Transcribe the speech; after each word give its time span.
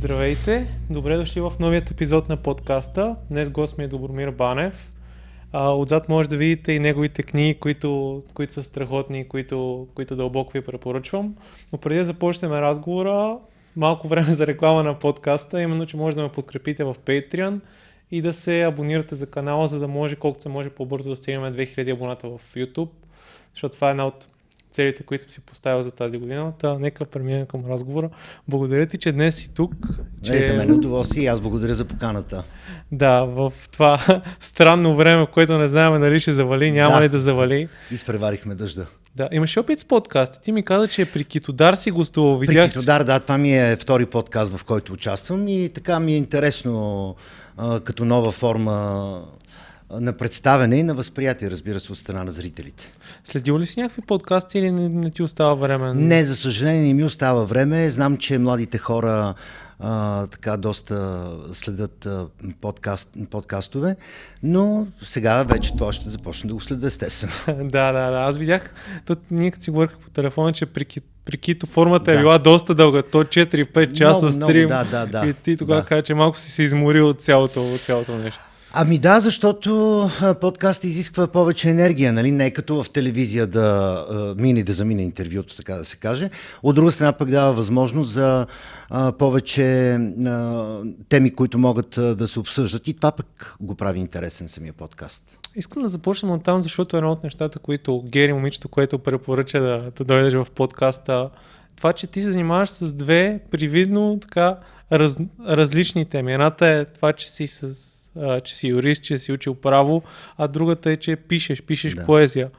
Здравейте! 0.00 0.66
Добре 0.90 1.16
дошли 1.16 1.40
в 1.40 1.52
новият 1.60 1.90
епизод 1.90 2.28
на 2.28 2.36
подкаста. 2.36 3.16
Днес 3.30 3.50
гост 3.50 3.78
ми 3.78 3.84
е 3.84 3.88
Добромир 3.88 4.30
Банев. 4.30 4.90
А, 5.52 5.72
отзад 5.76 6.08
може 6.08 6.28
да 6.28 6.36
видите 6.36 6.72
и 6.72 6.78
неговите 6.78 7.22
книги, 7.22 7.54
които, 7.54 8.22
които 8.34 8.52
са 8.52 8.62
страхотни, 8.62 9.28
които, 9.28 9.88
които 9.94 10.16
дълбоко 10.16 10.52
ви 10.52 10.60
препоръчвам. 10.60 11.34
Но 11.72 11.78
преди 11.78 11.98
да 11.98 12.04
започнем 12.04 12.52
разговора, 12.52 13.38
малко 13.76 14.08
време 14.08 14.32
за 14.32 14.46
реклама 14.46 14.82
на 14.82 14.98
подкаста, 14.98 15.62
именно, 15.62 15.86
че 15.86 15.96
може 15.96 16.16
да 16.16 16.22
ме 16.22 16.28
подкрепите 16.28 16.84
в 16.84 16.96
Patreon 17.04 17.60
и 18.10 18.22
да 18.22 18.32
се 18.32 18.62
абонирате 18.62 19.14
за 19.14 19.26
канала, 19.26 19.68
за 19.68 19.78
да 19.78 19.88
може 19.88 20.16
колкото 20.16 20.42
се 20.42 20.48
може 20.48 20.70
по-бързо 20.70 21.10
да 21.10 21.16
стигнем 21.16 21.54
2000 21.54 21.92
абоната 21.92 22.28
в 22.28 22.40
YouTube, 22.56 22.90
защото 23.54 23.74
това 23.74 23.88
е 23.88 23.90
една 23.90 24.06
от 24.06 24.28
целите, 24.70 25.02
които 25.02 25.24
съм 25.24 25.30
си 25.30 25.40
поставил 25.40 25.82
за 25.82 25.90
тази 25.90 26.18
година. 26.18 26.52
Та, 26.60 26.78
нека 26.78 27.04
преминем 27.04 27.46
към 27.46 27.64
разговора. 27.68 28.10
Благодаря 28.48 28.86
ти, 28.86 28.98
че 28.98 29.12
днес 29.12 29.36
си 29.36 29.54
тук. 29.54 29.74
Че... 30.22 30.32
Не, 30.32 30.40
за 30.40 30.54
мен 30.54 30.70
е 30.70 30.72
удоволствие 30.72 31.22
и 31.22 31.26
аз 31.26 31.40
благодаря 31.40 31.74
за 31.74 31.84
поканата. 31.84 32.42
Да, 32.92 33.20
в 33.24 33.52
това 33.72 34.22
странно 34.40 34.96
време, 34.96 35.22
в 35.22 35.26
което 35.26 35.58
не 35.58 35.68
знаем 35.68 36.00
дали 36.00 36.20
ще 36.20 36.32
завали, 36.32 36.70
няма 36.72 36.94
Да. 36.94 37.02
ли 37.02 37.08
да 37.08 37.18
завали. 37.18 37.68
Изпреварихме 37.90 38.54
дъжда. 38.54 38.86
Да, 39.16 39.28
имаш 39.32 39.56
опит 39.56 39.80
с 39.80 39.84
подкасти. 39.84 40.40
Ти 40.42 40.52
ми 40.52 40.62
каза, 40.62 40.88
че 40.88 41.04
при 41.04 41.24
Китодар 41.24 41.74
си 41.74 41.90
гостувал. 41.90 42.40
При 42.40 42.46
Видях, 42.46 42.66
Китодар, 42.66 43.04
да, 43.04 43.20
това 43.20 43.38
ми 43.38 43.56
е 43.58 43.76
втори 43.76 44.06
подкаст, 44.06 44.56
в 44.56 44.64
който 44.64 44.92
участвам 44.92 45.48
и 45.48 45.68
така 45.74 46.00
ми 46.00 46.12
е 46.12 46.16
интересно 46.16 47.14
като 47.84 48.04
нова 48.04 48.30
форма 48.30 49.22
на 49.92 50.12
представяне 50.12 50.76
и 50.76 50.82
на 50.82 50.94
възприятие, 50.94 51.50
разбира 51.50 51.80
се, 51.80 51.92
от 51.92 51.98
страна 51.98 52.24
на 52.24 52.30
зрителите. 52.30 52.92
следил 53.24 53.58
ли 53.58 53.66
си 53.66 53.80
някакви 53.80 54.02
подкасти 54.02 54.58
или 54.58 54.70
не, 54.70 54.88
не 54.88 55.10
ти 55.10 55.22
остава 55.22 55.54
време? 55.54 55.94
Не, 55.94 56.24
за 56.24 56.36
съжаление 56.36 56.82
не 56.82 56.94
ми 56.94 57.04
остава 57.04 57.44
време. 57.44 57.90
Знам, 57.90 58.16
че 58.16 58.38
младите 58.38 58.78
хора 58.78 59.34
а, 59.78 60.26
така 60.26 60.56
доста 60.56 61.22
следят 61.52 62.06
а, 62.06 62.26
подкаст, 62.60 63.10
подкастове, 63.30 63.96
но 64.42 64.86
сега 65.02 65.42
вече 65.42 65.76
това 65.76 65.92
ще 65.92 66.08
започне 66.08 66.48
да 66.48 66.54
го 66.54 66.60
следа 66.60 66.86
естествено. 66.86 67.32
да, 67.68 67.92
да, 67.92 68.10
да. 68.10 68.16
Аз 68.18 68.36
видях, 68.36 68.74
то, 69.06 69.16
ние 69.30 69.50
като 69.50 69.64
си 69.64 69.70
говорих 69.70 69.96
по 69.98 70.10
телефона, 70.10 70.52
че 70.52 70.66
при, 70.66 70.86
при 71.24 71.36
Кито 71.38 71.66
формата 71.66 72.10
е 72.10 72.14
Да. 72.14 72.20
била 72.20 72.38
доста 72.38 72.74
дълга. 72.74 73.02
То 73.02 73.24
4-5 73.24 73.92
часа 73.92 74.20
Много, 74.20 74.36
много, 74.36 74.50
стрим. 74.50 74.68
да, 74.68 74.84
да, 74.84 75.06
да. 75.06 75.26
И 75.28 75.34
ти 75.34 75.56
тогава 75.56 75.80
Да. 75.80 75.86
каза, 75.86 76.02
че 76.02 76.14
малко 76.14 76.38
си 76.38 76.50
се 76.50 76.62
изморил 76.62 77.08
от 77.08 77.22
цялото, 77.22 77.62
от 77.64 77.80
цялото 77.80 78.12
нещо. 78.16 78.40
Ами 78.72 78.98
да, 78.98 79.20
защото 79.20 80.10
подкаст 80.40 80.84
изисква 80.84 81.26
повече 81.26 81.70
енергия, 81.70 82.12
нали? 82.12 82.30
Не 82.30 82.46
е 82.46 82.50
като 82.50 82.82
в 82.82 82.90
телевизия 82.90 83.46
да 83.46 84.34
мине, 84.38 84.62
да 84.62 84.72
замине 84.72 85.02
интервюто, 85.02 85.56
така 85.56 85.74
да 85.74 85.84
се 85.84 85.96
каже. 85.96 86.30
От 86.62 86.74
друга 86.74 86.90
страна 86.90 87.12
пък 87.12 87.30
дава 87.30 87.52
възможност 87.52 88.10
за 88.10 88.46
а, 88.90 89.12
повече 89.12 89.92
а, 89.92 90.64
теми, 91.08 91.30
които 91.34 91.58
могат 91.58 91.98
а, 91.98 92.14
да 92.14 92.28
се 92.28 92.40
обсъждат 92.40 92.88
и 92.88 92.94
това 92.94 93.12
пък 93.12 93.56
го 93.60 93.74
прави 93.74 93.98
интересен 93.98 94.48
самия 94.48 94.72
подкаст. 94.72 95.38
Искам 95.56 95.82
да 95.82 95.88
започнем 95.88 96.32
от 96.32 96.44
там, 96.44 96.62
защото 96.62 96.96
едно 96.96 97.12
от 97.12 97.24
нещата, 97.24 97.58
които 97.58 98.02
Гери, 98.02 98.32
момичето, 98.32 98.68
което 98.68 98.98
препоръча 98.98 99.60
да, 99.60 99.90
да 99.96 100.04
дойдеш 100.04 100.34
в 100.34 100.46
подкаста, 100.54 101.30
това, 101.76 101.92
че 101.92 102.06
ти 102.06 102.20
се 102.20 102.32
занимаваш 102.32 102.70
с 102.70 102.92
две 102.92 103.40
привидно 103.50 104.18
така 104.22 104.56
раз, 104.92 105.16
различни 105.46 106.04
теми. 106.04 106.32
Едната 106.32 106.66
е 106.66 106.84
това, 106.84 107.12
че 107.12 107.30
си, 107.30 107.46
с, 107.46 107.74
а, 108.16 108.40
че 108.40 108.54
си 108.56 108.68
юрист, 108.68 109.02
че 109.02 109.18
си 109.18 109.32
учил 109.32 109.54
право, 109.54 110.02
а 110.36 110.48
другата 110.48 110.90
е, 110.90 110.96
че 110.96 111.16
пишеш, 111.16 111.62
пишеш 111.62 111.94
Да. 111.94 112.06
поезия. 112.06 112.50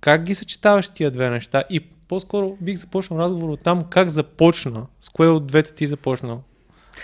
Как 0.00 0.24
ги 0.24 0.34
съчетаваш 0.34 0.88
тия 0.88 1.10
две 1.10 1.30
неща? 1.30 1.64
И 1.70 1.80
по-скоро 1.80 2.56
бих 2.60 2.78
започнал 2.78 3.18
разговор 3.18 3.48
от 3.48 3.60
там, 3.60 3.84
как 3.90 4.08
започна? 4.08 4.86
С 5.00 5.08
кое 5.08 5.28
от 5.28 5.46
двете 5.46 5.74
ти 5.74 5.86
започна? 5.86 6.38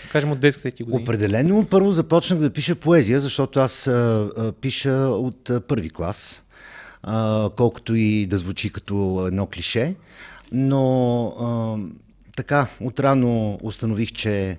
Да 0.04 0.10
кажем 0.12 0.32
от 0.32 0.38
10 0.38 0.74
ти 0.74 0.82
години. 0.82 1.02
Определено 1.02 1.66
първо 1.70 1.90
започнах 1.90 2.40
да 2.40 2.50
пиша 2.50 2.74
поезия, 2.74 3.20
защото 3.20 3.60
аз 3.60 3.86
а, 3.86 4.28
а, 4.36 4.52
пиша 4.52 4.92
от 4.96 5.50
а, 5.50 5.60
първи 5.60 5.90
клас, 5.90 6.42
а, 7.02 7.50
колкото 7.56 7.94
и 7.94 8.26
да 8.26 8.38
звучи 8.38 8.72
като 8.72 9.24
едно 9.26 9.46
клише. 9.46 9.94
Но 10.52 11.26
а, 11.26 11.76
така, 12.36 12.66
отрано 12.80 13.58
установих, 13.62 14.12
че 14.12 14.58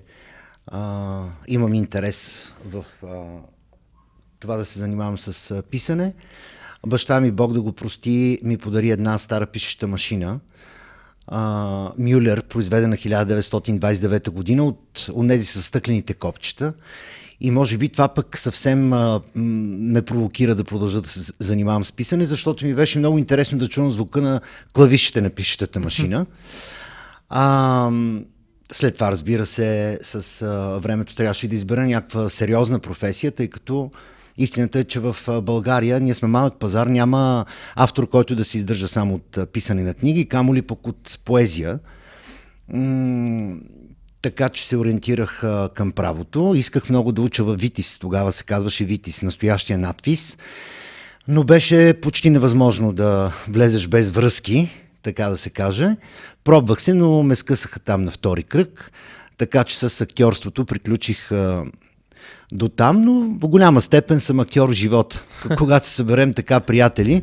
а, 0.66 1.22
имам 1.48 1.74
интерес 1.74 2.52
в 2.64 2.84
а, 3.04 3.06
това 4.40 4.56
да 4.56 4.64
се 4.64 4.78
занимавам 4.78 5.18
с 5.18 5.50
а, 5.50 5.62
писане. 5.62 6.14
Баща 6.86 7.20
ми, 7.20 7.30
Бог 7.30 7.52
да 7.52 7.62
го 7.62 7.72
прости, 7.72 8.38
ми 8.42 8.58
подари 8.58 8.90
една 8.90 9.18
стара 9.18 9.46
пишеща 9.46 9.86
машина. 9.86 10.40
А, 11.26 11.92
Мюлер, 11.98 12.42
произведена 12.42 12.96
1929 12.96 14.30
година 14.30 14.64
от 14.64 15.06
онези 15.14 15.44
с 15.44 15.62
стъклените 15.62 16.14
копчета. 16.14 16.72
И 17.40 17.50
може 17.50 17.78
би 17.78 17.88
това 17.88 18.08
пък 18.08 18.38
съвсем 18.38 18.92
а, 18.92 19.20
ме 19.34 20.02
провокира 20.02 20.54
да 20.54 20.64
продължа 20.64 21.00
да 21.00 21.08
се 21.08 21.32
занимавам 21.38 21.84
с 21.84 21.92
писане, 21.92 22.24
защото 22.24 22.66
ми 22.66 22.74
беше 22.74 22.98
много 22.98 23.18
интересно 23.18 23.58
да 23.58 23.68
чувам 23.68 23.90
звука 23.90 24.22
на 24.22 24.40
клавишите 24.72 25.20
на 25.20 25.30
пишещата 25.30 25.80
машина. 25.80 26.26
А, 27.28 27.90
след 28.72 28.94
това, 28.94 29.12
разбира 29.12 29.46
се, 29.46 29.98
с 30.02 30.42
а, 30.42 30.78
времето 30.78 31.14
трябваше 31.14 31.48
да 31.48 31.54
избера 31.54 31.86
някаква 31.86 32.28
сериозна 32.28 32.78
професия, 32.78 33.32
тъй 33.32 33.48
като 33.48 33.90
истината 34.38 34.78
е, 34.78 34.84
че 34.84 35.00
в 35.00 35.16
България 35.42 36.00
ние 36.00 36.14
сме 36.14 36.28
малък 36.28 36.58
пазар, 36.58 36.86
няма 36.86 37.44
автор, 37.76 38.08
който 38.08 38.36
да 38.36 38.44
се 38.44 38.58
издържа 38.58 38.88
само 38.88 39.14
от 39.14 39.52
писане 39.52 39.82
на 39.82 39.94
книги, 39.94 40.28
камо 40.28 40.54
ли 40.54 40.62
пък 40.62 40.86
от 40.86 41.18
поезия. 41.24 41.78
М, 42.72 43.56
така 44.22 44.48
че 44.48 44.66
се 44.66 44.76
ориентирах 44.76 45.44
а, 45.44 45.70
към 45.74 45.92
правото. 45.92 46.52
Исках 46.56 46.88
много 46.88 47.12
да 47.12 47.22
уча 47.22 47.44
във 47.44 47.60
Витис, 47.60 47.98
тогава 47.98 48.32
се 48.32 48.44
казваше 48.44 48.84
Витис, 48.84 49.22
настоящия 49.22 49.78
надпис. 49.78 50.38
Но 51.28 51.44
беше 51.44 51.94
почти 52.02 52.30
невъзможно 52.30 52.92
да 52.92 53.32
влезеш 53.48 53.88
без 53.88 54.10
връзки, 54.10 54.70
така 55.06 55.28
да 55.28 55.36
се 55.36 55.50
каже. 55.50 55.96
Пробвах 56.44 56.82
се, 56.82 56.94
но 56.94 57.22
ме 57.22 57.34
скъсаха 57.34 57.80
там 57.80 58.02
на 58.02 58.10
втори 58.10 58.42
кръг, 58.42 58.92
така 59.38 59.64
че 59.64 59.78
с 59.78 60.00
актьорството 60.00 60.64
приключих 60.64 61.32
а, 61.32 61.64
до 62.52 62.68
там, 62.68 63.02
но 63.02 63.38
в 63.40 63.48
голяма 63.48 63.80
степен 63.80 64.20
съм 64.20 64.40
актьор 64.40 64.68
в 64.68 64.72
живота. 64.72 65.26
К- 65.42 65.56
Когато 65.58 65.86
се 65.86 65.94
съберем 65.94 66.32
така 66.32 66.60
приятели, 66.60 67.22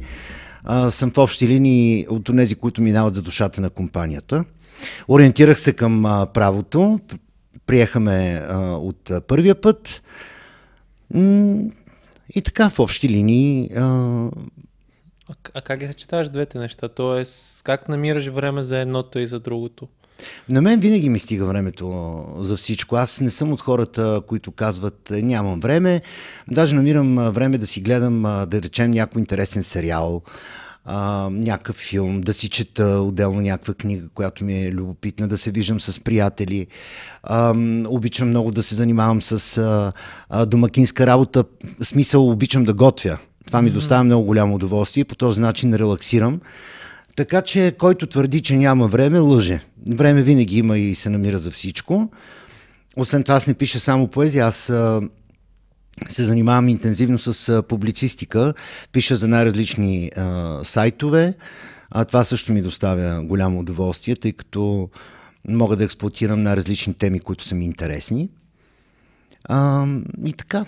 а, 0.64 0.92
съм 0.92 1.12
в 1.12 1.18
общи 1.18 1.48
линии 1.48 2.06
от 2.10 2.26
тези, 2.38 2.56
които 2.56 2.82
минават 2.82 3.16
за 3.16 3.22
душата 3.22 3.62
на 3.62 3.70
компанията. 3.70 4.44
Ориентирах 5.08 5.60
се 5.60 5.74
към 5.74 6.06
а, 6.06 6.26
правото, 6.26 7.00
приехаме 7.66 8.42
а, 8.50 8.58
от 8.60 9.12
а, 9.12 9.22
първия 9.22 9.62
път. 9.62 10.02
М, 11.14 11.56
и 12.36 12.42
така, 12.42 12.70
в 12.70 12.80
общи 12.80 13.10
линии, 13.10 13.70
а, 13.76 14.30
А, 15.30 15.34
а 15.54 15.62
как 15.62 15.80
ги 15.80 15.88
съчетаваш 15.88 16.30
двете 16.30 16.60
неща? 16.60 16.88
Тоест, 16.88 17.62
как 17.64 17.90
намираш 17.90 18.28
време 18.28 18.64
за 18.64 18.78
едното 18.80 19.20
и 19.20 19.28
за 19.28 19.40
другото? 19.40 19.88
На 20.50 20.62
мен 20.62 20.80
винаги 20.80 21.10
ми 21.10 21.20
стига 21.20 21.46
времето 21.46 22.26
за 22.40 22.58
всичко. 22.58 22.96
Аз 22.96 23.22
не 23.22 23.30
съм 23.30 23.52
от 23.52 23.62
хората, 23.62 24.22
които 24.28 24.52
казват 24.52 25.12
«Е, 25.12 25.22
нямам 25.22 25.60
време. 25.60 26.02
Даже 26.52 26.76
намирам 26.76 27.16
време 27.16 27.58
да 27.58 27.68
си 27.68 27.82
гледам, 27.82 28.22
да 28.48 28.62
речем, 28.62 28.92
някой 28.92 29.20
интересен 29.20 29.64
сериал, 29.64 30.22
някакъв 31.30 31.76
филм, 31.76 32.22
да 32.22 32.34
си 32.34 32.50
чета 32.50 32.86
отделно 32.86 33.42
някаква 33.42 33.74
книга, 33.74 34.08
която 34.14 34.44
ми 34.44 34.64
е 34.64 34.72
любопитна, 34.72 35.28
да 35.28 35.38
се 35.38 35.52
виждам 35.52 35.80
с 35.80 36.00
приятели. 36.00 36.68
Обичам 37.88 38.28
много 38.28 38.52
да 38.52 38.64
се 38.64 38.76
занимавам 38.76 39.22
с 39.22 39.94
домакинска 40.48 41.08
работа. 41.08 41.44
В 41.80 41.86
смисъл, 41.86 42.30
обичам 42.30 42.64
да 42.64 42.74
готвя. 42.74 43.18
Това 43.54 43.62
ми 43.62 43.70
доставя 43.70 44.04
много 44.04 44.26
голямо 44.26 44.56
удоволствие 44.56 45.06
по 45.06 45.16
този 45.16 45.42
начин 45.42 45.74
релаксирам. 45.74 46.42
Така 47.16 47.42
че, 47.42 47.76
който 47.80 48.08
твърди, 48.08 48.42
че 48.42 48.58
няма 48.58 48.88
време, 48.88 49.20
лъже. 49.20 49.62
Време 49.90 50.24
винаги 50.24 50.58
има 50.58 50.78
и 50.78 50.96
се 50.96 51.10
намира 51.10 51.38
за 51.38 51.52
всичко. 51.52 52.12
Освен 52.98 53.24
това, 53.24 53.36
аз 53.36 53.48
не 53.48 53.54
пиша 53.54 53.80
само 53.80 54.08
поезия, 54.08 54.46
аз 54.46 54.56
се 56.08 56.24
занимавам 56.24 56.70
интензивно 56.70 57.18
с 57.18 57.64
публицистика, 57.64 58.54
пиша 58.92 59.16
за 59.16 59.28
най-различни 59.28 60.12
а, 60.18 60.60
сайтове, 60.64 61.34
а 61.92 62.06
това 62.06 62.24
също 62.24 62.54
ми 62.54 62.62
доставя 62.62 63.24
голямо 63.24 63.60
удоволствие, 63.60 64.16
тъй 64.16 64.32
като 64.32 64.90
мога 65.48 65.76
да 65.76 65.84
експлуатирам 65.84 66.44
най-различни 66.44 66.94
теми, 66.94 67.20
които 67.20 67.44
са 67.44 67.56
ми 67.56 67.66
интересни. 67.66 68.30
А, 69.44 69.86
и 70.26 70.34
така. 70.34 70.66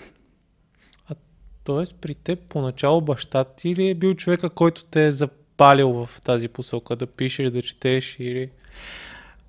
Тоест, 1.66 1.94
при 2.00 2.14
теб 2.14 2.38
поначало 2.48 3.00
баща 3.00 3.44
ти 3.44 3.74
ли 3.74 3.88
е 3.88 3.94
бил 3.94 4.14
човека, 4.14 4.50
който 4.50 4.84
те 4.84 5.06
е 5.06 5.12
запалил 5.12 5.92
в 5.92 6.20
тази 6.20 6.48
посока, 6.48 6.96
да 6.96 7.06
пишеш, 7.06 7.50
да 7.50 7.62
четеш 7.62 8.16
или... 8.18 8.50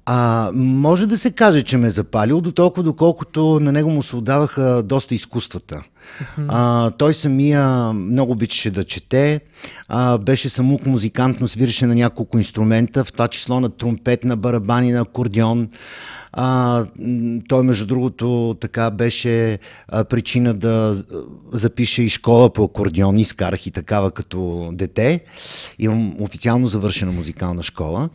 А, 0.10 0.52
може 0.56 1.08
да 1.08 1.18
се 1.18 1.32
каже, 1.32 1.62
че 1.62 1.78
ме 1.78 1.88
е 1.88 1.90
запалил, 1.90 2.42
до 2.42 2.52
толкова 2.52 2.84
доколкото 2.84 3.60
на 3.60 3.72
него 3.72 3.90
му 3.90 4.04
се 4.04 4.16
отдаваха 4.16 4.84
доста 4.84 5.16
изкуствата. 5.16 5.84
А, 6.48 6.92
той 6.92 7.14
самия 7.14 7.94
много 7.94 8.32
обичаше 8.32 8.72
да 8.72 8.84
чете, 8.84 9.42
а, 9.88 10.18
беше 10.18 10.50
самук 10.50 10.86
музикант, 10.86 11.38
но 11.42 11.48
свиреше 11.48 11.86
на 11.86 11.96
няколко 11.96 12.38
инструмента, 12.38 13.04
в 13.04 13.14
това 13.14 13.28
число 13.28 13.60
на 13.60 13.70
тромпет, 13.70 14.24
на 14.24 14.38
барабани, 14.38 14.92
на 14.92 15.02
акордеон. 15.02 15.70
А, 16.34 16.86
той, 17.48 17.64
между 17.64 17.86
другото, 17.86 18.58
така 18.62 18.92
беше 18.92 19.60
а, 19.88 20.04
причина 20.04 20.54
да 20.54 21.04
запише 21.52 22.04
и 22.04 22.10
школа 22.10 22.54
по 22.54 22.64
акордеон. 22.64 23.18
Изкарах 23.18 23.68
и 23.68 23.72
такава 23.72 24.12
като 24.12 24.70
дете. 24.74 25.20
Имам 25.80 26.16
официално 26.20 26.68
завършена 26.68 27.12
музикална 27.12 27.64
школа. 27.64 28.10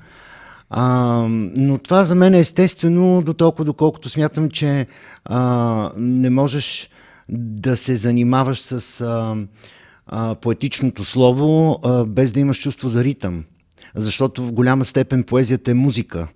А, 0.75 1.27
но 1.57 1.79
това 1.79 2.05
за 2.05 2.15
мен 2.15 2.35
е 2.35 2.39
естествено, 2.39 3.23
до 3.23 3.53
доколкото 3.65 4.09
смятам, 4.09 4.51
че 4.51 4.87
а, 5.25 5.91
не 5.97 6.31
можеш 6.31 6.91
да 7.29 7.77
се 7.77 7.97
занимаваш 7.97 8.61
с 8.61 9.01
а, 9.01 9.37
а, 10.07 10.35
поетичното 10.35 11.05
слово, 11.05 11.79
а, 11.85 12.05
без 12.05 12.33
да 12.33 12.41
имаш 12.41 12.61
чувство 12.61 12.89
за 12.89 13.05
ритъм. 13.05 13.45
Защото 13.95 14.47
в 14.47 14.53
голяма 14.53 14.85
степен 14.85 15.25
поезията 15.25 15.71
е 15.71 15.75
музика. 15.75 16.29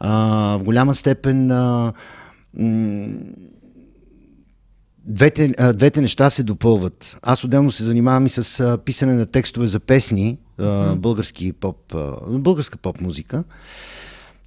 А, 0.00 0.12
в 0.58 0.64
голяма 0.64 0.94
степен 0.94 1.50
а, 1.50 1.92
м- 2.58 3.08
двете, 5.04 5.54
а, 5.58 5.72
двете 5.72 6.00
неща 6.00 6.30
се 6.30 6.42
допълват. 6.42 7.18
Аз 7.22 7.44
отделно 7.44 7.70
се 7.70 7.84
занимавам 7.84 8.26
и 8.26 8.28
с 8.28 8.60
а, 8.60 8.78
писане 8.78 9.14
на 9.14 9.26
текстове 9.26 9.66
за 9.66 9.80
песни, 9.80 10.38
български 10.96 11.52
поп, 11.52 11.94
българска 12.28 12.78
поп 12.78 13.00
музика 13.00 13.44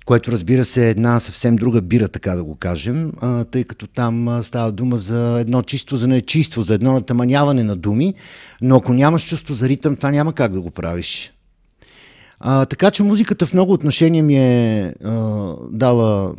което 0.05 0.31
разбира 0.31 0.65
се 0.65 0.87
е 0.87 0.89
една 0.89 1.19
съвсем 1.19 1.55
друга 1.55 1.81
бира, 1.81 2.07
така 2.07 2.35
да 2.35 2.43
го 2.43 2.55
кажем, 2.55 3.11
тъй 3.51 3.63
като 3.63 3.87
там 3.87 4.43
става 4.43 4.71
дума 4.71 4.97
за 4.97 5.39
едно 5.39 5.61
чисто 5.61 5.95
за 5.95 6.07
нечиство, 6.07 6.61
за 6.61 6.73
едно 6.73 6.93
натъманяване 6.93 7.63
на 7.63 7.75
думи, 7.75 8.13
но 8.61 8.75
ако 8.75 8.93
нямаш 8.93 9.25
чувство 9.25 9.53
за 9.53 9.69
ритъм, 9.69 9.95
това 9.95 10.11
няма 10.11 10.33
как 10.33 10.53
да 10.53 10.61
го 10.61 10.71
правиш. 10.71 11.33
А, 12.39 12.65
така 12.65 12.91
че 12.91 13.03
музиката 13.03 13.45
в 13.45 13.53
много 13.53 13.73
отношения 13.73 14.23
ми 14.23 14.35
е 14.35 14.93
а, 15.03 15.53
дала 15.71 16.35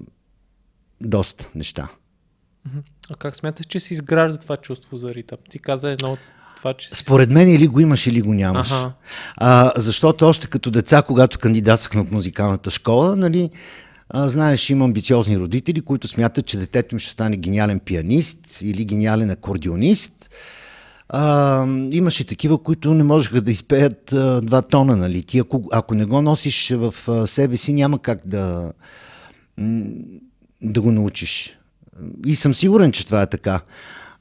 доста 1.00 1.50
неща. 1.54 1.88
А 3.10 3.14
как 3.14 3.36
смяташ, 3.36 3.66
че 3.66 3.80
си 3.80 3.94
изгражда 3.94 4.38
това 4.38 4.56
чувство 4.56 4.96
за 4.96 5.14
ритъм? 5.14 5.38
Ти 5.50 5.58
каза 5.58 5.90
едно 5.90 6.12
от 6.12 6.18
това, 6.64 6.74
че... 6.74 6.88
Според 6.94 7.30
мен 7.30 7.48
или 7.48 7.66
го 7.66 7.80
имаш, 7.80 8.06
или 8.06 8.22
го 8.22 8.34
нямаш. 8.34 8.72
Ага. 8.72 8.92
А, 9.36 9.72
защото 9.76 10.26
още 10.28 10.46
като 10.46 10.70
деца, 10.70 11.02
когато 11.02 11.38
кандидатствахме 11.38 12.04
в 12.04 12.10
музикалната 12.10 12.70
школа, 12.70 13.16
нали, 13.16 13.50
а, 14.08 14.28
знаеш, 14.28 14.70
има 14.70 14.84
амбициозни 14.84 15.38
родители, 15.38 15.80
които 15.80 16.08
смятат, 16.08 16.46
че 16.46 16.58
детето 16.58 16.94
им 16.94 16.98
ще 16.98 17.10
стане 17.10 17.36
гениален 17.36 17.80
пианист 17.80 18.60
или 18.60 18.84
гениален 18.84 19.30
акордеонист. 19.30 20.30
А, 21.08 21.66
имаше 21.90 22.26
такива, 22.26 22.58
които 22.58 22.94
не 22.94 23.04
можеха 23.04 23.40
да 23.40 23.50
изпеят 23.50 24.12
а, 24.12 24.40
два 24.40 24.62
тона, 24.62 24.96
нали? 24.96 25.22
Ти 25.22 25.38
ако, 25.38 25.68
ако 25.72 25.94
не 25.94 26.04
го 26.04 26.22
носиш 26.22 26.70
в 26.70 26.94
а, 27.08 27.26
себе 27.26 27.56
си, 27.56 27.72
няма 27.72 27.98
как 27.98 28.26
да, 28.26 28.72
да 30.62 30.80
го 30.80 30.92
научиш. 30.92 31.58
И 32.26 32.34
съм 32.34 32.54
сигурен, 32.54 32.92
че 32.92 33.06
това 33.06 33.22
е 33.22 33.26
така. 33.26 33.60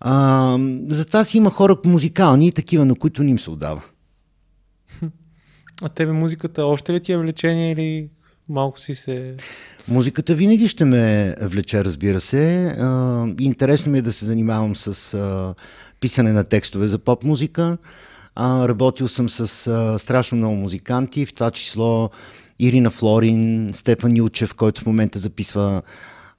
А, 0.05 0.57
затова 0.87 1.23
си 1.23 1.37
има 1.37 1.49
хора 1.49 1.77
музикални 1.85 2.47
и 2.47 2.51
такива, 2.51 2.85
на 2.85 2.95
които 2.95 3.23
ни 3.23 3.31
им 3.31 3.39
се 3.39 3.49
отдава. 3.49 3.81
А 5.81 5.89
тебе 5.89 6.11
музиката 6.11 6.65
още 6.65 6.93
ли 6.93 6.99
ти 6.99 7.11
е 7.11 7.17
влечение 7.17 7.71
или 7.71 8.09
малко 8.49 8.79
си 8.79 8.95
се... 8.95 9.35
Музиката 9.87 10.35
винаги 10.35 10.67
ще 10.67 10.85
ме 10.85 11.35
влече, 11.41 11.85
разбира 11.85 12.19
се. 12.19 12.65
А, 12.79 13.25
интересно 13.39 13.91
ми 13.91 13.97
е 13.97 14.01
да 14.01 14.13
се 14.13 14.25
занимавам 14.25 14.75
с 14.75 15.13
а, 15.13 15.55
писане 15.99 16.33
на 16.33 16.43
текстове 16.43 16.87
за 16.87 16.99
поп 16.99 17.23
музика. 17.23 17.77
А, 18.35 18.67
работил 18.67 19.07
съм 19.07 19.29
с 19.29 19.67
а, 19.67 19.99
страшно 19.99 20.37
много 20.37 20.55
музиканти, 20.55 21.25
в 21.25 21.33
това 21.33 21.51
число 21.51 22.09
Ирина 22.59 22.89
Флорин, 22.89 23.69
Стефан 23.73 24.17
Илчев, 24.17 24.53
който 24.53 24.81
в 24.81 24.85
момента 24.85 25.19
записва 25.19 25.81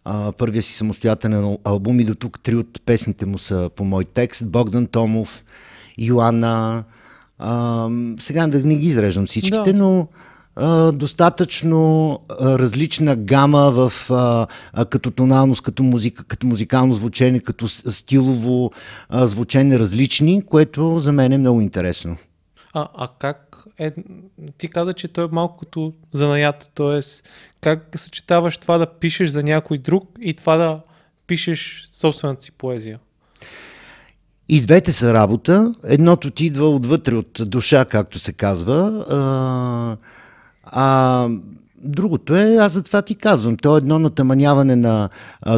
а, 0.05 0.33
първия 0.33 0.63
си 0.63 0.73
самостоятелен 0.73 1.59
албум 1.65 2.01
и 2.01 2.05
до 2.05 2.15
тук 2.15 2.41
три 2.41 2.57
от 2.57 2.83
песните 2.87 3.27
му 3.27 3.39
са 3.39 3.71
по 3.77 3.85
мой 3.85 4.05
текст. 4.05 4.51
Богдан 4.51 4.87
Томов, 4.87 5.45
Йоанна, 5.99 6.85
а, 7.39 7.89
сега 8.21 8.47
да 8.47 8.65
не 8.65 8.77
ги 8.77 8.87
изреждам 8.87 9.27
всичките, 9.27 9.73
да. 9.73 9.79
но 9.79 10.09
а, 10.57 10.93
достатъчно 10.93 12.13
а, 12.41 12.59
различна 12.59 13.17
гама 13.17 13.71
в, 13.71 14.11
а, 14.11 14.47
а, 14.73 14.85
като 14.85 15.11
тоналност, 15.11 15.63
като 15.63 15.83
музика, 15.83 16.25
като 16.25 16.47
музикално 16.47 16.93
звучение, 16.93 17.41
като 17.41 17.69
стилово 17.69 18.71
а, 19.09 19.27
звучение 19.27 19.79
различни, 19.79 20.43
което 20.47 20.99
за 20.99 21.13
мен 21.13 21.33
е 21.33 21.39
много 21.39 21.61
интересно. 21.61 22.17
А, 22.75 22.89
а 22.95 23.09
как 23.19 23.65
е, 23.79 23.93
ти 24.59 24.69
каза, 24.69 24.93
че 24.93 25.09
той 25.09 25.25
е 25.25 25.29
малко 25.33 25.57
като 25.57 25.93
занаят, 26.13 26.71
т.е. 26.75 27.01
как 27.65 27.89
съчетаваш 27.97 28.59
това 28.59 28.79
да 28.79 28.87
пишеш 28.87 29.31
за 29.31 29.43
някой 29.43 29.79
друг 29.79 30.11
и 30.21 30.35
това 30.35 30.57
да 30.57 30.81
пишеш 31.27 31.89
собствената 31.93 32.43
си 32.43 32.53
поезия? 32.53 32.99
И 34.49 34.61
двете 34.61 34.93
са 34.93 35.15
работа. 35.15 35.75
Едното 35.85 36.31
ти 36.31 36.47
идва 36.47 36.69
отвътре, 36.69 37.15
от 37.15 37.41
душа, 37.41 37.85
както 37.85 38.19
се 38.19 38.33
казва. 38.33 39.07
А, 39.11 39.97
а 40.65 41.29
другото 41.79 42.37
е, 42.37 42.57
аз 42.57 42.73
за 42.73 42.83
това 42.83 43.03
ти 43.03 43.15
казвам, 43.15 43.57
то 43.57 43.75
е 43.75 43.79
едно 43.79 43.99
натъманяване 43.99 44.77
на 44.77 45.09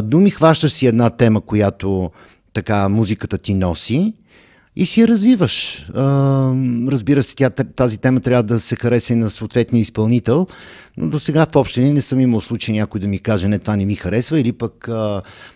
думи, 0.03 0.29
хващаш 0.29 0.71
си 0.71 0.87
една 0.87 1.09
тема, 1.09 1.41
която 1.41 2.11
така 2.53 2.89
музиката 2.89 3.37
ти 3.37 3.53
носи 3.53 4.13
и 4.79 4.85
си 4.85 5.01
я 5.01 5.07
развиваш. 5.07 5.87
Разбира 6.87 7.23
се, 7.23 7.35
тя, 7.35 7.49
тази 7.49 7.97
тема 7.97 8.19
трябва 8.19 8.43
да 8.43 8.59
се 8.59 8.75
хареса 8.75 9.13
и 9.13 9.15
на 9.15 9.29
съответния 9.29 9.81
изпълнител, 9.81 10.47
но 10.97 11.09
до 11.09 11.19
сега 11.19 11.45
в 11.51 11.55
общини 11.55 11.93
не 11.93 12.01
съм 12.01 12.19
имал 12.19 12.41
случай 12.41 12.75
някой 12.75 13.01
да 13.01 13.07
ми 13.07 13.19
каже, 13.19 13.47
не, 13.47 13.59
това 13.59 13.75
не 13.75 13.85
ми 13.85 13.95
харесва, 13.95 14.39
или 14.39 14.51
пък 14.51 14.89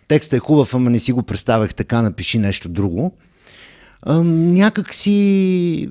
текстът 0.08 0.34
е 0.34 0.40
хубав, 0.40 0.74
ама 0.74 0.90
не 0.90 1.00
си 1.00 1.12
го 1.12 1.24
представях 1.24 1.76
така, 1.76 2.02
напиши 2.02 2.40
нещо 2.40 2.70
друго. 2.70 3.14
Някак 4.08 4.94
си 4.94 5.90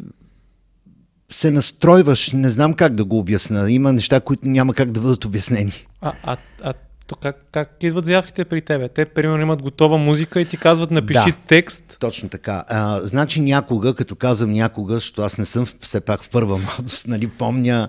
се 1.32 1.50
настройваш, 1.50 2.32
не 2.32 2.49
знам 2.49 2.75
как 2.75 2.94
да 2.94 3.05
го 3.05 3.19
обясна. 3.19 3.73
Има 3.73 3.93
неща, 3.93 4.21
които 4.21 4.49
няма 4.49 4.75
как 4.75 4.91
да 4.91 5.00
бъдат 5.00 5.25
обяснени. 5.25 5.87
А, 6.00 6.12
а, 6.23 6.37
а 6.62 6.73
то 7.11 7.17
как, 7.23 7.45
как 7.53 7.77
идват 7.83 8.05
заявките 8.05 8.45
при 8.45 8.61
тебе? 8.61 8.89
Те, 8.89 9.05
примерно, 9.05 9.43
имат 9.43 9.62
готова 9.62 9.97
музика 9.97 10.41
и 10.41 10.45
ти 10.45 10.57
казват, 10.57 10.91
напиши 10.91 11.31
да, 11.31 11.37
текст. 11.47 11.97
Точно 12.01 12.29
така. 12.29 12.65
А, 12.69 13.01
значи 13.05 13.41
някога, 13.41 13.95
като 13.95 14.17
казвам 14.17 14.53
някога, 14.53 14.95
защото 14.95 15.23
аз 15.23 15.39
не 15.39 15.45
съм 15.45 15.67
все 15.81 16.01
пак 16.01 16.23
в 16.23 16.31
първа 16.31 16.59
младост, 16.79 17.07
нали, 17.07 17.29
помня 17.29 17.89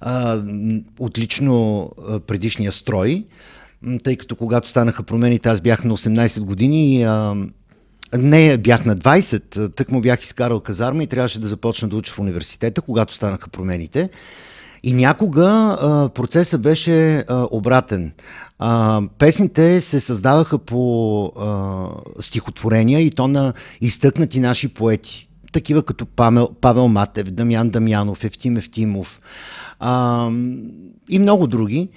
а, 0.00 0.42
отлично 0.98 1.90
а, 2.08 2.20
предишния 2.20 2.72
строй, 2.72 3.24
тъй 4.04 4.16
като 4.16 4.36
когато 4.36 4.68
станаха 4.68 5.02
промените, 5.02 5.48
аз 5.48 5.60
бях 5.60 5.84
на 5.84 5.96
18 5.96 6.40
години 6.40 6.94
и 6.96 7.02
а, 7.02 7.36
не, 8.18 8.56
бях 8.56 8.84
на 8.84 8.96
20, 8.96 9.74
тък 9.74 9.90
му 9.90 10.00
бях 10.00 10.22
изкарал 10.22 10.60
казарма 10.60 11.02
и 11.02 11.06
трябваше 11.06 11.40
да 11.40 11.48
започна 11.48 11.88
да 11.88 11.96
уча 11.96 12.12
в 12.12 12.18
университета, 12.18 12.82
когато 12.82 13.14
станаха 13.14 13.48
промените. 13.48 14.10
И 14.82 14.92
някога 14.92 15.78
а, 15.80 16.08
процесът 16.08 16.62
беше 16.62 17.18
а, 17.18 17.48
обратен. 17.50 18.12
А, 18.58 19.02
песните 19.18 19.80
се 19.80 20.00
създаваха 20.00 20.58
по 20.58 21.24
а, 21.26 21.88
стихотворения 22.20 23.00
и 23.00 23.10
то 23.10 23.28
на 23.28 23.52
изтъкнати 23.80 24.40
наши 24.40 24.68
поети. 24.68 25.28
Такива 25.52 25.82
като 25.82 26.06
Павел, 26.06 26.48
Павел 26.60 26.88
Матев, 26.88 27.30
Дамян 27.30 27.70
Дамянов, 27.70 28.24
Евтим 28.24 28.56
Евтимов 28.56 29.20
а, 29.80 30.30
и 31.08 31.18
много 31.18 31.46
други. 31.46 31.88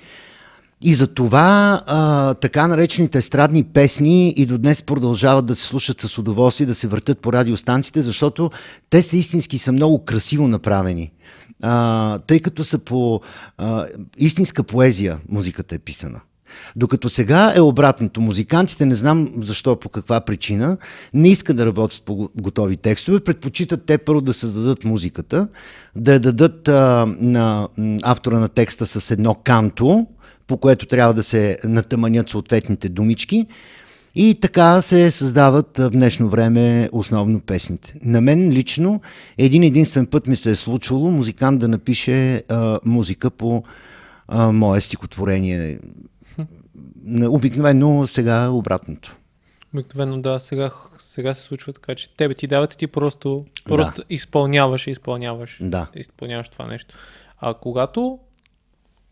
И 0.83 0.93
за 0.93 1.07
това 1.07 1.83
а, 1.85 2.33
така 2.33 2.67
наречените 2.67 3.17
естрадни 3.17 3.63
песни 3.63 4.29
и 4.29 4.45
до 4.45 4.57
днес 4.57 4.83
продължават 4.83 5.45
да 5.45 5.55
се 5.55 5.63
слушат 5.63 6.01
с 6.01 6.17
удоволствие, 6.17 6.67
да 6.67 6.75
се 6.75 6.87
въртат 6.87 7.19
по 7.19 7.33
радиостанциите, 7.33 8.01
защото 8.01 8.51
те 8.89 9.01
са 9.01 9.17
истински 9.17 9.57
са 9.57 9.71
много 9.71 10.05
красиво 10.05 10.47
направени. 10.47 11.11
А, 11.61 12.19
тъй 12.19 12.39
като 12.39 12.63
са 12.63 12.79
по 12.79 13.21
а, 13.57 13.85
истинска 14.17 14.63
поезия 14.63 15.19
музиката 15.29 15.75
е 15.75 15.79
писана. 15.79 16.21
Докато 16.75 17.09
сега 17.09 17.53
е 17.55 17.61
обратното. 17.61 18.21
Музикантите, 18.21 18.85
не 18.85 18.95
знам 18.95 19.29
защо, 19.37 19.75
по 19.75 19.89
каква 19.89 20.21
причина, 20.21 20.77
не 21.13 21.29
искат 21.29 21.57
да 21.57 21.65
работят 21.65 22.03
по 22.03 22.29
готови 22.41 22.77
текстове, 22.77 23.19
предпочитат 23.19 23.85
те 23.85 23.97
първо 23.97 24.21
да 24.21 24.33
създадат 24.33 24.83
музиката, 24.83 25.47
да 25.95 26.13
я 26.13 26.19
дадат 26.19 26.67
а, 26.67 27.05
на 27.19 27.67
автора 28.03 28.39
на 28.39 28.47
текста 28.47 28.85
с 28.85 29.11
едно 29.11 29.35
канто, 29.35 30.07
по 30.47 30.57
което 30.57 30.85
трябва 30.85 31.13
да 31.13 31.23
се 31.23 31.57
натъманят 31.63 32.29
съответните 32.29 32.89
думички. 32.89 33.47
И 34.15 34.39
така 34.41 34.81
се 34.81 35.11
създават 35.11 35.77
в 35.77 35.89
днешно 35.89 36.29
време 36.29 36.89
основно 36.91 37.39
песните. 37.39 37.95
На 38.01 38.21
мен 38.21 38.49
лично 38.49 39.01
един 39.37 39.63
единствен 39.63 40.05
път 40.05 40.27
ми 40.27 40.35
се 40.35 40.51
е 40.51 40.55
случвало 40.55 41.11
музикант 41.11 41.59
да 41.59 41.67
напише 41.67 42.43
а, 42.49 42.79
музика 42.85 43.29
по 43.29 43.63
а, 44.27 44.51
мое 44.51 44.81
стихотворение. 44.81 45.79
Обикновено 47.23 48.07
сега 48.07 48.49
обратното. 48.49 49.17
Обикновено 49.73 50.21
да, 50.21 50.39
сега, 50.39 50.71
сега 50.99 51.33
се 51.33 51.43
случва 51.43 51.73
така, 51.73 51.95
че 51.95 52.15
тебе 52.15 52.33
ти 52.33 52.47
дават 52.47 52.73
и 52.73 52.77
ти 52.77 52.87
просто, 52.87 53.45
просто 53.65 54.01
да. 54.01 54.15
изпълняваш 54.15 54.87
и 54.87 54.91
изпълняваш. 54.91 55.57
Да. 55.61 55.87
Изпълняваш 55.95 56.49
това 56.49 56.67
нещо. 56.67 56.95
А 57.39 57.53
когато 57.53 58.19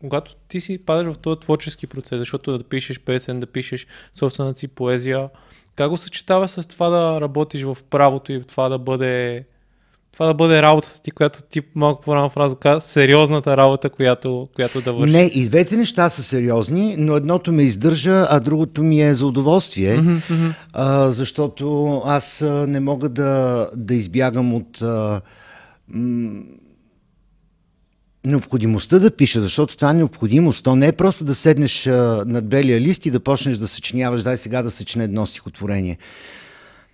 когато 0.00 0.34
ти 0.48 0.60
си 0.60 0.78
падаш 0.78 1.14
в 1.14 1.18
този 1.18 1.40
творчески 1.40 1.86
процес, 1.86 2.18
защото 2.18 2.58
да 2.58 2.64
пишеш 2.64 3.00
песен, 3.00 3.40
да 3.40 3.46
пишеш 3.46 3.86
собствената 4.14 4.58
си 4.58 4.68
поезия, 4.68 5.28
как 5.76 5.90
го 5.90 5.96
съчетава 5.96 6.48
с 6.48 6.68
това 6.68 6.90
да 6.90 7.20
работиш 7.20 7.62
в 7.62 7.76
правото 7.90 8.32
и 8.32 8.42
това 8.42 8.68
да 8.68 8.78
бъде 8.78 9.44
това 10.12 10.26
да 10.26 10.34
бъде 10.34 10.62
работата 10.62 11.02
ти, 11.02 11.10
която 11.10 11.42
ти 11.42 11.62
малко 11.74 12.02
по-рано 12.02 12.28
фраза 12.28 12.56
каза, 12.56 12.80
сериозната 12.80 13.56
работа, 13.56 13.90
която, 13.90 14.48
която 14.54 14.80
да 14.80 14.92
вършиш. 14.92 15.12
Не, 15.12 15.22
и 15.22 15.48
двете 15.48 15.76
неща 15.76 16.08
са 16.08 16.22
сериозни, 16.22 16.94
но 16.98 17.16
едното 17.16 17.52
ме 17.52 17.62
издържа, 17.62 18.26
а 18.30 18.40
другото 18.40 18.82
ми 18.82 19.02
е 19.02 19.14
за 19.14 19.26
удоволствие, 19.26 19.98
mm-hmm. 19.98 20.54
а, 20.72 21.10
защото 21.10 21.96
аз 22.04 22.44
не 22.66 22.80
мога 22.80 23.08
да, 23.08 23.68
да 23.76 23.94
избягам 23.94 24.54
от 24.54 24.82
а, 24.82 25.20
м- 25.88 26.42
необходимостта 28.24 28.98
да 28.98 29.10
пиша, 29.10 29.42
защото 29.42 29.76
това 29.76 29.90
е 29.90 29.94
необходимост. 29.94 30.64
То 30.64 30.76
не 30.76 30.86
е 30.86 30.92
просто 30.92 31.24
да 31.24 31.34
седнеш 31.34 31.86
над 32.26 32.48
белия 32.48 32.80
лист 32.80 33.06
и 33.06 33.10
да 33.10 33.20
почнеш 33.20 33.56
да 33.56 33.68
съчиняваш, 33.68 34.22
дай 34.22 34.36
сега 34.36 34.62
да 34.62 34.70
съчиня 34.70 35.04
едно 35.04 35.26
стихотворение. 35.26 35.98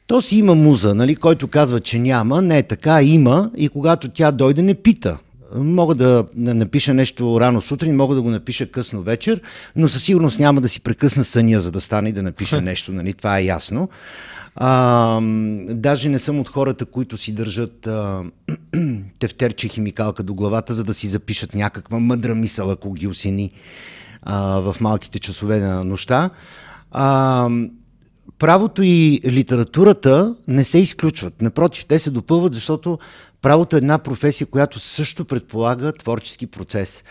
То 0.06 0.20
си 0.20 0.36
има 0.36 0.54
муза, 0.54 0.94
нали, 0.94 1.16
който 1.16 1.48
казва, 1.48 1.80
че 1.80 1.98
няма, 1.98 2.42
не 2.42 2.58
е 2.58 2.62
така, 2.62 3.02
има 3.02 3.50
и 3.56 3.68
когато 3.68 4.08
тя 4.08 4.32
дойде 4.32 4.62
не 4.62 4.74
пита. 4.74 5.18
Мога 5.54 5.94
да 5.94 6.24
напиша 6.34 6.94
нещо 6.94 7.40
рано 7.40 7.60
сутрин, 7.60 7.96
мога 7.96 8.14
да 8.14 8.22
го 8.22 8.30
напиша 8.30 8.66
късно 8.66 9.02
вечер, 9.02 9.40
но 9.76 9.88
със 9.88 10.02
сигурност 10.02 10.38
няма 10.38 10.60
да 10.60 10.68
си 10.68 10.80
прекъсна 10.80 11.24
съня, 11.24 11.60
за 11.60 11.70
да 11.70 11.80
стане 11.80 12.08
и 12.08 12.12
да 12.12 12.22
напиша 12.22 12.60
нещо, 12.62 12.92
нали, 12.92 13.12
това 13.12 13.38
е 13.38 13.44
ясно. 13.44 13.88
А, 14.56 15.20
даже 15.68 16.08
не 16.08 16.18
съм 16.18 16.40
от 16.40 16.48
хората, 16.48 16.84
които 16.84 17.16
си 17.16 17.32
държат 17.32 17.86
а, 17.86 18.22
тефтерче 19.18 19.68
химикалка 19.68 20.22
до 20.22 20.34
главата, 20.34 20.74
за 20.74 20.84
да 20.84 20.94
си 20.94 21.08
запишат 21.08 21.54
някаква 21.54 21.98
мъдра 21.98 22.34
мисъл, 22.34 22.70
ако 22.70 22.92
ги 22.92 23.06
осени 23.06 23.52
а, 24.22 24.60
в 24.60 24.76
малките 24.80 25.18
часове 25.18 25.58
на 25.58 25.84
нощта. 25.84 26.30
А, 26.90 27.48
правото 28.38 28.82
и 28.82 29.20
литературата 29.24 30.34
не 30.48 30.64
се 30.64 30.78
изключват. 30.78 31.42
Напротив, 31.42 31.86
те 31.86 31.98
се 31.98 32.10
допълват, 32.10 32.54
защото 32.54 32.98
правото 33.42 33.76
е 33.76 33.78
една 33.78 33.98
професия, 33.98 34.46
която 34.46 34.78
също 34.78 35.24
предполага 35.24 35.92
творчески 35.92 36.46
процес. 36.46 37.04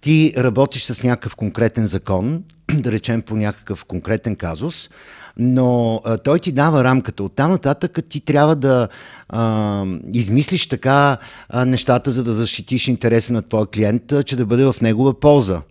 Ти 0.00 0.32
работиш 0.36 0.82
с 0.82 1.02
някакъв 1.02 1.36
конкретен 1.36 1.86
закон, 1.86 2.42
да 2.74 2.92
речем 2.92 3.22
по 3.22 3.36
някакъв 3.36 3.84
конкретен 3.84 4.36
казус, 4.36 4.90
но 5.38 6.00
а, 6.04 6.18
той 6.18 6.38
ти 6.38 6.52
дава 6.52 6.84
рамката. 6.84 7.24
Оттам 7.24 7.50
нататък 7.50 7.98
ти 8.08 8.20
трябва 8.20 8.56
да 8.56 8.88
а, 9.28 9.84
измислиш 10.12 10.66
така 10.66 11.16
а, 11.48 11.64
нещата, 11.64 12.10
за 12.10 12.24
да 12.24 12.34
защитиш 12.34 12.88
интереса 12.88 13.32
на 13.32 13.42
твоя 13.42 13.66
клиент, 13.66 14.12
а, 14.12 14.22
че 14.22 14.36
да 14.36 14.46
бъде 14.46 14.64
в 14.64 14.74
негова 14.82 15.20
полза. 15.20 15.62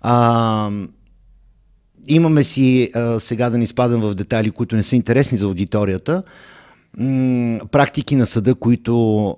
А, 0.00 0.70
имаме 2.06 2.44
си, 2.44 2.90
а, 2.94 3.20
сега 3.20 3.50
да 3.50 3.58
ни 3.58 3.66
спадам 3.66 4.00
в 4.00 4.14
детайли, 4.14 4.50
които 4.50 4.76
не 4.76 4.82
са 4.82 4.96
интересни 4.96 5.38
за 5.38 5.46
аудиторията, 5.46 6.22
м- 6.98 7.58
практики 7.70 8.16
на 8.16 8.26
съда, 8.26 8.54
които 8.54 9.34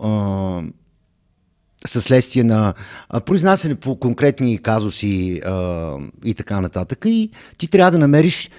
са 1.86 2.00
следствие 2.00 2.44
на 2.44 2.74
а, 3.08 3.20
произнасяне 3.20 3.74
по 3.74 3.96
конкретни 3.96 4.58
казуси 4.58 5.40
а, 5.46 5.94
и 6.24 6.34
така 6.34 6.60
нататък. 6.60 7.04
И 7.06 7.30
ти 7.58 7.68
трябва 7.68 7.90
да 7.90 7.98
намериш 7.98 8.50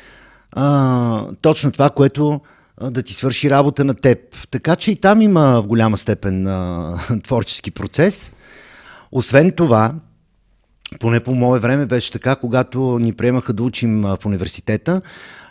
а, 0.52 1.26
точно 1.42 1.72
това, 1.72 1.90
което 1.90 2.42
а, 2.78 2.92
да 2.92 3.04
ти 3.04 3.14
свърши 3.14 3.50
работа 3.50 3.86
на 3.86 3.94
теб. 3.94 4.20
Така 4.52 4.76
че 4.76 4.92
и 4.92 4.96
там 4.96 5.22
има 5.22 5.62
в 5.62 5.68
голяма 5.68 5.98
степен 5.98 6.48
а, 6.48 6.98
творчески 7.24 7.72
процес. 7.72 8.32
Освен 9.12 9.52
това, 9.52 9.94
поне 11.00 11.20
по 11.20 11.36
мое 11.36 11.60
време 11.60 11.86
беше 11.86 12.12
така, 12.12 12.36
когато 12.36 13.00
ни 13.00 13.14
приемаха 13.14 13.54
да 13.54 13.64
учим 13.64 14.02
в 14.02 14.18
университета, 14.26 15.02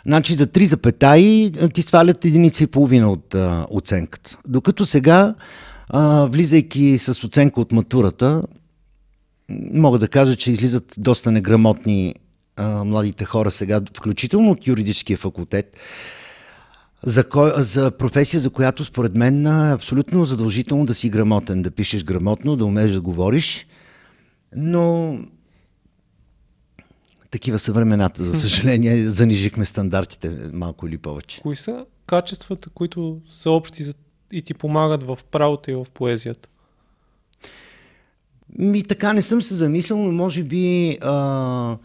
значи 0.05 0.33
за 0.33 0.47
три 0.47 0.65
запетаи 0.65 1.51
ти 1.73 1.81
свалят 1.81 2.25
единица 2.25 2.63
и 2.63 2.67
половина 2.67 3.11
от 3.11 3.35
а, 3.35 3.65
оценката. 3.71 4.37
Докато 4.47 4.85
сега, 4.85 5.35
а, 5.89 6.25
влизайки 6.25 6.97
с 6.97 7.23
оценка 7.23 7.61
от 7.61 7.71
матурата, 7.71 8.43
мога 9.73 9.99
да 9.99 10.07
кажа, 10.07 10.35
че 10.35 10.51
излизат 10.51 10.95
доста 10.97 11.31
неграмотни 11.31 12.15
а, 12.57 12.83
младите 12.83 13.25
хора 13.25 13.51
сега, 13.51 13.81
включително 13.97 14.51
от 14.51 14.67
юридическия 14.67 15.17
факултет, 15.17 15.77
за, 17.03 17.29
кой, 17.29 17.51
за 17.57 17.91
професия, 17.91 18.39
за 18.39 18.49
която 18.49 18.83
според 18.83 19.15
мен 19.15 19.45
е 19.45 19.73
абсолютно 19.73 20.25
задължително 20.25 20.85
да 20.85 20.93
си 20.93 21.09
грамотен, 21.09 21.61
да 21.61 21.71
пишеш 21.71 22.03
грамотно, 22.03 22.55
да 22.55 22.65
умееш 22.65 22.91
да 22.91 23.01
говориш, 23.01 23.67
но 24.55 25.17
такива 27.31 27.59
са 27.59 27.71
времената, 27.71 28.23
за 28.23 28.39
съжаление, 28.39 29.03
занижихме 29.09 29.65
стандартите 29.65 30.31
малко 30.53 30.87
или 30.87 30.97
повече. 30.97 31.41
Кои 31.41 31.55
са 31.55 31.85
качествата, 32.05 32.69
които 32.69 33.21
са 33.29 33.51
общи 33.51 33.91
и 34.31 34.41
ти 34.41 34.53
помагат 34.53 35.03
в 35.03 35.19
правото 35.31 35.71
и 35.71 35.75
в 35.75 35.85
поезията? 35.93 36.49
Ми 38.57 38.83
така 38.83 39.13
не 39.13 39.21
съм 39.21 39.41
се 39.41 39.55
замислял, 39.55 39.99
но 39.99 40.11
може 40.11 40.43
би 40.43 40.97
а, 41.01 41.77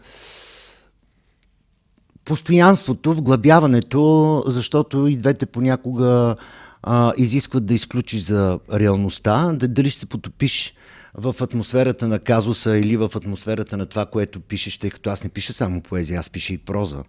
постоянството, 2.25 3.13
вглъбяването, 3.13 4.43
защото 4.47 5.07
и 5.07 5.17
двете 5.17 5.45
понякога 5.45 6.35
а, 6.83 7.13
изискват 7.17 7.65
да 7.65 7.73
изключиш 7.73 8.21
за 8.21 8.59
реалността, 8.73 9.51
да, 9.53 9.67
дали 9.67 9.89
ще 9.89 9.99
се 9.99 10.05
потопиш 10.05 10.73
в 11.13 11.35
атмосферата 11.41 12.07
на 12.07 12.19
казуса 12.19 12.77
или 12.77 12.97
в 12.97 13.11
атмосферата 13.15 13.77
на 13.77 13.85
това, 13.85 14.05
което 14.05 14.39
пишеш, 14.39 14.77
тъй 14.77 14.89
като 14.89 15.09
аз 15.09 15.23
не 15.23 15.29
пиша 15.29 15.53
само 15.53 15.81
поезия, 15.81 16.19
аз 16.19 16.29
пиша 16.29 16.53
и 16.53 16.57
проза. 16.57 17.03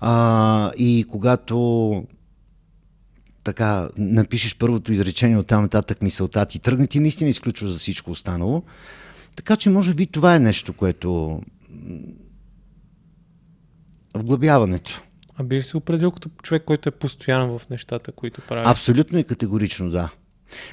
А, 0.00 0.72
и 0.76 1.04
когато 1.10 2.04
така 3.44 3.88
напишеш 3.98 4.56
първото 4.56 4.92
изречение 4.92 5.38
от 5.38 5.46
там 5.46 5.62
нататък 5.62 6.02
мисълта 6.02 6.46
ти 6.46 6.58
тръгне, 6.58 6.86
ти 6.86 7.00
наистина 7.00 7.30
изключваш 7.30 7.70
за 7.70 7.78
всичко 7.78 8.10
останало. 8.10 8.62
Така 9.36 9.56
че 9.56 9.70
може 9.70 9.94
би 9.94 10.06
това 10.06 10.34
е 10.34 10.40
нещо, 10.40 10.72
което 10.72 11.40
вглъбяването. 14.14 15.02
А 15.36 15.44
би 15.44 15.56
ли 15.56 15.62
се 15.62 15.76
определил 15.76 16.10
като 16.10 16.30
човек, 16.42 16.62
който 16.64 16.88
е 16.88 16.92
постоянен 16.92 17.58
в 17.58 17.68
нещата, 17.70 18.12
които 18.12 18.40
прави? 18.48 18.68
Абсолютно 18.68 19.18
и 19.18 19.24
категорично, 19.24 19.90
да. 19.90 20.10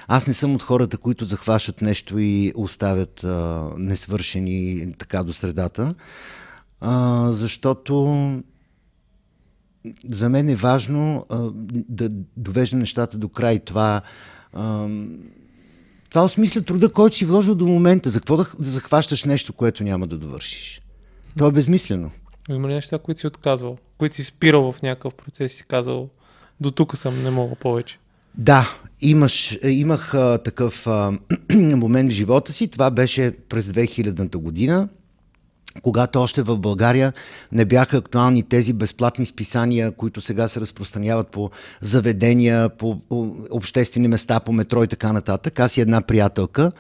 Аз 0.08 0.27
не 0.27 0.34
съм 0.34 0.55
от 0.55 0.62
хората, 0.62 0.98
които 0.98 1.25
захващат 1.25 1.81
нещо 1.81 2.19
и 2.19 2.53
оставят 2.55 3.24
а, 3.24 3.69
несвършени 3.77 4.93
така 4.98 5.24
до 5.24 5.34
средата, 5.34 5.93
а, 6.81 7.27
защото 7.31 8.43
за 10.10 10.29
мен 10.29 10.50
е 10.50 10.55
важно 10.55 11.25
а, 11.29 11.50
да 11.89 12.10
довежда 12.38 12.77
нещата 12.77 13.17
до 13.17 13.29
край. 13.29 13.60
Това, 13.60 14.01
а, 14.53 14.88
това 16.10 16.24
осмисля 16.24 16.62
труда, 16.62 16.89
който 16.89 17.15
си 17.15 17.25
вложил 17.25 17.55
до 17.55 17.67
момента. 17.67 18.10
За 18.10 18.19
какво 18.19 18.38
да, 18.38 18.46
да 18.60 18.69
захващаш 18.69 19.24
нещо, 19.24 19.53
което 19.53 19.84
няма 19.84 20.08
да 20.08 20.17
довършиш? 20.17 20.81
То 21.38 21.48
е 21.48 21.51
безмислено. 21.51 22.12
Има 22.49 22.69
ли 22.69 22.73
неща, 22.73 22.99
които 22.99 23.19
си 23.19 23.27
отказвал? 23.27 23.77
Които 23.97 24.15
си 24.15 24.23
спирал 24.23 24.71
в 24.71 24.81
някакъв 24.81 25.13
процес 25.13 25.53
и 25.53 25.57
си 25.57 25.63
казал 25.67 26.09
до 26.61 26.71
тук 26.71 26.97
съм, 26.97 27.23
не 27.23 27.29
мога 27.29 27.55
повече? 27.55 27.99
Да, 28.37 28.77
имаш, 29.01 29.57
имах 29.63 30.13
а, 30.13 30.37
такъв 30.37 30.87
а, 30.87 31.11
момент 31.55 32.11
в 32.11 32.15
живота 32.15 32.53
си. 32.53 32.67
Това 32.67 32.91
беше 32.91 33.33
през 33.49 33.67
2000-та 33.67 34.37
година, 34.37 34.89
когато 35.81 36.21
още 36.21 36.41
в 36.41 36.57
България 36.57 37.13
не 37.51 37.65
бяха 37.65 37.97
актуални 37.97 38.43
тези 38.43 38.73
безплатни 38.73 39.25
списания, 39.25 39.91
които 39.91 40.21
сега 40.21 40.47
се 40.47 40.61
разпространяват 40.61 41.27
по 41.27 41.49
заведения, 41.81 42.69
по 42.69 43.01
обществени 43.51 44.07
места, 44.07 44.39
по 44.39 44.51
метро 44.51 44.83
и 44.83 44.87
така 44.87 45.13
нататък. 45.13 45.59
Аз 45.59 45.77
и 45.77 45.81
една 45.81 46.01
приятелка 46.01 46.71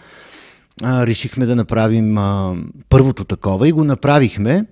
а, 0.83 1.07
решихме 1.07 1.45
да 1.45 1.55
направим 1.55 2.17
а, 2.17 2.55
първото 2.89 3.23
такова 3.23 3.67
и 3.67 3.71
го 3.71 3.83
направихме 3.83 4.65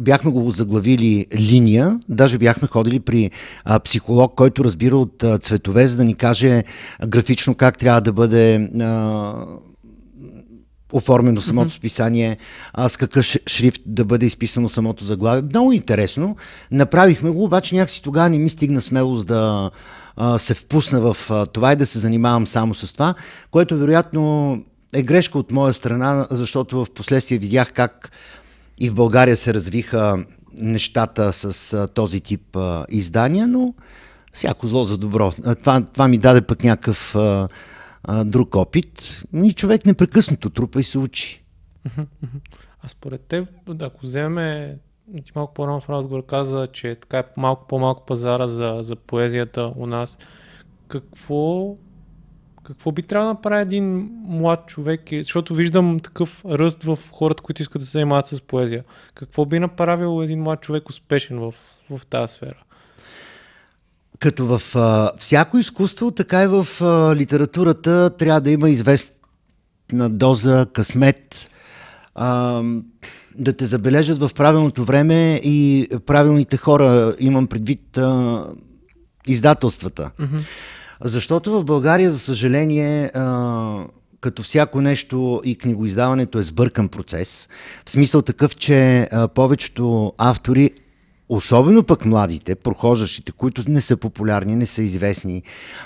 бяхме 0.00 0.30
го 0.30 0.50
заглавили 0.50 1.26
линия, 1.36 2.00
даже 2.08 2.38
бяхме 2.38 2.68
ходили 2.68 3.00
при 3.00 3.30
а, 3.64 3.80
психолог, 3.80 4.34
който 4.34 4.64
разбира 4.64 4.96
от 4.96 5.22
а, 5.22 5.38
цветове, 5.38 5.86
за 5.86 5.96
да 5.96 6.04
ни 6.04 6.14
каже 6.14 6.64
графично 7.06 7.54
как 7.54 7.78
трябва 7.78 8.00
да 8.00 8.12
бъде 8.12 8.54
а, 8.80 9.32
оформено 10.92 11.40
самото 11.40 11.70
mm-hmm. 11.70 11.76
списание, 11.76 12.36
а, 12.72 12.88
с 12.88 12.96
какъв 12.96 13.26
шрифт 13.46 13.82
да 13.86 14.04
бъде 14.04 14.26
изписано 14.26 14.68
самото 14.68 15.04
заглавие. 15.04 15.42
Много 15.42 15.72
интересно. 15.72 16.36
Направихме 16.70 17.30
го, 17.30 17.44
обаче 17.44 17.74
някакси 17.74 18.02
тогава 18.02 18.30
не 18.30 18.38
ми 18.38 18.48
стигна 18.48 18.80
смелост 18.80 19.26
да 19.26 19.70
а, 20.16 20.38
се 20.38 20.54
впусна 20.54 21.00
в 21.00 21.30
а, 21.30 21.46
това 21.46 21.72
и 21.72 21.76
да 21.76 21.86
се 21.86 21.98
занимавам 21.98 22.46
само 22.46 22.74
с 22.74 22.92
това, 22.92 23.14
което 23.50 23.78
вероятно 23.78 24.58
е 24.92 25.02
грешка 25.02 25.38
от 25.38 25.50
моя 25.50 25.72
страна, 25.72 26.26
защото 26.30 26.84
в 26.84 26.90
последствие 26.94 27.38
видях 27.38 27.72
как 27.72 28.10
и 28.78 28.90
в 28.90 28.94
България 28.94 29.36
се 29.36 29.54
развиха 29.54 30.24
нещата 30.58 31.32
с 31.32 31.72
а, 31.72 31.88
този 31.88 32.20
тип 32.20 32.56
а, 32.56 32.84
издания, 32.88 33.46
но 33.46 33.74
всяко 34.32 34.66
зло 34.66 34.84
за 34.84 34.98
добро. 34.98 35.32
Това, 35.60 35.80
това 35.80 36.08
ми 36.08 36.18
даде 36.18 36.40
пък 36.40 36.64
някакъв 36.64 37.16
а, 37.16 37.48
а, 38.04 38.24
друг 38.24 38.56
опит. 38.56 39.22
И 39.44 39.52
човек 39.52 39.86
непрекъснато 39.86 40.50
трупа 40.50 40.80
и 40.80 40.84
се 40.84 40.98
учи. 40.98 41.44
А 42.84 42.88
според 42.88 43.20
теб, 43.20 43.48
ако 43.80 44.06
вземе 44.06 44.78
ти 45.24 45.32
малко 45.34 45.54
по-рано 45.54 45.80
в 45.80 45.90
разговор 45.90 46.26
каза, 46.26 46.68
че 46.72 46.96
така 47.00 47.18
е 47.18 47.24
малко 47.36 47.66
по-малко 47.66 48.06
пазара 48.06 48.48
за, 48.48 48.78
за 48.82 48.96
поезията 48.96 49.72
у 49.76 49.86
нас. 49.86 50.18
Какво, 50.88 51.74
какво 52.64 52.92
би 52.92 53.02
трябвало 53.02 53.32
да 53.32 53.34
направи 53.34 53.62
един 53.62 54.10
млад 54.24 54.66
човек? 54.66 55.00
Защото 55.12 55.54
виждам 55.54 56.00
такъв 56.00 56.44
ръст 56.44 56.84
в 56.84 56.98
хората, 57.12 57.42
които 57.42 57.62
искат 57.62 57.80
да 57.80 57.86
се 57.86 57.92
занимават 57.92 58.26
с 58.26 58.40
поезия. 58.40 58.84
Какво 59.14 59.44
би 59.44 59.58
направил 59.58 60.22
един 60.22 60.42
млад 60.42 60.60
човек 60.60 60.88
успешен 60.88 61.38
в, 61.38 61.54
в 61.90 62.06
тази 62.06 62.32
сфера? 62.32 62.62
Като 64.18 64.46
в 64.46 64.76
а, 64.76 65.12
всяко 65.18 65.58
изкуство, 65.58 66.10
така 66.10 66.42
и 66.42 66.46
в 66.46 66.66
а, 66.80 67.16
литературата 67.16 68.10
трябва 68.18 68.40
да 68.40 68.50
има 68.50 68.70
известна 68.70 70.10
доза 70.10 70.66
късмет, 70.72 71.50
а, 72.14 72.62
да 73.38 73.52
те 73.52 73.66
забележат 73.66 74.18
в 74.18 74.30
правилното 74.34 74.84
време 74.84 75.40
и 75.44 75.88
правилните 76.06 76.56
хора, 76.56 77.16
имам 77.18 77.46
предвид 77.46 77.98
а, 77.98 78.46
издателствата. 79.26 80.10
Mm-hmm. 80.20 80.42
Защото 81.04 81.52
в 81.52 81.64
България, 81.64 82.10
за 82.10 82.18
съжаление, 82.18 83.10
като 84.20 84.42
всяко 84.42 84.80
нещо 84.80 85.40
и 85.44 85.58
книгоиздаването 85.58 86.38
е 86.38 86.42
сбъркан 86.42 86.88
процес. 86.88 87.48
В 87.86 87.90
смисъл 87.90 88.22
такъв, 88.22 88.56
че 88.56 89.08
повечето 89.34 90.12
автори 90.18 90.70
особено 91.28 91.82
пък 91.82 92.04
младите, 92.04 92.54
прохождащите, 92.54 93.32
които 93.32 93.62
не 93.68 93.80
са 93.80 93.96
популярни, 93.96 94.56
не 94.56 94.66
са 94.66 94.82
известни, 94.82 95.42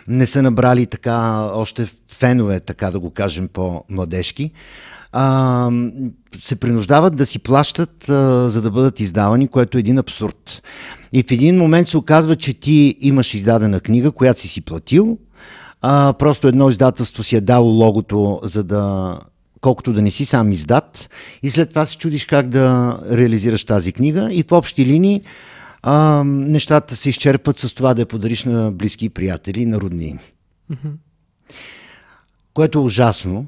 не 0.08 0.26
са 0.26 0.42
набрали 0.42 0.86
така 0.86 1.48
още 1.52 1.86
фенове, 2.12 2.60
така 2.60 2.90
да 2.90 3.00
го 3.00 3.10
кажем 3.10 3.48
по-младежки, 3.48 4.50
а, 5.12 5.70
се 6.38 6.56
принуждават 6.56 7.16
да 7.16 7.26
си 7.26 7.38
плащат, 7.38 8.08
а, 8.08 8.48
за 8.48 8.62
да 8.62 8.70
бъдат 8.70 9.00
издавани, 9.00 9.48
което 9.48 9.78
е 9.78 9.80
един 9.80 9.98
абсурд. 9.98 10.62
И 11.12 11.22
в 11.22 11.30
един 11.30 11.58
момент 11.58 11.88
се 11.88 11.96
оказва, 11.96 12.36
че 12.36 12.54
ти 12.54 12.96
имаш 13.00 13.34
издадена 13.34 13.80
книга, 13.80 14.10
която 14.10 14.40
си 14.40 14.48
си 14.48 14.60
платил, 14.60 15.18
а, 15.82 16.12
просто 16.12 16.48
едно 16.48 16.70
издателство 16.70 17.22
си 17.22 17.36
е 17.36 17.40
дало 17.40 17.70
логото, 17.70 18.40
за 18.42 18.64
да 18.64 19.18
колкото 19.60 19.92
да 19.92 20.02
не 20.02 20.10
си 20.10 20.24
сам 20.24 20.50
издат 20.50 21.10
и 21.42 21.50
след 21.50 21.68
това 21.68 21.84
се 21.84 21.96
чудиш 21.96 22.24
как 22.24 22.48
да 22.48 22.98
реализираш 23.10 23.64
тази 23.64 23.92
книга 23.92 24.28
и 24.32 24.42
в 24.42 24.52
общи 24.52 24.86
линии 24.86 25.22
а, 25.82 26.24
нещата 26.24 26.96
се 26.96 27.08
изчерпат 27.08 27.58
с 27.58 27.74
това 27.74 27.94
да 27.94 28.02
я 28.02 28.06
подариш 28.06 28.44
на 28.44 28.72
близки 28.72 29.08
приятели, 29.08 29.66
на 29.66 29.80
родни. 29.80 30.18
Mm-hmm. 30.72 30.92
Което 32.54 32.78
е 32.78 32.82
ужасно, 32.82 33.46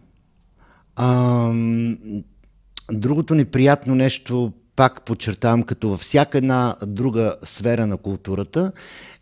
а, 0.98 1.52
другото 2.92 3.34
неприятно 3.34 3.94
нещо, 3.94 4.52
пак 4.76 5.02
подчертавам, 5.04 5.62
като 5.62 5.88
във 5.88 6.00
всяка 6.00 6.38
една 6.38 6.76
друга 6.86 7.36
сфера 7.44 7.86
на 7.86 7.96
културата, 7.96 8.72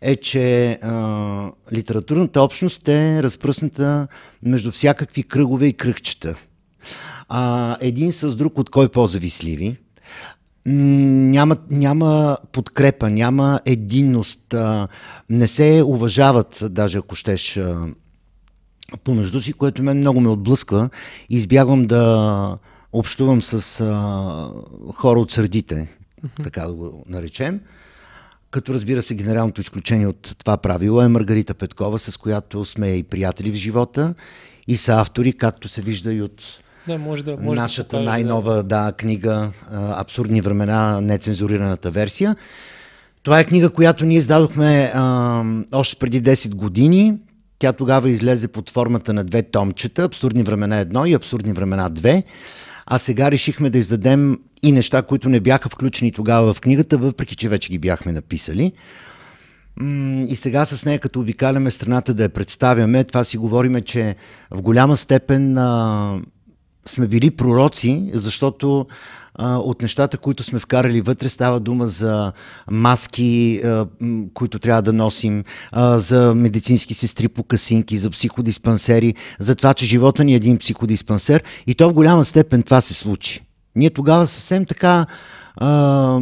е, 0.01 0.15
че 0.15 0.71
а, 0.71 1.51
литературната 1.73 2.41
общност 2.41 2.87
е 2.87 3.23
разпръсната 3.23 4.07
между 4.43 4.71
всякакви 4.71 5.23
кръгове 5.23 5.65
и 5.65 5.73
кръгчета. 5.73 6.35
А, 7.29 7.77
един 7.81 8.11
с 8.11 8.35
друг 8.35 8.57
от 8.57 8.69
кой 8.69 8.89
по-зависливи. 8.89 9.77
Няма, 10.65 11.57
няма 11.69 12.37
подкрепа, 12.51 13.09
няма 13.09 13.59
единност, 13.65 14.53
а, 14.53 14.87
не 15.29 15.47
се 15.47 15.83
уважават, 15.85 16.63
даже 16.69 16.97
ако 16.97 17.15
щеш, 17.15 17.57
а, 17.57 17.87
помежду 19.03 19.41
си, 19.41 19.53
което 19.53 19.83
мен 19.83 19.97
много 19.97 20.19
ме 20.19 20.29
отблъсква. 20.29 20.89
Избягвам 21.29 21.85
да 21.85 22.57
общувам 22.93 23.41
с 23.41 23.81
а, 23.81 24.93
хора 24.93 25.19
от 25.19 25.31
средите, 25.31 25.75
mm-hmm. 25.75 26.43
така 26.43 26.61
да 26.61 26.73
го 26.73 27.03
наречем. 27.07 27.59
Като 28.51 28.73
разбира 28.73 29.01
се, 29.01 29.15
генералното 29.15 29.61
изключение 29.61 30.07
от 30.07 30.35
това 30.37 30.57
правило 30.57 31.01
е 31.01 31.07
Маргарита 31.07 31.53
Петкова, 31.53 31.99
с 31.99 32.17
която 32.17 32.65
сме 32.65 32.87
и 32.87 33.03
приятели 33.03 33.51
в 33.51 33.55
живота 33.55 34.13
и 34.67 34.77
са 34.77 34.93
автори, 34.93 35.33
както 35.33 35.67
се 35.67 35.81
вижда 35.81 36.13
и 36.13 36.21
от 36.21 36.43
да, 36.87 36.97
може 36.97 37.23
да, 37.23 37.37
може 37.37 37.61
нашата 37.61 37.97
да 37.97 38.03
най-нова 38.03 38.55
да. 38.55 38.63
Да, 38.63 38.91
книга 38.91 39.51
Абсурдни 39.71 40.41
времена, 40.41 41.01
нецензурираната 41.01 41.91
версия. 41.91 42.35
Това 43.23 43.39
е 43.39 43.43
книга, 43.43 43.69
която 43.69 44.05
ние 44.05 44.17
издадохме 44.17 44.91
а, 44.93 45.43
още 45.71 45.95
преди 45.95 46.23
10 46.23 46.55
години. 46.55 47.13
Тя 47.59 47.73
тогава 47.73 48.09
излезе 48.09 48.47
под 48.47 48.69
формата 48.69 49.13
на 49.13 49.23
две 49.23 49.43
томчета, 49.43 50.03
Абсурдни 50.03 50.43
времена 50.43 50.85
1 50.85 51.07
и 51.07 51.13
Абсурдни 51.13 51.53
времена 51.53 51.91
2. 51.91 52.23
А 52.85 52.99
сега 52.99 53.31
решихме 53.31 53.69
да 53.69 53.77
издадем 53.77 54.39
и 54.63 54.71
неща, 54.71 55.01
които 55.01 55.29
не 55.29 55.39
бяха 55.39 55.69
включени 55.69 56.11
тогава 56.11 56.53
в 56.53 56.61
книгата, 56.61 56.97
въпреки 56.97 57.35
че 57.35 57.49
вече 57.49 57.69
ги 57.69 57.79
бяхме 57.79 58.11
написали. 58.11 58.71
И 60.27 60.35
сега 60.35 60.65
с 60.65 60.85
нея, 60.85 60.99
като 60.99 61.19
обикаляме 61.19 61.71
страната 61.71 62.13
да 62.13 62.23
я 62.23 62.29
представяме, 62.29 63.03
това 63.03 63.23
си 63.23 63.37
говориме, 63.37 63.81
че 63.81 64.15
в 64.51 64.61
голяма 64.61 64.97
степен 64.97 65.57
а, 65.57 66.19
сме 66.85 67.07
били 67.07 67.31
пророци, 67.31 68.09
защото 68.13 68.87
от 69.39 69.81
нещата, 69.81 70.17
които 70.17 70.43
сме 70.43 70.59
вкарали 70.59 71.01
вътре, 71.01 71.29
става 71.29 71.59
дума 71.59 71.87
за 71.87 72.31
маски, 72.71 73.61
които 74.33 74.59
трябва 74.59 74.81
да 74.81 74.93
носим, 74.93 75.43
за 75.95 76.35
медицински 76.35 76.93
сестри 76.93 77.27
по 77.27 77.43
касинки, 77.43 77.97
за 77.97 78.09
психодиспансери, 78.09 79.15
за 79.39 79.55
това, 79.55 79.73
че 79.73 79.85
живота 79.85 80.23
ни 80.23 80.33
е 80.33 80.35
един 80.35 80.57
психодиспансер 80.57 81.43
и 81.67 81.75
то 81.75 81.89
в 81.89 81.93
голяма 81.93 82.25
степен 82.25 82.63
това 82.63 82.81
се 82.81 82.93
случи. 82.93 83.41
Ние 83.75 83.89
тогава 83.89 84.27
съвсем 84.27 84.65
така 84.65 85.05
а, 85.55 86.19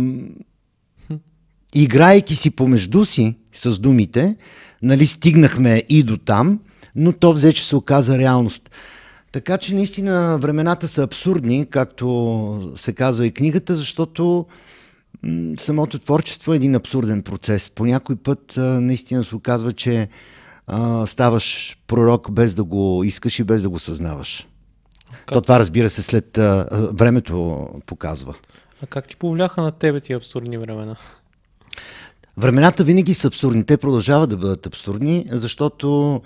играйки 1.75 2.35
си 2.35 2.51
помежду 2.51 3.05
си 3.05 3.35
с 3.53 3.79
думите, 3.79 4.35
нали, 4.81 5.05
стигнахме 5.05 5.83
и 5.89 6.03
до 6.03 6.17
там, 6.17 6.59
но 6.95 7.11
то 7.11 7.33
взе, 7.33 7.53
че 7.53 7.65
се 7.65 7.75
оказа 7.75 8.17
реалност. 8.17 8.69
Така 9.35 9.57
че 9.57 9.75
наистина 9.75 10.37
времената 10.41 10.87
са 10.87 11.03
абсурдни, 11.03 11.65
както 11.69 12.73
се 12.75 12.93
казва 12.93 13.25
и 13.25 13.31
книгата, 13.31 13.73
защото 13.75 14.45
самото 15.59 15.99
творчество 15.99 16.53
е 16.53 16.55
един 16.55 16.75
абсурден 16.75 17.23
процес. 17.23 17.69
По 17.69 17.85
някой 17.85 18.15
път 18.15 18.53
наистина 18.57 19.23
се 19.23 19.35
оказва, 19.35 19.73
че 19.73 20.09
а, 20.67 21.07
ставаш 21.07 21.77
пророк 21.87 22.31
без 22.31 22.55
да 22.55 22.63
го 22.63 23.03
искаш 23.05 23.39
и 23.39 23.43
без 23.43 23.61
да 23.61 23.69
го 23.69 23.79
съзнаваш. 23.79 24.47
Как? 25.11 25.33
То 25.33 25.41
това 25.41 25.59
разбира 25.59 25.89
се 25.89 26.03
след 26.03 26.37
а, 26.37 26.67
времето 26.93 27.67
показва. 27.85 28.33
А 28.83 28.87
как 28.87 29.07
ти 29.07 29.15
повляха 29.15 29.61
на 29.61 29.71
тебе 29.71 29.99
тия 29.99 30.17
абсурдни 30.17 30.57
времена? 30.57 30.95
Времената 32.37 32.83
винаги 32.83 33.13
са 33.13 33.27
абсурдни. 33.27 33.65
Те 33.65 33.77
продължават 33.77 34.29
да 34.29 34.37
бъдат 34.37 34.65
абсурдни, 34.65 35.25
защото 35.31 36.21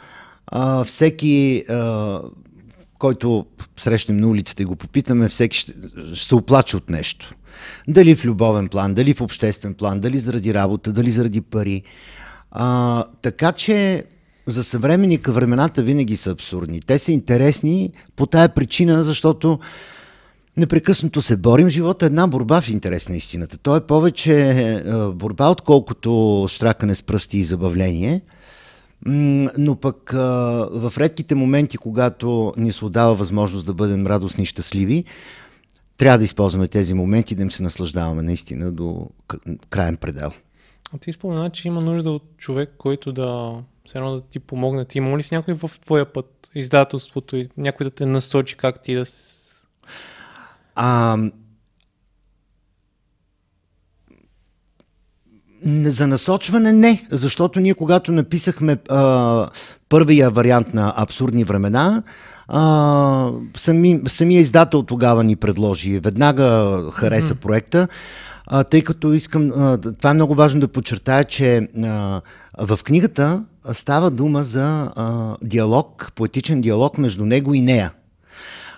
а, 0.47 0.83
всеки 0.83 1.63
а, 1.69 2.19
който 2.99 3.45
срещнем 3.77 4.17
на 4.17 4.27
улицата 4.27 4.61
и 4.61 4.65
го 4.65 4.75
попитаме, 4.75 5.29
всеки 5.29 5.57
ще, 5.57 5.73
ще 6.13 6.27
се 6.27 6.35
оплаче 6.35 6.77
от 6.77 6.89
нещо. 6.89 7.35
Дали 7.87 8.15
в 8.15 8.25
любовен 8.25 8.67
план, 8.67 8.93
дали 8.93 9.13
в 9.13 9.21
обществен 9.21 9.73
план, 9.73 9.99
дали 9.99 10.17
заради 10.17 10.53
работа, 10.53 10.91
дали 10.91 11.09
заради 11.09 11.41
пари. 11.41 11.83
А, 12.51 13.03
така 13.21 13.51
че 13.51 14.03
за 14.47 14.63
съвременника 14.63 15.31
времената 15.31 15.83
винаги 15.83 16.17
са 16.17 16.31
абсурдни. 16.31 16.79
Те 16.79 16.99
са 16.99 17.11
интересни 17.11 17.91
по 18.15 18.25
тая 18.25 18.53
причина, 18.53 19.03
защото 19.03 19.59
непрекъснато 20.57 21.21
се 21.21 21.37
борим. 21.37 21.69
Живота 21.69 22.05
е 22.05 22.07
една 22.07 22.27
борба 22.27 22.61
в 22.61 22.69
интерес 22.69 23.09
на 23.09 23.15
истината. 23.15 23.57
То 23.57 23.75
е 23.75 23.87
повече 23.87 24.83
борба, 25.15 25.49
отколкото 25.49 26.45
штракане 26.49 26.95
с 26.95 27.03
пръсти 27.03 27.37
и 27.37 27.43
забавление– 27.43 28.21
но 29.05 29.75
пък 29.75 30.11
в 30.71 30.93
редките 30.97 31.35
моменти, 31.35 31.77
когато 31.77 32.53
ни 32.57 32.71
се 32.71 32.85
отдава 32.85 33.13
възможност 33.13 33.65
да 33.65 33.73
бъдем 33.73 34.07
радостни 34.07 34.43
и 34.43 34.47
щастливи, 34.47 35.03
трябва 35.97 36.17
да 36.17 36.23
използваме 36.23 36.67
тези 36.67 36.93
моменти, 36.93 37.35
да 37.35 37.43
им 37.43 37.51
се 37.51 37.63
наслаждаваме 37.63 38.21
наистина 38.21 38.71
до 38.71 39.09
крайен 39.69 39.97
предел. 39.97 40.31
А 40.93 40.97
ти 40.97 41.11
спомена, 41.11 41.49
че 41.49 41.67
има 41.67 41.81
нужда 41.81 42.11
от 42.11 42.23
човек, 42.37 42.73
който 42.77 43.11
да 43.11 43.55
все 43.85 43.97
едно 43.97 44.11
да 44.11 44.21
ти 44.21 44.39
помогне. 44.39 44.85
Ти 44.85 44.97
има 44.97 45.17
ли 45.17 45.23
си 45.23 45.35
някой 45.35 45.53
в 45.53 45.71
твоя 45.81 46.13
път, 46.13 46.49
издателството 46.55 47.37
и 47.37 47.49
някой 47.57 47.83
да 47.83 47.91
те 47.91 48.05
насочи 48.05 48.57
как 48.57 48.81
ти 48.81 48.95
да... 48.95 49.05
А, 50.75 51.17
За 55.65 56.07
насочване 56.07 56.73
не, 56.73 57.05
защото 57.11 57.59
ние 57.59 57.73
когато 57.73 58.11
написахме 58.11 58.77
а, 58.89 59.47
първия 59.89 60.29
вариант 60.29 60.73
на 60.73 60.93
Абсурдни 60.97 61.43
времена, 61.43 62.03
а, 62.47 63.31
сами, 63.57 64.01
самия 64.07 64.39
издател 64.39 64.83
тогава 64.83 65.23
ни 65.23 65.35
предложи, 65.35 65.99
веднага 65.99 66.77
хареса 66.91 67.35
mm-hmm. 67.35 67.39
проекта, 67.39 67.87
а, 68.47 68.63
тъй 68.63 68.81
като 68.81 69.13
искам, 69.13 69.51
а, 69.57 69.77
това 69.77 70.09
е 70.09 70.13
много 70.13 70.35
важно 70.35 70.61
да 70.61 70.67
подчертая, 70.67 71.23
че 71.23 71.67
а, 71.83 72.21
в 72.59 72.79
книгата 72.83 73.43
става 73.71 74.11
дума 74.11 74.43
за 74.43 74.91
а, 74.95 75.35
диалог, 75.43 76.11
поетичен 76.15 76.61
диалог 76.61 76.97
между 76.97 77.25
него 77.25 77.53
и 77.53 77.61
нея. 77.61 77.91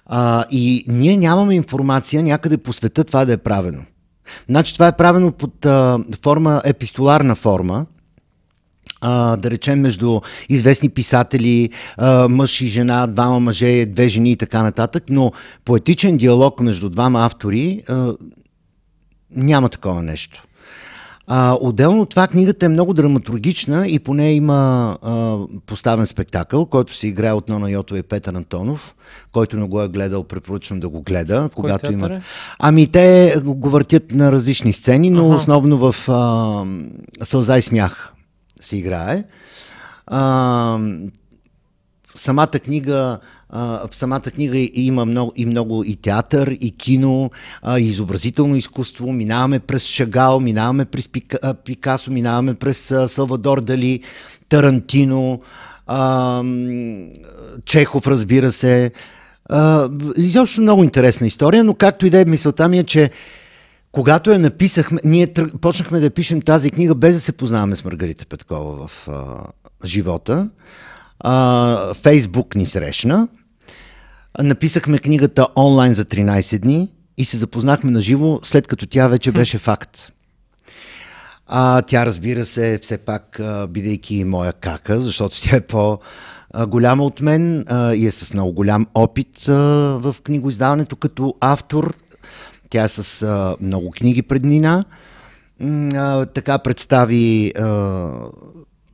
А, 0.06 0.46
и 0.52 0.86
ние 0.88 1.18
нямаме 1.18 1.56
информация 1.56 2.24
някъде 2.24 2.58
по 2.58 2.74
света 2.74 3.04
това 3.04 3.26
да 3.26 3.34
е 3.34 3.38
правено. 3.38 3.82
Значи 4.50 4.74
това 4.74 4.88
е 4.88 4.98
правено 4.98 5.32
под 5.32 5.66
а, 5.66 6.00
форма, 6.24 6.62
епистоларна 6.66 7.36
форма, 7.36 7.86
а, 9.02 9.38
да 9.38 9.52
речем 9.52 9.80
между 9.80 10.22
известни 10.50 10.90
писатели, 10.90 11.70
а, 11.98 12.28
мъж 12.28 12.62
и 12.62 12.66
жена, 12.68 13.08
двама 13.08 13.40
мъже, 13.40 13.86
две 13.86 14.08
жени 14.08 14.32
и 14.32 14.38
така 14.38 14.64
нататък, 14.64 15.04
но 15.10 15.32
поетичен 15.66 16.18
диалог 16.18 16.60
между 16.60 16.90
двама 16.90 17.26
автори 17.26 17.82
а, 17.88 18.14
няма 19.36 19.70
такова 19.70 20.04
нещо. 20.04 20.44
А, 21.28 21.58
отделно 21.62 22.06
това 22.06 22.28
книгата 22.28 22.66
е 22.66 22.70
много 22.70 22.94
драматургична 22.94 23.88
и 23.88 24.00
по 24.00 24.14
нея 24.14 24.36
има 24.36 24.98
а, 25.02 25.38
поставен 25.66 26.06
спектакъл, 26.06 26.66
който 26.66 26.94
се 26.94 27.08
играе 27.08 27.34
от 27.34 27.50
Нона 27.50 27.72
Йотова 27.72 28.00
и 28.00 28.04
Петър 28.04 28.34
Антонов, 28.34 28.96
който 29.32 29.58
не 29.58 29.68
го 29.68 29.82
е 29.82 29.88
гледал, 29.88 30.24
препоръчвам 30.24 30.80
да 30.80 30.90
го 30.90 31.02
гледа. 31.02 31.50
В 31.50 31.56
когато 31.56 31.92
има. 31.92 32.08
Е? 32.08 32.22
Ами 32.60 32.88
те 32.88 33.36
го 33.44 33.70
въртят 33.70 34.12
на 34.12 34.32
различни 34.32 34.74
сцени, 34.74 35.10
но 35.10 35.26
ага. 35.26 35.36
основно 35.36 35.92
в 35.92 36.10
а, 36.10 36.66
Сълза 37.26 37.58
и 37.58 37.62
смях 37.62 38.14
се 38.62 38.78
играе. 38.78 39.24
А, 40.08 40.80
самата 42.16 42.48
книга 42.48 43.20
в 43.54 43.90
самата 43.92 44.22
книга 44.22 44.70
има 44.74 45.06
много 45.06 45.34
и 45.36 45.46
много 45.46 45.84
и 45.84 45.96
театър, 45.96 46.58
и 46.62 46.72
кино, 46.72 47.32
и 47.78 47.88
изобразително 47.88 48.56
изкуство. 48.56 49.12
Минаваме 49.12 49.60
през 49.60 49.86
Шагал, 49.86 50.40
минаваме 50.40 50.86
през 50.86 51.10
Пикасо, 51.66 52.12
минаваме 52.12 52.54
през 52.54 52.94
Салвадор 53.08 53.62
Дали, 53.62 54.02
Тарантино, 54.50 55.42
Чехов, 57.66 58.08
разбира 58.08 58.52
се. 58.52 58.92
Изобщо 60.18 60.62
много 60.62 60.84
интересна 60.84 61.28
история, 61.28 61.64
но 61.64 61.74
както 61.74 62.06
и 62.06 62.10
да 62.10 62.20
е, 62.20 62.26
мисълта 62.26 62.70
ми 62.70 62.80
е, 62.80 62.84
че 62.84 63.12
когато 63.92 64.32
я 64.32 64.40
написахме, 64.40 65.00
ние 65.04 65.34
почнахме 65.62 66.00
да 66.00 66.10
пишем 66.10 66.42
тази 66.42 66.72
книга 66.72 66.96
без 66.96 67.16
да 67.16 67.20
се 67.20 67.32
познаваме 67.32 67.76
с 67.76 67.86
Маргарита 67.86 68.26
Петкова 68.26 68.88
в 68.88 69.08
живота. 69.86 70.50
А, 71.20 71.94
Фейсбук 71.94 72.56
ни 72.56 72.66
срещна. 72.66 73.28
Написахме 74.40 74.98
книгата 74.98 75.48
онлайн 75.58 75.94
за 75.94 76.06
13 76.06 76.60
дни 76.60 76.92
и 77.18 77.26
се 77.26 77.38
запознахме 77.38 77.92
на 77.92 78.02
живо, 78.02 78.40
след 78.44 78.68
като 78.68 78.88
тя 78.88 79.08
вече 79.08 79.32
беше 79.32 79.58
факт. 79.58 80.12
А, 81.48 81.82
тя, 81.82 82.06
разбира 82.06 82.46
се, 82.46 82.80
все 82.82 82.98
пак, 82.98 83.42
бидейки 83.70 84.24
моя 84.24 84.54
кака, 84.54 85.00
защото 85.00 85.42
тя 85.42 85.56
е 85.56 85.62
по- 85.62 86.00
голяма 86.68 87.04
от 87.04 87.22
мен 87.22 87.66
а, 87.68 87.94
и 87.94 88.06
е 88.06 88.12
с 88.12 88.34
много 88.34 88.54
голям 88.54 88.88
опит 88.94 89.48
а, 89.50 89.54
в 90.02 90.16
книгоиздаването 90.24 90.96
като 90.96 91.36
автор. 91.40 91.94
Тя 92.70 92.84
е 92.84 92.88
с 92.88 93.22
а, 93.22 93.56
много 93.62 93.92
книги 93.92 94.22
пред 94.22 94.44
Нина. 94.44 94.86
А, 95.96 96.26
така 96.26 96.58
представи 96.58 97.54
а, 97.60 98.10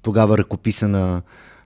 тогава 0.02 0.38
ръкописа 0.38 0.88
на 0.88 1.22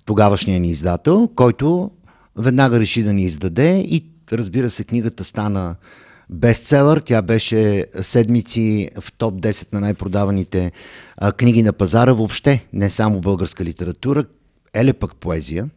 тогавашния 0.05 0.59
ни 0.59 0.67
издател, 0.67 1.29
който 1.35 1.91
веднага 2.35 2.79
реши 2.79 3.03
да 3.03 3.13
ни 3.13 3.23
издаде 3.23 3.77
и 3.79 4.05
разбира 4.31 4.69
се, 4.69 4.83
книгата 4.83 5.23
стана 5.23 5.75
бестселър. 6.29 6.99
Тя 6.99 7.21
беше 7.21 7.85
седмици 8.01 8.89
в 9.01 9.11
топ 9.11 9.33
10 9.33 9.73
на 9.73 9.79
най-продаваните 9.79 10.71
а, 11.17 11.31
книги 11.31 11.63
на 11.63 11.73
пазара 11.73 12.13
въобще, 12.13 12.65
не 12.73 12.89
само 12.89 13.19
българска 13.19 13.65
литература, 13.65 14.23
еле 14.73 14.93
пък 14.93 15.15
поезия. 15.15 15.69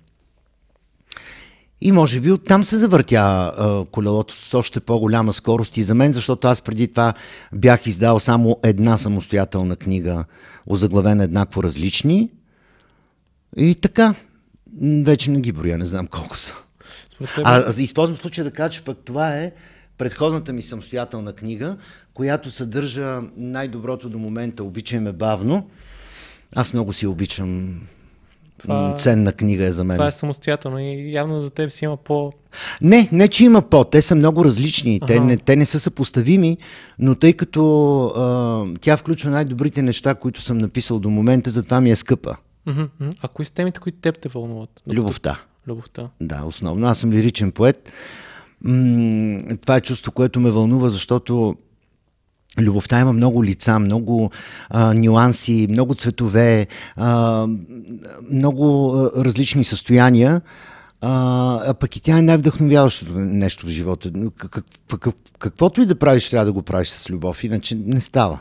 И 1.81 1.93
може 1.93 2.21
би 2.21 2.33
оттам 2.33 2.65
се 2.65 2.79
завъртя 2.79 3.17
а, 3.19 3.85
колелото 3.91 4.35
с 4.35 4.55
още 4.55 4.81
по-голяма 4.81 5.33
скорост 5.33 5.77
и 5.77 5.83
за 5.83 5.95
мен, 5.95 6.13
защото 6.13 6.49
аз 6.49 6.63
преди 6.63 6.89
това 6.89 7.15
бях 7.53 7.87
издал 7.87 8.19
само 8.19 8.59
една 8.63 8.97
самостоятелна 8.97 9.77
книга, 9.77 10.25
озаглавена 10.67 11.25
еднакво 11.25 11.63
различни. 11.63 12.31
И 13.57 13.75
така, 13.75 14.15
вече 14.83 15.31
не 15.31 15.41
ги 15.41 15.53
броя, 15.53 15.79
не 15.79 15.85
знам 15.85 16.07
колко 16.07 16.37
са. 16.37 16.55
А, 17.45 17.65
а 17.79 17.83
използвам 17.83 18.19
случая 18.19 18.45
да 18.45 18.51
кажа, 18.51 18.71
че 18.71 18.83
пък 18.83 18.99
това 19.05 19.37
е 19.37 19.53
предходната 19.99 20.53
ми 20.53 20.63
самостоятелна 20.63 21.33
книга, 21.33 21.77
която 22.15 22.51
съдържа 22.51 23.23
най-доброто 23.37 24.09
до 24.09 24.19
момента 24.19 24.65
Обичай 24.65 25.01
ме 25.01 25.13
бавно. 25.13 25.69
Аз 26.57 26.73
много 26.73 26.93
си 26.93 27.07
обичам 27.07 27.81
това, 28.59 28.95
ценна 28.95 29.33
книга 29.33 29.65
е 29.65 29.73
за 29.73 29.85
мен. 29.85 29.97
Това 29.97 30.07
е 30.07 30.13
самостоятелно 30.13 30.79
и 30.79 31.13
явно 31.13 31.41
за 31.41 31.51
теб 31.51 31.71
си 31.71 31.85
има 31.85 31.97
по... 31.97 32.33
Не, 32.81 33.09
не 33.13 33.29
че 33.29 33.45
има 33.45 33.63
по, 33.63 33.85
те 33.85 34.03
са 34.03 34.15
много 34.15 34.45
различни, 34.45 34.99
ага. 35.03 35.13
те, 35.13 35.21
не, 35.21 35.37
те 35.37 35.57
не 35.57 35.67
са 35.67 35.81
съпоставими, 35.81 36.57
но 36.99 37.15
тъй 37.15 37.33
като 37.33 38.05
а, 38.07 38.79
тя 38.81 38.97
включва 38.97 39.31
най-добрите 39.31 39.83
неща, 39.83 40.15
които 40.15 40.41
съм 40.43 40.59
написал 40.59 40.99
до 40.99 41.11
момента, 41.11 41.51
затова 41.51 41.81
ми 41.81 41.91
е 41.91 41.97
скъпа. 41.97 42.37
А 43.23 43.29
кои 43.29 43.45
са 43.45 43.53
темите, 43.53 43.81
които 43.81 43.99
теб 43.99 44.19
те 44.19 44.29
вълнуват? 44.29 44.83
Любовта. 44.89 45.41
Любовта. 45.69 46.11
Да, 46.21 46.45
основно. 46.45 46.87
Аз 46.87 46.99
съм 46.99 47.13
лиричен 47.13 47.53
поет. 47.53 47.93
М- 48.61 49.57
това 49.63 49.77
е 49.77 49.81
чувство, 49.81 50.13
което 50.13 50.41
ме 50.41 50.51
вълнува, 50.51 50.89
защото 50.89 51.57
Любовта 52.59 53.01
има 53.01 53.13
много 53.13 53.45
лица, 53.45 53.79
много 53.79 54.31
а, 54.71 54.95
нюанси, 54.95 55.67
много 55.71 55.95
цветове, 55.95 56.67
а, 56.97 57.47
много 58.31 58.95
а, 58.95 59.25
различни 59.25 59.65
състояния. 59.65 60.41
А, 61.01 61.61
а 61.67 61.75
пък 61.75 61.97
и 61.97 62.01
тя 62.01 62.19
е 62.19 62.23
най-вдъхновяващото 62.23 63.13
нещо 63.19 63.67
в 63.67 63.69
живота. 63.69 64.13
Как, 64.37 64.65
как, 65.01 65.15
каквото 65.39 65.81
и 65.81 65.87
да 65.87 65.99
правиш, 65.99 66.31
трябва 66.31 66.45
да 66.45 66.53
го 66.53 66.63
правиш 66.63 66.89
с 66.89 67.11
любов, 67.11 67.45
иначе 67.45 67.75
не 67.75 68.01
става 68.01 68.41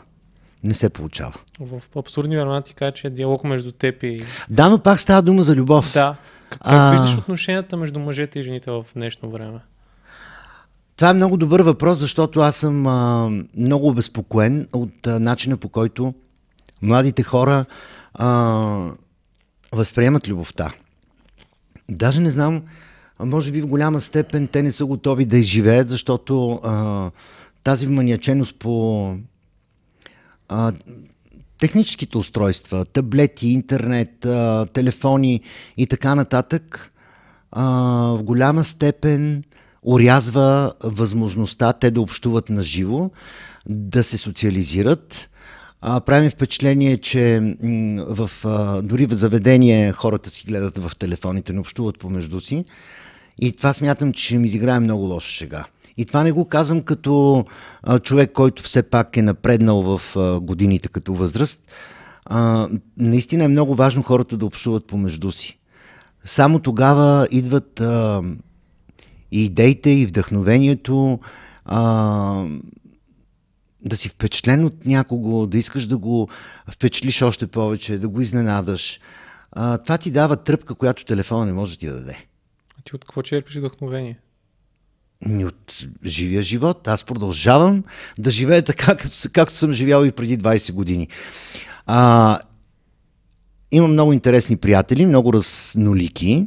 не 0.64 0.74
се 0.74 0.88
получава. 0.88 1.34
В 1.60 1.82
абсурдни 1.96 2.36
времена 2.36 2.60
ти 2.60 2.74
кажа, 2.74 2.92
че 2.92 3.06
е 3.06 3.10
диалог 3.10 3.44
между 3.44 3.72
теб 3.72 4.02
и... 4.02 4.20
Да, 4.50 4.68
но 4.68 4.78
пак 4.78 5.00
става 5.00 5.22
дума 5.22 5.42
за 5.42 5.54
любов. 5.54 5.92
Да. 5.94 6.16
Как, 6.50 6.60
а... 6.60 6.90
виждаш 6.90 7.18
отношенията 7.18 7.76
между 7.76 8.00
мъжете 8.00 8.38
и 8.38 8.42
жените 8.42 8.70
в 8.70 8.84
днешно 8.94 9.30
време? 9.30 9.60
Това 10.96 11.10
е 11.10 11.14
много 11.14 11.36
добър 11.36 11.60
въпрос, 11.60 11.98
защото 11.98 12.40
аз 12.40 12.56
съм 12.56 12.86
а, 12.86 13.30
много 13.56 13.88
обезпокоен 13.88 14.68
от 14.72 15.06
а, 15.06 15.20
начина 15.20 15.56
по 15.56 15.68
който 15.68 16.14
младите 16.82 17.22
хора 17.22 17.64
а, 18.14 18.90
възприемат 19.72 20.28
любовта. 20.28 20.72
Даже 21.90 22.20
не 22.20 22.30
знам, 22.30 22.62
може 23.20 23.52
би 23.52 23.60
в 23.60 23.66
голяма 23.66 24.00
степен 24.00 24.48
те 24.48 24.62
не 24.62 24.72
са 24.72 24.86
готови 24.86 25.24
да 25.24 25.38
изживеят, 25.38 25.88
защото 25.88 26.52
а, 26.52 27.10
тази 27.62 27.86
вманиаченост 27.86 28.56
по 28.58 29.16
а, 30.54 30.72
техническите 31.58 32.18
устройства, 32.18 32.84
таблети, 32.84 33.48
интернет, 33.48 34.26
а, 34.26 34.66
телефони 34.72 35.40
и 35.76 35.86
така 35.86 36.14
нататък, 36.14 36.92
а, 37.52 37.64
в 38.18 38.22
голяма 38.22 38.64
степен 38.64 39.44
урязва 39.82 40.72
възможността 40.84 41.72
те 41.72 41.90
да 41.90 42.00
общуват 42.00 42.50
на 42.50 42.62
живо, 42.62 43.10
да 43.66 44.04
се 44.04 44.18
социализират. 44.18 45.30
А, 45.80 46.00
правим 46.00 46.30
впечатление, 46.30 46.96
че 46.96 47.56
в, 48.08 48.30
а, 48.44 48.82
дори 48.82 49.06
в 49.06 49.14
заведение 49.14 49.92
хората 49.92 50.30
си 50.30 50.46
гледат 50.46 50.78
в 50.78 50.96
телефоните, 50.98 51.52
не 51.52 51.60
общуват 51.60 51.98
помежду 51.98 52.40
си. 52.40 52.64
И 53.40 53.52
това 53.52 53.72
смятам, 53.72 54.12
че 54.12 54.38
ми 54.38 54.46
изиграе 54.46 54.80
много 54.80 55.02
лоша 55.02 55.28
шега. 55.28 55.64
И 55.96 56.04
това 56.06 56.22
не 56.22 56.32
го 56.32 56.48
казвам 56.48 56.82
като 56.82 57.44
човек, 58.02 58.32
който 58.32 58.62
все 58.62 58.82
пак 58.82 59.16
е 59.16 59.22
напреднал 59.22 59.98
в 59.98 60.16
годините 60.42 60.88
като 60.88 61.14
възраст. 61.14 61.60
Наистина 62.96 63.44
е 63.44 63.48
много 63.48 63.74
важно 63.74 64.02
хората 64.02 64.36
да 64.36 64.46
общуват 64.46 64.86
помежду 64.86 65.32
си. 65.32 65.58
Само 66.24 66.58
тогава 66.58 67.28
идват 67.30 67.82
и 69.30 69.44
идеите, 69.44 69.90
и 69.90 70.06
вдъхновението, 70.06 71.18
да 73.80 73.96
си 73.96 74.08
впечатлен 74.08 74.64
от 74.64 74.86
някого, 74.86 75.46
да 75.46 75.58
искаш 75.58 75.86
да 75.86 75.98
го 75.98 76.28
впечатлиш 76.70 77.22
още 77.22 77.46
повече, 77.46 77.98
да 77.98 78.08
го 78.08 78.20
изненадаш. 78.20 79.00
Това 79.54 79.98
ти 80.00 80.10
дава 80.10 80.36
тръпка, 80.36 80.74
която 80.74 81.04
телефона 81.04 81.46
не 81.46 81.52
може 81.52 81.72
да 81.72 81.78
ти 81.78 81.86
даде. 81.86 82.26
А 82.78 82.82
ти 82.84 82.96
от 82.96 83.04
какво 83.04 83.22
черпиш 83.22 83.56
вдъхновение? 83.56 84.18
От 85.26 85.84
живия 86.04 86.42
живот. 86.42 86.88
Аз 86.88 87.04
продължавам 87.04 87.84
да 88.18 88.30
живея 88.30 88.62
така, 88.62 88.86
както, 88.86 89.08
както 89.32 89.54
съм 89.54 89.72
живял 89.72 90.04
и 90.04 90.12
преди 90.12 90.38
20 90.38 90.72
години. 90.72 91.08
А, 91.86 92.38
имам 93.72 93.92
много 93.92 94.12
интересни 94.12 94.56
приятели, 94.56 95.06
много 95.06 95.32
разнолики. 95.32 96.46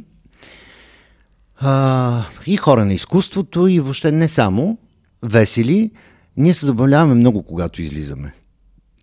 А, 1.60 2.24
и 2.46 2.56
хора 2.56 2.84
на 2.84 2.94
изкуството, 2.94 3.66
и 3.66 3.80
въобще 3.80 4.12
не 4.12 4.28
само, 4.28 4.78
весели. 5.22 5.90
Ние 6.36 6.54
се 6.54 6.66
забавляваме 6.66 7.14
много, 7.14 7.42
когато 7.42 7.82
излизаме. 7.82 8.34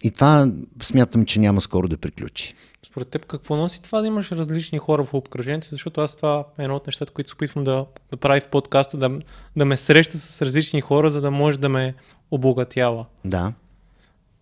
И 0.06 0.12
това 0.12 0.52
смятам, 0.84 1.26
че 1.26 1.40
няма 1.40 1.62
скоро 1.62 1.88
да 1.88 1.98
приключи. 1.98 2.54
Според 2.84 3.08
теб 3.08 3.26
какво 3.26 3.56
носи 3.56 3.82
това 3.82 4.02
да 4.02 4.08
имаш 4.08 4.32
различни 4.32 4.78
хора 4.78 5.04
в 5.04 5.14
обкръжението? 5.14 5.68
Защото 5.72 6.02
аз 6.02 6.16
това 6.16 6.46
е 6.60 6.64
едно 6.64 6.76
от 6.76 6.88
нещата, 6.88 7.14
които 7.14 7.30
се 7.30 7.34
опитвам 7.34 7.64
да, 7.64 7.86
да 8.12 8.18
прави 8.18 8.40
в 8.40 8.48
подкаста, 8.48 8.98
да, 8.98 9.20
да 9.56 9.66
ме 9.66 9.78
среща 9.78 10.18
с 10.18 10.42
различни 10.42 10.82
хора, 10.82 11.12
за 11.12 11.22
да 11.22 11.32
може 11.32 11.60
да 11.60 11.70
ме 11.70 11.96
обогатява. 12.32 13.06
Да. 13.26 13.54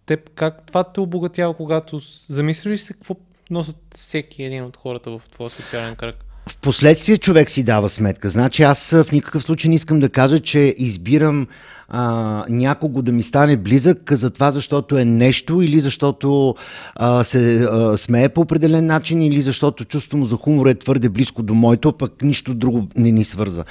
Теб 0.06 0.30
как 0.36 0.66
това 0.66 0.84
те 0.84 1.00
обогатява, 1.00 1.54
когато 1.54 2.00
замислиш 2.30 2.80
се 2.80 2.94
какво 2.94 3.16
носят 3.50 3.78
всеки 3.96 4.44
един 4.44 4.64
от 4.64 4.78
хората 4.78 5.12
в 5.12 5.22
твоя 5.32 5.50
социален 5.50 5.96
кръг? 5.96 6.26
Впоследствие 6.50 7.18
човек 7.18 7.50
си 7.50 7.64
дава 7.64 7.90
сметка. 7.90 8.30
Значи 8.30 8.64
аз 8.64 8.90
в 8.92 9.12
никакъв 9.12 9.44
случай 9.44 9.70
не 9.70 9.76
искам 9.76 10.00
да 10.00 10.10
кажа, 10.10 10.40
че 10.40 10.76
избирам 10.78 11.48
а, 11.90 12.46
някого 12.50 13.02
да 13.02 13.12
ми 13.12 13.24
стане 13.24 13.58
близък 13.58 14.12
за 14.12 14.30
това, 14.30 14.52
защото 14.52 14.98
е 14.98 15.06
нещо 15.06 15.62
или 15.62 15.80
защото 15.80 16.56
а, 16.96 17.24
се 17.24 17.64
а, 17.64 17.98
смее 17.98 18.30
по 18.30 18.42
определен 18.42 18.86
начин 18.86 19.22
или 19.22 19.42
защото 19.42 19.86
чувството 19.86 20.18
му 20.18 20.26
за 20.26 20.36
хумор 20.36 20.68
е 20.68 20.74
твърде 20.74 21.10
близко 21.10 21.44
до 21.44 21.54
моето, 21.54 21.94
пък 21.94 22.22
нищо 22.22 22.54
друго 22.54 22.88
не 22.96 23.12
ни 23.12 23.24
свързва. 23.24 23.64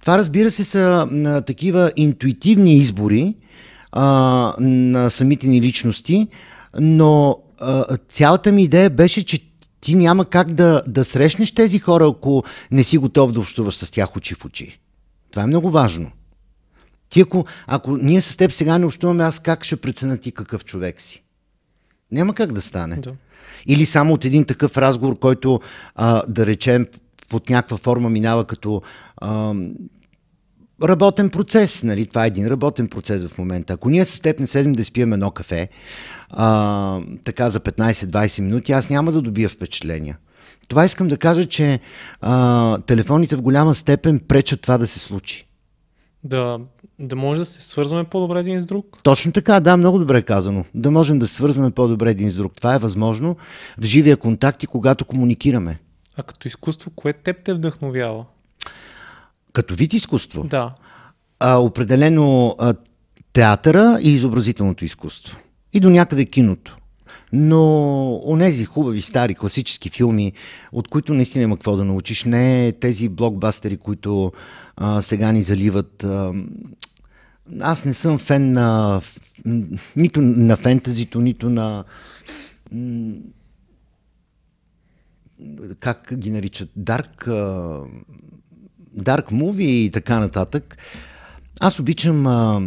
Това 0.00 0.18
разбира 0.18 0.50
се 0.50 0.64
са 0.64 1.08
а, 1.26 1.40
такива 1.40 1.92
интуитивни 1.96 2.74
избори 2.74 3.34
а, 3.92 4.54
на 4.60 5.10
самите 5.10 5.46
ни 5.46 5.60
личности, 5.60 6.28
но 6.80 7.38
а, 7.60 7.84
цялата 8.08 8.52
ми 8.52 8.62
идея 8.62 8.90
беше, 8.90 9.24
че 9.24 9.40
ти 9.80 9.94
няма 9.94 10.24
как 10.24 10.52
да, 10.52 10.82
да 10.86 11.04
срещнеш 11.04 11.54
тези 11.54 11.78
хора, 11.78 12.08
ако 12.16 12.44
не 12.70 12.84
си 12.84 12.98
готов 12.98 13.32
да 13.32 13.40
общуваш 13.40 13.74
с 13.74 13.90
тях 13.90 14.16
очи 14.16 14.34
в 14.34 14.44
очи. 14.44 14.80
Това 15.30 15.42
е 15.42 15.46
много 15.46 15.70
важно. 15.70 16.10
Ти 17.08 17.20
ако, 17.20 17.46
ако 17.66 17.96
ние 17.96 18.20
с 18.20 18.36
теб 18.36 18.52
сега 18.52 18.78
не 18.78 18.86
общуваме, 18.86 19.24
аз 19.24 19.38
как 19.38 19.64
ще 19.64 19.76
преценя 19.76 20.16
ти 20.16 20.32
какъв 20.32 20.64
човек 20.64 21.00
си? 21.00 21.22
Няма 22.12 22.34
как 22.34 22.52
да 22.52 22.60
стане. 22.60 22.96
Да. 22.96 23.12
Или 23.66 23.86
само 23.86 24.14
от 24.14 24.24
един 24.24 24.44
такъв 24.44 24.78
разговор, 24.78 25.18
който, 25.18 25.60
а, 25.94 26.22
да 26.28 26.46
речем, 26.46 26.86
под 27.28 27.50
някаква 27.50 27.76
форма 27.76 28.10
минава 28.10 28.44
като 28.44 28.82
а, 29.16 29.54
работен 30.82 31.30
процес. 31.30 31.82
Нали? 31.82 32.06
Това 32.06 32.24
е 32.24 32.26
един 32.26 32.46
работен 32.46 32.88
процес 32.88 33.26
в 33.26 33.38
момента. 33.38 33.72
Ако 33.72 33.90
ние 33.90 34.04
с 34.04 34.20
теб 34.20 34.40
не 34.40 34.46
седем 34.46 34.72
да 34.72 34.84
спием 34.84 35.12
едно 35.12 35.30
кафе, 35.30 35.68
а, 36.30 37.00
така 37.24 37.48
за 37.48 37.60
15-20 37.60 38.40
минути, 38.40 38.72
аз 38.72 38.90
няма 38.90 39.12
да 39.12 39.22
добия 39.22 39.48
впечатления. 39.48 40.18
Това 40.68 40.84
искам 40.84 41.08
да 41.08 41.18
кажа, 41.18 41.46
че 41.46 41.80
а, 42.20 42.78
телефоните 42.78 43.36
в 43.36 43.42
голяма 43.42 43.74
степен 43.74 44.18
пречат 44.18 44.60
това 44.60 44.78
да 44.78 44.86
се 44.86 44.98
случи. 44.98 45.46
Да, 46.24 46.58
да 46.98 47.16
може 47.16 47.40
да 47.40 47.46
се 47.46 47.62
свързваме 47.62 48.04
по-добре 48.04 48.40
един 48.40 48.62
с 48.62 48.66
друг? 48.66 48.98
Точно 49.02 49.32
така, 49.32 49.60
да, 49.60 49.76
много 49.76 49.98
добре 49.98 50.22
казано. 50.22 50.64
Да 50.74 50.90
можем 50.90 51.18
да 51.18 51.28
се 51.28 51.34
свързваме 51.34 51.70
по-добре 51.70 52.10
един 52.10 52.30
с 52.30 52.34
друг. 52.34 52.54
Това 52.56 52.74
е 52.74 52.78
възможно 52.78 53.36
в 53.78 53.84
живия 53.84 54.16
контакт 54.16 54.62
и 54.62 54.66
когато 54.66 55.04
комуникираме. 55.04 55.78
А 56.16 56.22
като 56.22 56.48
изкуство, 56.48 56.90
кое 56.90 57.12
теб 57.12 57.44
те 57.44 57.54
вдъхновява? 57.54 58.24
Като 59.52 59.74
вид 59.74 59.92
изкуство? 59.92 60.44
Да. 60.44 60.74
А, 61.40 61.56
определено 61.56 62.56
а, 62.58 62.74
театъра 63.32 63.98
и 64.02 64.12
изобразителното 64.12 64.84
изкуство. 64.84 65.38
И 65.72 65.80
до 65.80 65.90
някъде 65.90 66.24
киното. 66.24 66.78
Но 67.32 68.20
онези 68.24 68.64
хубави 68.64 69.02
стари 69.02 69.34
класически 69.34 69.90
филми, 69.90 70.32
от 70.72 70.88
които 70.88 71.14
наистина 71.14 71.44
има 71.44 71.56
какво 71.56 71.76
да 71.76 71.84
научиш, 71.84 72.24
не 72.24 72.72
тези 72.72 73.08
блокбастери, 73.08 73.76
които 73.76 74.32
а, 74.76 75.02
сега 75.02 75.32
ни 75.32 75.42
заливат. 75.42 76.04
А, 76.04 76.32
аз 77.60 77.84
не 77.84 77.94
съм 77.94 78.18
фен 78.18 78.52
на 78.52 79.00
нито 79.96 80.22
на 80.22 80.56
фентазито, 80.56 81.20
нито 81.20 81.50
на 81.50 81.84
как 85.80 86.14
ги 86.16 86.30
наричат, 86.30 86.70
дарк, 86.76 87.28
дарк 88.92 89.30
муви 89.30 89.70
и 89.70 89.90
така 89.90 90.18
нататък. 90.18 90.78
Аз 91.60 91.78
обичам 91.78 92.26
а, 92.26 92.62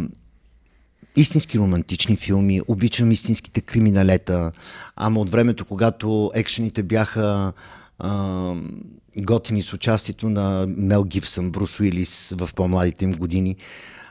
истински 1.16 1.58
романтични 1.58 2.16
филми, 2.16 2.60
обичам 2.68 3.10
истинските 3.10 3.60
криминалета, 3.60 4.52
ама 4.96 5.20
от 5.20 5.30
времето, 5.30 5.64
когато 5.64 6.30
екшените 6.34 6.82
бяха 6.82 7.52
а, 7.98 8.54
готини 9.16 9.62
с 9.62 9.72
участието 9.72 10.28
на 10.28 10.66
Мел 10.68 11.04
Гибсън, 11.04 11.50
Брус 11.50 11.80
Уилис 11.80 12.34
в 12.38 12.50
по-младите 12.54 13.04
им 13.04 13.12
години, 13.12 13.56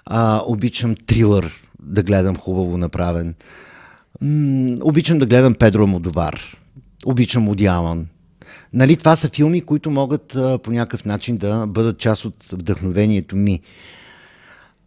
а, 0.05 0.41
обичам 0.45 0.95
трилър 1.05 1.63
да 1.83 2.03
гледам 2.03 2.35
хубаво 2.35 2.77
направен. 2.77 3.35
М- 4.21 4.77
обичам 4.81 5.17
да 5.17 5.25
гледам 5.25 5.53
Педро 5.53 5.87
Модовар. 5.87 6.57
Обичам 7.05 7.49
Уди 7.49 7.65
Алън. 7.65 8.07
Нали, 8.73 8.97
това 8.97 9.15
са 9.15 9.29
филми, 9.29 9.61
които 9.61 9.91
могат 9.91 10.35
а, 10.35 10.57
по 10.57 10.71
някакъв 10.71 11.05
начин 11.05 11.37
да 11.37 11.67
бъдат 11.67 11.97
част 11.97 12.25
от 12.25 12.43
вдъхновението 12.51 13.35
ми. 13.35 13.61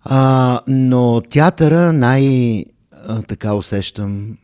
А, 0.05 0.61
но 0.67 1.21
театъра 1.21 1.93
най-така 1.93 3.55
усещам 3.55 4.39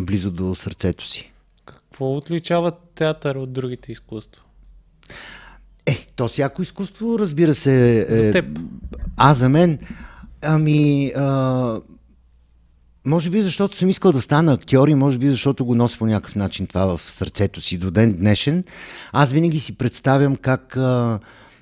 близо 0.00 0.30
до 0.30 0.54
сърцето 0.54 1.06
си. 1.06 1.32
Какво 1.64 2.16
отличава 2.16 2.72
театър 2.94 3.34
от 3.34 3.52
другите 3.52 3.92
изкуства? 3.92 4.42
Е, 5.86 6.06
то 6.16 6.28
всяко 6.28 6.62
изкуство, 6.62 7.18
разбира 7.18 7.54
се... 7.54 8.00
Е, 8.00 8.16
За 8.16 8.32
теб. 8.32 8.58
А, 9.16 9.34
за 9.34 9.48
мен? 9.48 9.78
Ами... 10.42 11.12
А, 11.16 11.80
може 13.04 13.30
би 13.30 13.42
защото 13.42 13.76
съм 13.76 13.88
искал 13.88 14.12
да 14.12 14.20
стана 14.20 14.52
актьор 14.52 14.88
и 14.88 14.94
може 14.94 15.18
би 15.18 15.28
защото 15.28 15.64
го 15.64 15.74
нося 15.74 15.98
по 15.98 16.06
някакъв 16.06 16.36
начин 16.36 16.66
това 16.66 16.96
в 16.96 17.00
сърцето 17.00 17.60
си 17.60 17.78
до 17.78 17.90
ден 17.90 18.12
днешен. 18.12 18.64
Аз 19.12 19.32
винаги 19.32 19.60
си 19.60 19.78
представям 19.78 20.36
как 20.36 20.76
а, 20.76 21.18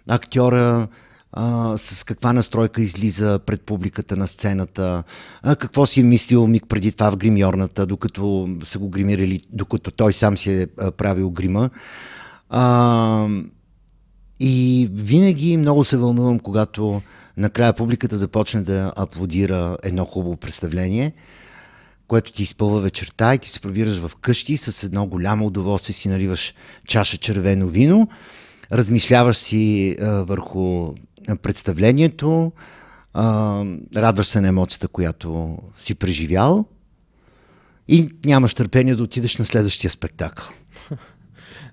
актьора 0.09 0.89
а, 1.33 1.79
с 1.79 2.05
каква 2.05 2.33
настройка 2.33 2.83
излиза 2.83 3.41
пред 3.47 3.63
публиката 3.63 4.17
на 4.17 4.27
сцената, 4.27 5.03
а, 5.43 5.57
какво 5.57 5.87
си 5.87 6.01
е 6.01 6.05
мислил 6.05 6.47
миг 6.47 6.65
преди 6.69 6.93
това 6.93 7.11
в 7.11 7.17
гримьорната, 7.17 7.87
докато 7.87 8.49
са 8.65 8.79
го 8.79 8.89
гримирали, 8.89 9.43
докато 9.53 9.91
той 9.91 10.13
сам 10.13 10.39
си 10.39 10.53
е 10.53 10.67
а, 10.81 10.91
правил 10.91 11.31
грима. 11.31 11.71
А, 12.49 13.29
и 14.41 14.89
винаги 14.93 15.57
много 15.57 15.85
се 15.85 15.97
вълнувам, 15.97 16.41
когато 16.41 17.03
накрая 17.37 17.73
публиката 17.73 18.17
започне 18.17 18.61
да 18.61 18.93
аплодира 18.97 19.77
едно 19.83 20.05
хубаво 20.05 20.37
представление, 20.37 21.13
което 22.09 22.33
ти 22.33 22.43
изпълва 22.43 22.81
вечерта 22.81 23.35
и 23.35 23.39
ти 23.39 23.49
се 23.49 23.61
пробираш 23.61 23.99
в 23.99 24.11
къщи 24.21 24.57
с 24.57 24.83
едно 24.83 25.07
голямо 25.07 25.47
удоволствие 25.47 25.95
си 25.95 26.09
наливаш 26.09 26.55
чаша 26.87 27.17
червено 27.17 27.67
вино, 27.69 28.09
размишляваш 28.73 29.37
си 29.37 29.97
а, 30.01 30.11
върху 30.11 30.95
представлението, 31.43 32.53
а, 33.15 33.65
радваш 33.97 34.27
се 34.27 34.41
на 34.41 34.49
емоцията, 34.49 34.89
която 34.89 35.59
си 35.77 35.95
преживял 35.95 36.65
и 37.89 38.11
нямаш 38.25 38.55
търпение 38.55 38.95
да 38.95 39.03
отидеш 39.03 39.37
на 39.37 39.45
следващия 39.45 39.91
спектакъл. 39.91 40.47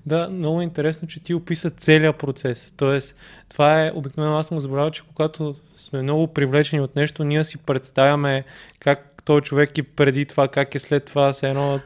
Да, 0.06 0.30
много 0.30 0.62
интересно, 0.62 1.08
че 1.08 1.20
ти 1.20 1.34
описа 1.34 1.70
целият 1.70 2.18
процес. 2.18 2.74
Тоест, 2.78 3.16
това 3.50 3.86
е, 3.86 3.92
обикновено 3.96 4.38
аз 4.38 4.52
му 4.52 4.60
забравя, 4.60 4.92
че 4.92 5.04
когато 5.16 5.56
сме 5.76 6.02
много 6.02 6.28
привлечени 6.28 6.82
от 6.82 6.96
нещо, 6.96 7.24
ние 7.24 7.44
си 7.44 7.58
представяме 7.58 8.44
как 8.80 9.22
той 9.26 9.42
човек 9.42 9.78
и 9.78 9.84
преди 9.84 10.26
това, 10.26 10.48
как 10.48 10.76
е 10.76 10.80
след 10.80 11.06
това, 11.06 11.34
се 11.34 11.50
едно... 11.50 11.80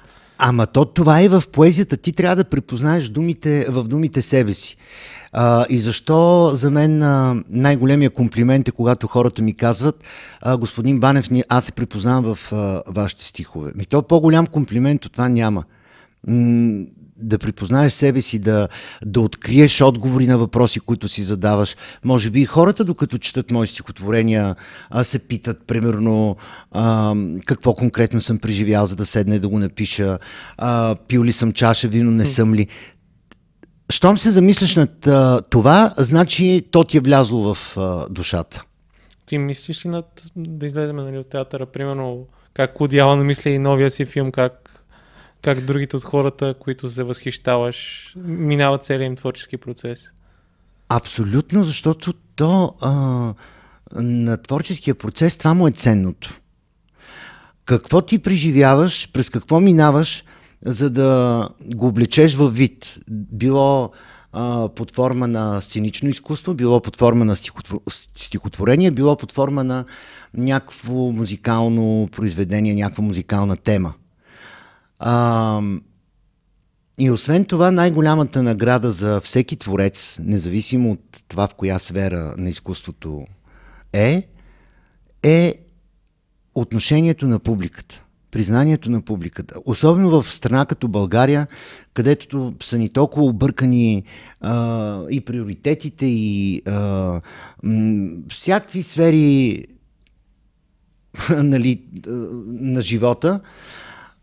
Ама 0.43 0.67
то 0.67 0.85
това 0.85 1.21
е 1.21 1.29
в 1.29 1.43
поезията. 1.51 1.97
Ти 1.97 2.11
трябва 2.11 2.35
да 2.35 2.43
припознаеш 2.43 3.09
думите, 3.09 3.65
в 3.69 3.83
думите 3.83 4.21
себе 4.21 4.53
си. 4.53 4.77
А, 5.33 5.65
и 5.69 5.77
защо 5.77 6.51
за 6.53 6.71
мен 6.71 6.97
най-големия 7.49 8.09
комплимент 8.09 8.67
е, 8.67 8.71
когато 8.71 9.07
хората 9.07 9.41
ми 9.41 9.53
казват, 9.53 10.03
а, 10.41 10.57
господин 10.57 10.99
Банев, 10.99 11.29
аз 11.49 11.65
се 11.65 11.71
припознавам 11.71 12.35
в 12.35 12.53
а, 12.53 12.81
вашите 12.87 13.23
стихове. 13.23 13.71
Ми 13.75 13.85
то 13.85 14.01
по-голям 14.01 14.47
комплимент 14.47 15.05
от 15.05 15.11
това 15.11 15.29
няма. 15.29 15.63
Да 17.21 17.37
припознаеш 17.37 17.93
себе 17.93 18.21
си, 18.21 18.39
да, 18.39 18.67
да 19.05 19.21
откриеш 19.21 19.81
отговори 19.81 20.27
на 20.27 20.37
въпроси, 20.37 20.79
които 20.79 21.07
си 21.07 21.23
задаваш. 21.23 21.75
Може 22.03 22.29
би 22.29 22.41
и 22.41 22.45
хората, 22.45 22.83
докато 22.83 23.17
четат 23.17 23.51
мои 23.51 23.67
стихотворения, 23.67 24.55
а, 24.89 25.03
се 25.03 25.19
питат, 25.19 25.67
примерно, 25.67 26.35
а, 26.71 27.15
какво 27.45 27.73
конкретно 27.73 28.21
съм 28.21 28.39
преживял, 28.39 28.85
за 28.85 28.95
да 28.95 29.05
седна 29.05 29.35
и 29.35 29.39
да 29.39 29.49
го 29.49 29.59
напиша, 29.59 30.19
а, 30.57 30.95
пил 31.07 31.23
ли 31.23 31.31
съм 31.31 31.51
чаша 31.51 31.87
вино, 31.87 32.11
не 32.11 32.25
съм 32.25 32.53
ли. 32.53 32.67
Щом 33.89 34.17
се 34.17 34.31
замислиш 34.31 34.75
над 34.75 35.07
а, 35.07 35.41
това, 35.49 35.93
значи 35.97 36.63
то 36.71 36.83
ти 36.83 36.97
е 36.97 37.01
влязло 37.01 37.53
в 37.53 37.77
а, 37.77 38.09
душата. 38.09 38.63
Ти 39.25 39.37
мислиш 39.37 39.85
ли 39.85 39.89
над 39.89 40.23
да 40.35 40.65
излеземе 40.65 41.03
нали, 41.03 41.17
от 41.17 41.29
театъра, 41.29 41.65
примерно, 41.65 42.27
как 42.53 42.73
Куди 42.73 42.99
Алън 42.99 43.25
мисли 43.25 43.49
и 43.49 43.59
новия 43.59 43.91
си 43.91 44.05
филм, 44.05 44.31
как 44.31 44.70
как 45.41 45.61
другите 45.61 45.95
от 45.95 46.03
хората, 46.03 46.55
които 46.59 46.89
се 46.89 47.03
възхищаваш, 47.03 48.11
минават 48.25 48.83
целият 48.83 49.09
им 49.09 49.15
творчески 49.15 49.57
процес. 49.57 50.11
Абсолютно, 50.89 51.63
защото 51.63 52.13
то 52.35 52.75
а, 52.81 52.91
на 54.01 54.37
творческия 54.37 54.95
процес 54.95 55.37
това 55.37 55.53
му 55.53 55.67
е 55.67 55.71
ценното. 55.71 56.39
Какво 57.65 58.01
ти 58.01 58.19
преживяваш, 58.19 59.11
през 59.11 59.29
какво 59.29 59.59
минаваш, 59.59 60.23
за 60.65 60.89
да 60.89 61.49
го 61.65 61.87
облечеш 61.87 62.35
във 62.35 62.55
вид. 62.55 62.99
Било 63.11 63.91
а, 64.33 64.69
под 64.69 64.91
форма 64.91 65.27
на 65.27 65.61
сценично 65.61 66.09
изкуство, 66.09 66.53
било 66.53 66.81
под 66.81 66.95
форма 66.95 67.25
на 67.25 67.35
стихотворение, 68.15 68.91
било 68.91 69.17
под 69.17 69.31
форма 69.31 69.63
на 69.63 69.85
някакво 70.33 70.93
музикално 70.93 72.09
произведение, 72.11 72.75
някаква 72.75 73.03
музикална 73.03 73.57
тема. 73.57 73.93
А, 75.03 75.61
и 76.99 77.11
освен 77.11 77.45
това, 77.45 77.71
най-голямата 77.71 78.43
награда 78.43 78.91
за 78.91 79.21
всеки 79.21 79.55
творец, 79.55 80.19
независимо 80.23 80.91
от 80.91 81.23
това 81.27 81.47
в 81.47 81.55
коя 81.55 81.79
сфера 81.79 82.35
на 82.37 82.49
изкуството 82.49 83.25
е, 83.93 84.27
е 85.23 85.55
отношението 86.55 87.27
на 87.27 87.39
публиката 87.39 88.03
признанието 88.31 88.91
на 88.91 89.01
публиката. 89.01 89.59
Особено 89.65 90.21
в 90.21 90.33
страна 90.33 90.65
като 90.65 90.87
България, 90.87 91.47
където 91.93 92.53
са 92.63 92.77
ни 92.77 92.89
толкова 92.89 93.25
объркани 93.25 94.03
а, 94.41 95.01
и 95.09 95.21
приоритетите, 95.21 96.05
и 96.05 96.61
а, 96.67 97.21
м- 97.63 98.09
всякакви 98.29 98.83
сфери 98.83 99.65
нали, 101.29 101.81
на 102.47 102.81
живота, 102.81 103.39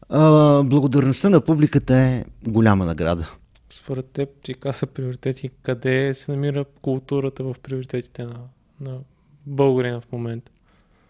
а, 0.09 0.62
благодарността 0.62 1.31
на 1.31 1.40
публиката 1.40 1.97
е 1.97 2.25
голяма 2.47 2.85
награда. 2.85 3.31
Според 3.71 4.07
теб, 4.07 4.29
ти 4.42 4.55
каза 4.55 4.87
приоритети, 4.87 5.51
къде 5.62 6.14
се 6.14 6.31
намира 6.31 6.64
културата 6.83 7.44
в 7.44 7.55
приоритетите 7.62 8.25
на, 8.25 8.37
на 8.81 8.99
българина 9.47 10.01
в 10.01 10.12
момента? 10.12 10.53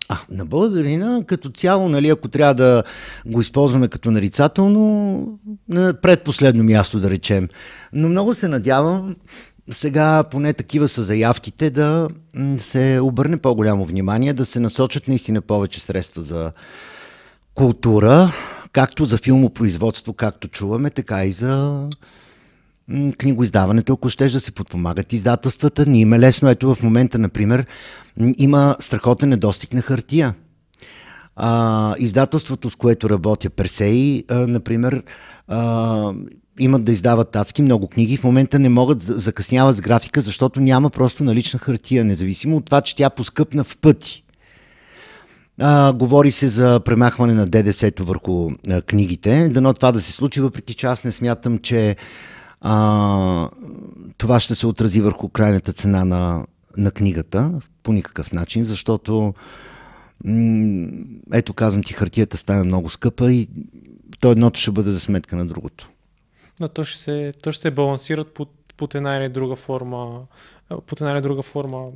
А, 0.09 0.19
на 0.31 0.47
българина 0.47 1.23
като 1.27 1.51
цяло, 1.51 1.89
нали, 1.89 2.09
ако 2.09 2.29
трябва 2.29 2.55
да 2.55 2.83
го 3.27 3.41
използваме 3.41 3.89
като 3.89 4.11
нарицателно, 4.11 5.39
на 5.69 5.95
предпоследно 6.01 6.65
място 6.65 7.01
да 7.01 7.11
речем. 7.11 7.49
Но 7.93 8.09
много 8.09 8.35
се 8.35 8.49
надявам 8.49 9.17
сега 9.71 10.25
поне 10.25 10.53
такива 10.53 10.89
са 10.89 11.03
заявките 11.03 11.71
да 11.71 12.09
се 12.59 13.01
обърне 13.03 13.37
по-голямо 13.37 13.85
внимание, 13.85 14.33
да 14.33 14.45
се 14.45 14.61
насочат 14.61 15.09
наистина 15.09 15.41
повече 15.41 15.81
средства 15.81 16.23
за 16.23 16.53
култура, 17.55 18.33
както 18.73 19.05
за 19.05 19.19
филмопроизводство, 19.19 20.13
както 20.13 20.49
чуваме, 20.49 20.91
така 20.91 21.25
и 21.25 21.33
за 21.33 21.89
книгоиздаването, 23.19 23.93
ако 23.93 24.09
щеш 24.09 24.33
да 24.33 24.41
се 24.41 24.53
подпомагат 24.53 25.13
издателствата. 25.13 25.87
Ни 25.87 26.01
има 26.01 26.17
е 26.17 26.19
лесно. 26.19 26.49
Ето 26.49 26.75
в 26.75 26.83
момента, 26.83 27.19
например, 27.19 27.67
има 28.39 28.77
страхотен 28.81 29.29
недостиг 29.29 29.73
на 29.73 29.83
хартия. 29.83 30.35
А, 31.37 31.95
издателството, 31.99 32.71
с 32.71 32.77
което 32.77 33.11
работя, 33.11 33.51
Персей, 33.51 34.25
а, 34.29 34.35
например, 34.35 35.03
а, 35.49 36.13
имат 36.59 36.85
да 36.85 36.93
издават 36.93 37.31
татски 37.31 37.63
много 37.63 37.89
книги. 37.89 38.17
В 38.17 38.25
момента 38.25 38.59
не 38.59 38.69
могат 38.69 39.03
закъсняват 39.03 39.77
с 39.77 39.81
графика, 39.81 40.21
защото 40.21 40.61
няма 40.61 40.91
просто 40.91 41.25
налична 41.25 41.59
хартия, 41.59 42.05
независимо 42.05 42.57
от 42.57 42.65
това, 42.65 42.81
че 42.81 42.97
тя 42.97 43.11
поскъпна 43.11 43.65
в 43.65 43.77
пъти. 43.77 44.25
А, 45.61 45.93
говори 45.93 46.31
се 46.31 46.49
за 46.49 46.81
премахване 46.85 47.35
на 47.35 47.47
ДДС-то 47.47 48.05
върху 48.05 48.51
а, 48.69 48.83
книгите. 48.83 49.49
Дано 49.49 49.75
това 49.75 49.93
да 49.93 50.01
се 50.01 50.13
случи, 50.13 50.41
въпреки 50.41 50.75
че 50.75 50.87
аз 50.87 51.05
не 51.05 51.13
смятам, 51.13 51.59
че 51.59 51.97
а, 52.61 53.49
това 54.19 54.41
ще 54.41 54.55
се 54.55 54.67
отрази 54.67 55.01
върху 55.01 55.29
крайната 55.29 55.73
цена 55.73 56.05
на, 56.05 56.47
на 56.77 56.91
книгата 56.91 57.53
по 57.83 57.93
никакъв 57.93 58.33
начин, 58.33 58.65
защото 58.65 59.35
м- 60.25 60.89
ето 61.33 61.55
казвам 61.55 61.83
ти, 61.83 61.93
хартията 61.93 62.37
стане 62.37 62.65
много 62.65 62.89
скъпа 62.89 63.33
и 63.33 63.49
то 64.21 64.31
едното 64.33 64.61
ще 64.61 64.71
бъде 64.71 64.91
за 64.91 65.01
сметка 65.01 65.37
на 65.37 65.47
другото. 65.47 65.91
Но 66.61 66.69
то 66.69 66.85
ще 66.85 67.01
се, 67.01 67.33
то 67.43 67.53
ще 67.53 67.63
се 67.63 67.71
балансират 67.71 68.35
под, 68.35 68.51
под 68.77 68.95
една 68.95 69.17
или 69.17 69.29
друга 69.29 69.57
форма 69.57 70.21
под 70.69 71.01
една 71.01 71.13
или 71.13 71.21
друга 71.21 71.43
форма 71.43 71.89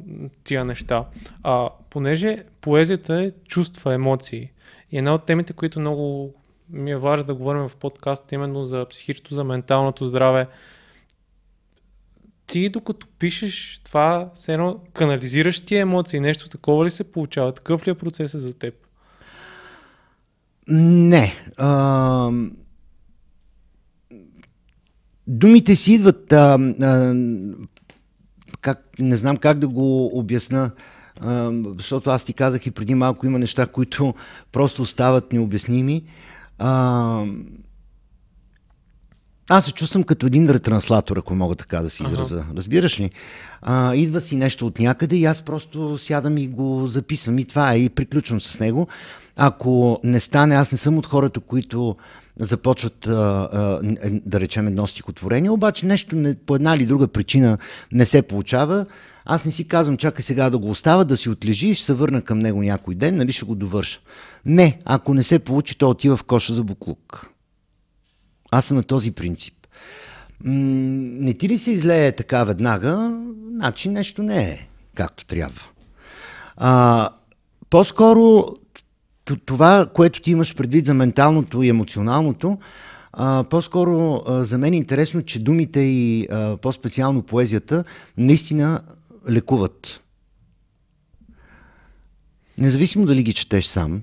тия 0.44 0.64
неща. 0.64 1.04
А, 1.42 1.68
понеже 1.90 2.44
поезията 2.60 3.22
е 3.22 3.30
чувства, 3.48 3.94
емоции. 3.94 4.50
И 4.90 4.98
една 4.98 5.14
от 5.14 5.26
темите, 5.26 5.52
които 5.52 5.80
много 5.80 6.34
ми 6.70 6.90
е 6.90 6.96
важно 6.96 7.24
да 7.24 7.34
говорим 7.34 7.68
в 7.68 7.76
подкаст 7.76 8.32
именно 8.32 8.64
за 8.64 8.86
психичното, 8.90 9.34
за 9.34 9.44
менталното 9.44 10.04
здраве. 10.04 10.46
Ти 12.46 12.68
докато 12.68 13.06
пишеш 13.18 13.80
това, 13.84 14.30
все 14.34 14.52
едно 14.52 14.80
канализираш 14.92 15.60
тия 15.60 15.80
емоции, 15.80 16.20
нещо 16.20 16.48
такова 16.48 16.84
ли 16.84 16.90
се 16.90 17.04
получава? 17.04 17.52
Такъв 17.52 17.86
ли 17.86 17.90
е 17.90 17.94
процесът 17.94 18.42
за 18.42 18.58
теб? 18.58 18.74
Не. 20.68 21.32
А... 21.56 22.30
Думите 25.26 25.76
си 25.76 25.92
идват. 25.92 26.32
А, 26.32 26.58
а, 26.80 27.14
как, 28.62 28.84
не 28.98 29.16
знам 29.16 29.36
как 29.36 29.58
да 29.58 29.68
го 29.68 30.18
обясна, 30.18 30.70
а, 31.20 31.52
защото 31.78 32.10
аз 32.10 32.24
ти 32.24 32.32
казах 32.32 32.66
и 32.66 32.70
преди 32.70 32.94
малко 32.94 33.26
има 33.26 33.38
неща, 33.38 33.66
които 33.66 34.14
просто 34.52 34.82
остават 34.82 35.32
необясними. 35.32 36.02
А, 36.58 37.24
аз 39.48 39.64
се 39.64 39.72
чувствам 39.72 40.02
като 40.02 40.26
един 40.26 40.50
ретранслатор, 40.50 41.16
ако 41.16 41.34
мога 41.34 41.54
така 41.54 41.82
да 41.82 41.90
си 41.90 42.02
израза. 42.02 42.36
Ага. 42.36 42.56
Разбираш 42.56 43.00
ли? 43.00 43.10
А, 43.62 43.94
идва 43.94 44.20
си 44.20 44.36
нещо 44.36 44.66
от 44.66 44.78
някъде 44.78 45.16
и 45.16 45.24
аз 45.24 45.42
просто 45.42 45.98
сядам 45.98 46.38
и 46.38 46.46
го 46.46 46.86
записвам 46.86 47.38
и 47.38 47.44
това 47.44 47.72
е 47.72 47.78
и 47.78 47.88
приключвам 47.88 48.40
с 48.40 48.60
него. 48.60 48.88
Ако 49.36 50.00
не 50.04 50.20
стане, 50.20 50.54
аз 50.54 50.72
не 50.72 50.78
съм 50.78 50.98
от 50.98 51.06
хората, 51.06 51.40
които 51.40 51.96
започват 52.38 52.98
да 53.00 54.40
речем 54.40 54.66
едно 54.66 54.86
стихотворение, 54.86 55.50
обаче 55.50 55.86
нещо 55.86 56.16
не, 56.16 56.34
по 56.34 56.54
една 56.54 56.74
или 56.74 56.86
друга 56.86 57.08
причина 57.08 57.58
не 57.92 58.06
се 58.06 58.22
получава. 58.22 58.86
Аз 59.24 59.44
не 59.44 59.52
си 59.52 59.68
казвам, 59.68 59.96
чакай 59.96 60.22
сега 60.22 60.50
да 60.50 60.58
го 60.58 60.70
оставя, 60.70 61.04
да 61.04 61.16
си 61.16 61.30
отлежи 61.30 61.68
и 61.68 61.74
ще 61.74 61.84
се 61.84 61.94
върна 61.94 62.22
към 62.22 62.38
него 62.38 62.62
някой 62.62 62.94
ден, 62.94 63.16
нали 63.16 63.32
ще 63.32 63.44
го 63.44 63.54
довърша. 63.54 64.00
Не, 64.46 64.78
ако 64.84 65.14
не 65.14 65.22
се 65.22 65.38
получи, 65.38 65.78
то 65.78 65.90
отива 65.90 66.16
в 66.16 66.24
коша 66.24 66.54
за 66.54 66.64
буклук. 66.64 67.30
Аз 68.50 68.64
съм 68.64 68.76
на 68.76 68.82
този 68.82 69.10
принцип. 69.10 69.54
Не 70.44 71.34
ти 71.34 71.48
ли 71.48 71.58
се 71.58 71.70
излее 71.70 72.12
така 72.12 72.44
веднага, 72.44 73.18
значи 73.52 73.88
нещо 73.88 74.22
не 74.22 74.42
е 74.42 74.68
както 74.94 75.26
трябва. 75.26 75.62
А, 76.56 77.08
по-скоро 77.70 78.44
това, 79.24 79.86
което 79.94 80.20
ти 80.20 80.30
имаш 80.30 80.54
предвид 80.54 80.86
за 80.86 80.94
менталното 80.94 81.62
и 81.62 81.68
емоционалното, 81.68 82.58
а, 83.12 83.44
по-скоро 83.44 84.22
а, 84.26 84.44
за 84.44 84.58
мен 84.58 84.72
е 84.72 84.76
интересно, 84.76 85.22
че 85.22 85.38
думите 85.38 85.80
и 85.80 86.28
а, 86.30 86.56
по-специално 86.56 87.22
поезията 87.22 87.84
наистина 88.16 88.80
лекуват. 89.30 90.02
Независимо 92.58 93.06
дали 93.06 93.22
ги 93.22 93.32
четеш 93.32 93.64
сам, 93.64 94.02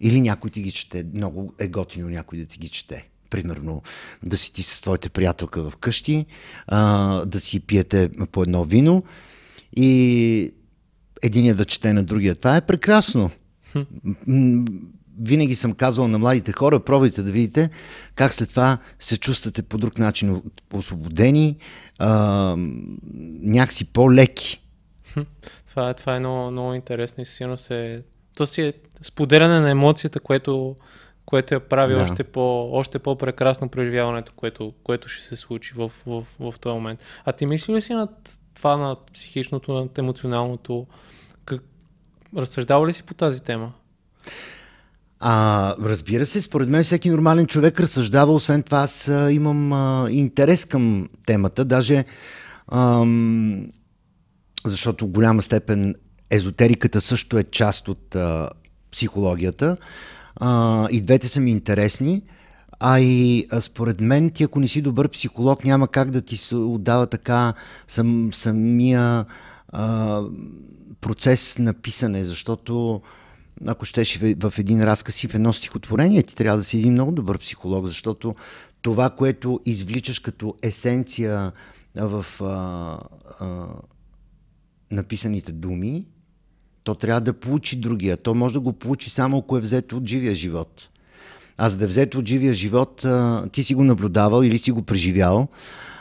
или 0.00 0.20
някой 0.20 0.50
ти 0.50 0.62
ги 0.62 0.72
чете, 0.72 1.06
много 1.14 1.54
е 1.60 1.68
готино 1.68 2.08
някой 2.08 2.38
да 2.38 2.46
ти 2.46 2.58
ги 2.58 2.68
чете. 2.68 3.08
Примерно 3.30 3.82
да 4.22 4.36
си 4.36 4.52
ти 4.52 4.62
с 4.62 4.80
твоята 4.80 5.10
приятелка 5.10 5.70
в 5.70 5.76
къщи, 5.76 6.26
а, 6.66 7.24
да 7.24 7.40
си 7.40 7.60
пиете 7.60 8.10
по 8.32 8.42
едно 8.42 8.64
вино 8.64 9.02
и 9.76 10.54
единия 11.22 11.54
да 11.54 11.64
чете 11.64 11.92
на 11.92 12.04
другия. 12.04 12.34
Това 12.34 12.56
е 12.56 12.66
прекрасно. 12.66 13.30
Винаги 15.20 15.54
съм 15.54 15.72
казвал 15.72 16.08
на 16.08 16.18
младите 16.18 16.52
хора, 16.52 16.80
пробайте 16.80 17.22
да 17.22 17.30
видите 17.30 17.70
как 18.14 18.34
след 18.34 18.48
това 18.50 18.78
се 19.00 19.18
чувствате 19.18 19.62
по 19.62 19.78
друг 19.78 19.98
начин 19.98 20.42
освободени, 20.72 21.56
а, 21.98 22.54
някакси 23.42 23.84
по-леки. 23.84 24.62
Това 25.70 25.90
е, 25.90 25.94
това 25.94 26.16
е 26.16 26.20
много, 26.20 26.50
много 26.50 26.74
интересно 26.74 27.22
и 27.22 27.26
сигурно 27.26 27.58
се... 27.58 28.02
То 28.36 28.46
си 28.46 28.62
е 28.62 28.72
споделяне 29.02 29.60
на 29.60 29.70
емоцията, 29.70 30.20
което, 30.20 30.76
което 31.26 31.54
я 31.54 31.60
прави 31.60 31.94
да. 31.94 32.02
още, 32.02 32.24
по, 32.24 32.70
още 32.72 32.98
по-прекрасно 32.98 33.68
преживяването, 33.68 34.32
което, 34.36 34.72
което 34.82 35.08
ще 35.08 35.24
се 35.24 35.36
случи 35.36 35.72
в, 35.76 35.92
в, 36.06 36.24
в, 36.40 36.54
този 36.60 36.74
момент. 36.74 37.04
А 37.24 37.32
ти 37.32 37.46
мисли 37.46 37.74
ли 37.74 37.82
си 37.82 37.94
над 37.94 38.38
това, 38.54 38.76
над 38.76 38.98
психичното, 39.12 39.72
над 39.72 39.98
емоционалното? 39.98 40.86
Как... 41.44 41.62
Разсъждава 42.36 42.86
ли 42.86 42.92
си 42.92 43.02
по 43.02 43.14
тази 43.14 43.42
тема? 43.42 43.72
А, 45.20 45.74
разбира 45.82 46.26
се, 46.26 46.42
според 46.42 46.68
мен 46.68 46.82
всеки 46.82 47.10
нормален 47.10 47.46
човек 47.46 47.80
разсъждава, 47.80 48.32
освен 48.32 48.62
това 48.62 48.78
аз 48.78 49.08
а, 49.08 49.32
имам 49.32 49.72
а, 49.72 50.10
интерес 50.10 50.64
към 50.64 51.08
темата, 51.26 51.64
даже 51.64 52.04
ам, 52.72 53.66
защото 54.66 55.06
в 55.06 55.10
голяма 55.10 55.42
степен 55.42 55.94
езотериката 56.30 57.00
също 57.00 57.38
е 57.38 57.44
част 57.44 57.88
от 57.88 58.14
а, 58.14 58.50
психологията. 58.92 59.76
А, 60.36 60.88
и 60.90 61.00
двете 61.00 61.28
са 61.28 61.40
ми 61.40 61.50
интересни. 61.50 62.22
А 62.80 63.00
и 63.00 63.46
а 63.50 63.60
според 63.60 64.00
мен 64.00 64.30
ти, 64.30 64.44
ако 64.44 64.60
не 64.60 64.68
си 64.68 64.82
добър 64.82 65.08
психолог, 65.08 65.64
няма 65.64 65.88
как 65.88 66.10
да 66.10 66.20
ти 66.20 66.36
се 66.36 66.56
отдава 66.56 67.06
така 67.06 67.52
сам, 67.88 68.28
самия 68.32 69.24
а, 69.68 70.22
процес 71.06 71.58
на 71.58 71.74
писане, 71.74 72.24
защото 72.24 73.00
ако 73.66 73.84
щеш 73.84 74.18
в, 74.18 74.52
един 74.58 74.84
разказ 74.84 75.24
и 75.24 75.28
в 75.28 75.34
едно 75.34 75.52
стихотворение, 75.52 76.22
ти 76.22 76.36
трябва 76.36 76.58
да 76.58 76.64
си 76.64 76.78
един 76.78 76.92
много 76.92 77.12
добър 77.12 77.38
психолог, 77.38 77.86
защото 77.86 78.34
това, 78.82 79.10
което 79.10 79.60
извличаш 79.66 80.18
като 80.18 80.54
есенция 80.62 81.52
в 81.94 82.26
а, 82.40 82.44
а, 83.40 83.66
написаните 84.90 85.52
думи, 85.52 86.04
то 86.84 86.94
трябва 86.94 87.20
да 87.20 87.32
получи 87.32 87.76
другия. 87.76 88.16
То 88.16 88.34
може 88.34 88.54
да 88.54 88.60
го 88.60 88.72
получи 88.72 89.10
само 89.10 89.38
ако 89.38 89.56
е 89.56 89.60
взето 89.60 89.96
от 89.96 90.06
живия 90.06 90.34
живот. 90.34 90.88
А 91.56 91.68
за 91.68 91.76
да 91.76 91.84
е 91.84 91.88
взето 91.88 92.18
от 92.18 92.28
живия 92.28 92.52
живот, 92.52 93.04
а, 93.04 93.48
ти 93.52 93.64
си 93.64 93.74
го 93.74 93.84
наблюдавал 93.84 94.42
или 94.42 94.58
си 94.58 94.70
го 94.70 94.82
преживял, 94.82 95.48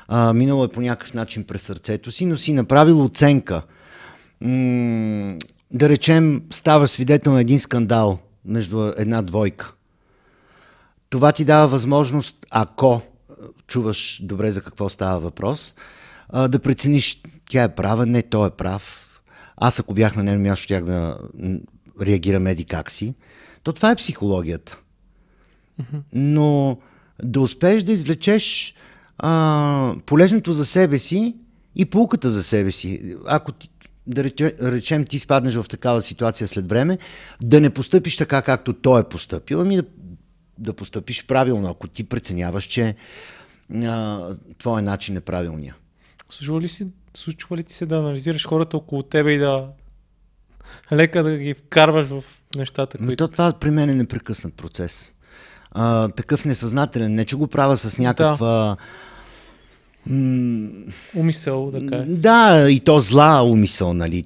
а, 0.07 0.33
минало 0.33 0.63
е 0.63 0.71
по 0.71 0.81
някакъв 0.81 1.13
начин 1.13 1.43
през 1.43 1.61
сърцето 1.61 2.11
си, 2.11 2.25
но 2.25 2.37
си 2.37 2.53
направил 2.53 3.03
оценка. 3.03 3.61
М- 4.41 5.37
да 5.71 5.89
речем, 5.89 6.43
става 6.51 6.87
свидетел 6.87 7.33
на 7.33 7.41
един 7.41 7.59
скандал 7.59 8.19
между 8.45 8.91
една 8.97 9.21
двойка. 9.21 9.73
Това 11.09 11.31
ти 11.31 11.45
дава 11.45 11.67
възможност, 11.67 12.45
ако 12.49 13.01
чуваш 13.67 14.21
добре 14.23 14.51
за 14.51 14.61
какво 14.61 14.89
става 14.89 15.19
въпрос, 15.19 15.73
да 16.49 16.59
прецениш 16.59 17.21
тя 17.49 17.63
е 17.63 17.75
права, 17.75 18.05
не, 18.05 18.21
той 18.21 18.47
е 18.47 18.51
прав. 18.51 19.01
Аз 19.57 19.79
ако 19.79 19.93
бях 19.93 20.15
на 20.15 20.23
нейно 20.23 20.41
място, 20.41 20.63
щях 20.63 20.85
да 20.85 21.17
реагирам 22.01 22.47
еди 22.47 22.65
как 22.65 22.91
си. 22.91 23.15
То 23.63 23.73
това 23.73 23.91
е 23.91 23.95
психологията. 23.95 24.79
Но 26.13 26.77
да 27.23 27.39
успееш 27.41 27.83
да 27.83 27.91
извлечеш 27.91 28.75
а, 29.17 29.95
полезното 30.05 30.51
за 30.51 30.65
себе 30.65 30.99
си 30.99 31.35
и 31.75 31.85
полуката 31.85 32.29
за 32.29 32.43
себе 32.43 32.71
си. 32.71 33.15
Ако 33.25 33.51
ти, 33.51 33.69
да 34.07 34.23
речем, 34.71 35.05
ти 35.05 35.19
спаднеш 35.19 35.55
в 35.55 35.65
такава 35.69 36.01
ситуация 36.01 36.47
след 36.47 36.69
време, 36.69 36.97
да 37.41 37.61
не 37.61 37.69
постъпиш 37.69 38.17
така, 38.17 38.41
както 38.41 38.73
той 38.73 39.01
е 39.01 39.03
поступил, 39.03 39.61
ами 39.61 39.75
да, 39.75 39.83
да 40.57 40.73
постъпиш 40.73 41.25
правилно, 41.25 41.69
ако 41.69 41.87
ти 41.87 42.03
преценяваш, 42.03 42.63
че 42.63 42.95
а, 43.73 44.19
твоя 44.57 44.83
начин 44.83 45.17
е 45.17 45.21
правилния. 45.21 45.75
Случва 46.29 46.61
ли, 46.61 46.67
си, 46.67 46.87
случва 47.13 47.57
ли 47.57 47.63
ти 47.63 47.73
се 47.73 47.85
да 47.85 47.97
анализираш 47.97 48.47
хората 48.47 48.77
около 48.77 49.03
тебе 49.03 49.31
и 49.31 49.37
да 49.37 49.67
лека 50.91 51.23
да 51.23 51.37
ги 51.37 51.53
вкарваш 51.53 52.05
в 52.05 52.23
нещата, 52.55 52.97
които... 52.97 53.11
Но 53.11 53.15
то 53.15 53.27
това 53.27 53.53
при 53.53 53.71
мен 53.71 53.89
е 53.89 53.95
непрекъснат 53.95 54.53
процес. 54.53 55.13
А, 55.71 56.07
такъв 56.07 56.45
несъзнателен. 56.45 57.15
Не, 57.15 57.25
че 57.25 57.35
го 57.35 57.47
правя 57.47 57.77
с 57.77 57.97
някаква... 57.97 58.47
Да 58.47 58.77
Умисъл, 61.15 61.71
да 61.71 61.87
кажа. 61.87 62.05
Да, 62.07 62.67
и 62.69 62.79
то 62.79 62.99
зла 62.99 63.43
умисъл, 63.43 63.93
нали. 63.93 64.23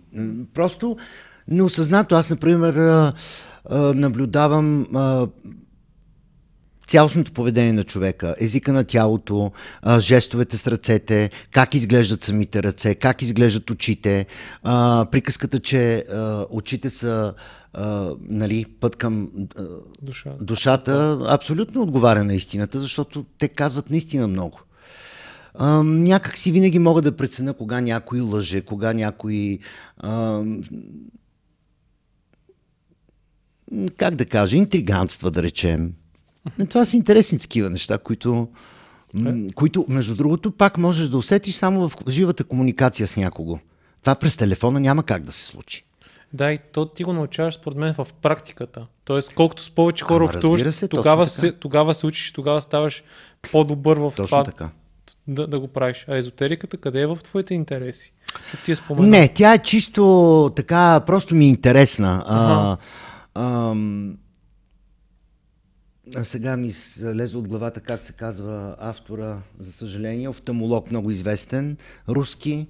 Просто 0.54 0.98
неосъзнато. 1.48 2.16
Аз, 2.16 2.30
например, 2.30 2.74
наблюдавам 3.72 4.88
цялостното 6.88 7.32
поведение 7.32 7.74
на 7.74 7.84
човека, 7.84 8.36
езика 8.40 8.74
на 8.74 8.84
тялото, 8.84 9.52
жестовете 10.00 10.58
с 10.58 10.68
ръцете, 10.68 11.30
как 11.52 11.74
изглеждат 11.74 12.24
самите 12.24 12.64
ръце, 12.64 12.96
как 12.96 13.22
изглеждат 13.22 13.70
очите, 13.70 14.26
приказката, 15.12 15.60
че 15.60 16.04
очите 16.50 16.90
са 16.90 17.34
нали, 18.30 18.66
път 18.80 18.96
към 18.96 19.30
Душа. 20.02 20.32
душата, 20.42 21.20
абсолютно 21.28 21.82
отговаря 21.82 22.24
на 22.24 22.34
истината, 22.34 22.80
защото 22.80 23.26
те 23.40 23.48
казват 23.48 23.90
наистина 23.90 24.28
много. 24.28 24.60
А, 25.54 25.84
някак 25.84 26.38
си 26.38 26.52
винаги 26.52 26.80
мога 26.80 27.02
да 27.02 27.16
преценя 27.16 27.54
кога 27.54 27.82
някой 27.82 28.20
лъже, 28.20 28.62
кога 28.62 28.94
някой... 28.94 29.60
А, 29.98 30.44
как 33.98 34.16
да 34.16 34.26
кажа, 34.26 34.58
интригантства, 34.58 35.32
да 35.32 35.44
речем. 35.44 35.94
Това 36.70 36.86
са 36.86 36.98
интересни 36.98 37.40
такива 37.40 37.70
неща, 37.70 37.98
които, 37.98 38.48
е. 39.26 39.54
които, 39.56 39.86
между 39.90 40.16
другото, 40.16 40.52
пак 40.52 40.78
можеш 40.78 41.08
да 41.08 41.18
усетиш 41.18 41.56
само 41.56 41.90
в 41.90 41.98
живата 42.10 42.44
комуникация 42.44 43.08
с 43.08 43.18
някого. 43.18 43.60
Това 44.02 44.16
през 44.16 44.38
телефона 44.38 44.80
няма 44.80 45.04
как 45.04 45.24
да 45.24 45.32
се 45.32 45.46
случи. 45.46 45.86
Да, 46.34 46.52
и 46.52 46.58
то 46.74 46.86
ти 46.86 47.04
го 47.04 47.14
научаваш, 47.14 47.54
според 47.54 47.78
мен, 47.78 47.94
в 47.94 48.08
практиката. 48.22 48.88
Тоест, 49.06 49.34
колкото 49.34 49.64
с 49.64 49.70
повече 49.70 50.04
хора 50.04 50.24
общуваш, 50.24 50.64
тогава, 50.90 51.28
се, 51.28 51.52
тогава 51.52 51.96
се 51.96 52.08
учиш, 52.08 52.32
тогава 52.32 52.62
ставаш 52.62 53.04
по-добър 53.52 53.98
в 53.98 54.14
точно 54.16 54.26
това. 54.26 54.44
Така 54.44 54.70
да, 55.30 55.48
да 55.48 55.60
го 55.60 55.68
правиш. 55.68 56.06
А 56.08 56.18
езотериката 56.18 56.78
къде 56.78 57.02
е 57.02 57.08
в 57.08 57.18
твоите 57.24 57.54
интереси? 57.54 58.14
Ще 58.48 58.58
ти 58.58 58.76
спомена. 58.76 59.08
Не, 59.08 59.28
тя 59.28 59.54
е 59.54 59.60
чисто 59.60 60.52
така, 60.56 61.00
просто 61.00 61.36
ми 61.36 61.46
е 61.46 61.50
интересна. 61.50 62.24
А, 62.28 62.78
а, 63.34 63.76
а 66.16 66.24
сега 66.24 66.58
ми 66.58 66.74
лезе 67.04 67.38
от 67.38 67.48
главата 67.48 67.80
как 67.80 68.04
се 68.04 68.14
казва 68.14 68.76
автора, 68.80 69.38
за 69.60 69.72
съжаление, 69.72 70.30
офтамолог 70.30 70.92
много 70.92 71.12
известен, 71.12 71.78
руски. 72.10 72.68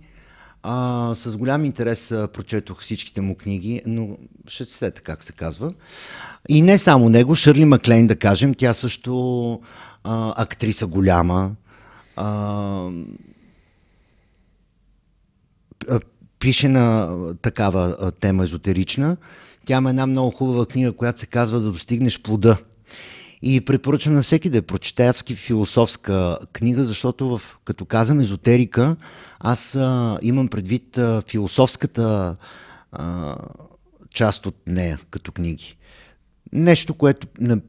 А, 0.63 1.13
с 1.15 1.37
голям 1.37 1.65
интерес 1.65 2.07
прочетох 2.09 2.81
всичките 2.81 3.21
му 3.21 3.35
книги, 3.35 3.81
но 3.85 4.17
ще 4.47 4.65
се 4.65 4.73
сета 4.73 5.01
как 5.01 5.23
се 5.23 5.33
казва. 5.33 5.73
И 6.49 6.61
не 6.61 6.77
само 6.77 7.09
него, 7.09 7.35
Шърли 7.35 7.65
Маклейн, 7.65 8.07
да 8.07 8.15
кажем, 8.15 8.53
тя 8.53 8.73
също 8.73 9.51
а, 10.03 10.33
актриса 10.43 10.87
голяма, 10.87 11.51
а, 12.19 12.89
пише 16.39 16.69
на 16.69 17.15
такава 17.41 18.11
тема 18.11 18.43
езотерична. 18.43 19.17
Тя 19.65 19.77
има 19.77 19.89
една 19.89 20.07
много 20.07 20.31
хубава 20.31 20.65
книга, 20.65 20.93
която 20.93 21.19
се 21.19 21.25
казва 21.25 21.59
Да 21.59 21.71
достигнеш 21.71 22.21
плода. 22.21 22.57
И 23.41 23.61
препоръчвам 23.61 24.15
на 24.15 24.21
всеки 24.21 24.49
да 24.49 24.57
я 24.57 24.63
прочете 24.63 25.07
адски 25.07 25.35
философска 25.35 26.37
книга, 26.53 26.83
защото 26.83 27.37
в, 27.37 27.57
като 27.65 27.85
казвам 27.85 28.19
езотерика, 28.19 28.95
аз 29.39 29.75
а, 29.75 30.19
имам 30.21 30.47
предвид 30.47 30.97
а, 30.97 31.23
философската 31.27 32.35
а, 32.91 33.35
част 34.09 34.45
от 34.45 34.55
нея 34.67 34.99
като 35.09 35.31
книги. 35.31 35.77
Нещо, 36.53 36.93
което 36.93 37.27
на, 37.39 37.59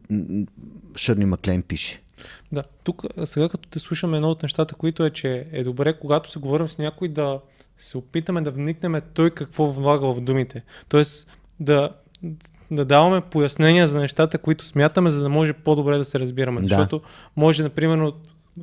Шърни 0.97 1.25
Маклен 1.25 1.63
пише. 1.63 2.03
Да, 2.53 2.63
тук 2.85 3.03
сега 3.25 3.49
като 3.49 3.69
те 3.69 3.79
слушаме 3.79 4.17
едно 4.17 4.31
от 4.31 4.43
нещата, 4.43 4.75
които 4.75 5.05
е, 5.05 5.11
че 5.11 5.47
е 5.53 5.65
добре, 5.65 5.99
когато 5.99 6.31
се 6.31 6.39
говорим 6.39 6.69
с 6.69 6.79
някой, 6.79 7.09
да 7.09 7.41
се 7.77 7.99
опитаме 7.99 8.41
да 8.41 8.51
вникнем 8.51 9.01
той 9.15 9.31
какво 9.31 9.67
влага 9.67 10.15
в 10.15 10.21
думите. 10.21 10.63
Тоест 10.89 11.39
да, 11.61 11.91
да 12.71 12.85
даваме 12.85 13.21
пояснения 13.21 13.89
за 13.89 14.01
нещата, 14.01 14.39
които 14.39 14.65
смятаме, 14.65 15.11
за 15.11 15.21
да 15.21 15.29
може 15.29 15.53
по-добре 15.53 15.99
да 15.99 16.05
се 16.05 16.21
разбираме. 16.21 16.61
Да. 16.61 16.67
Защото 16.67 17.01
може, 17.37 17.63
например, 17.63 18.13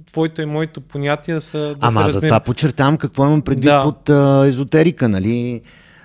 твоето 0.06 0.42
и 0.42 0.46
моето 0.46 0.82
понятие 0.82 1.34
да 1.34 1.42
са. 1.42 1.58
Да 1.58 1.78
Ама 1.82 2.08
за 2.08 2.22
това 2.22 2.40
подчертавам 2.40 2.98
какво 2.98 3.26
имам 3.26 3.42
предвид 3.42 3.66
да. 3.66 3.84
под 3.84 4.10
а, 4.10 4.46
езотерика, 4.48 5.10
нали? 5.10 5.62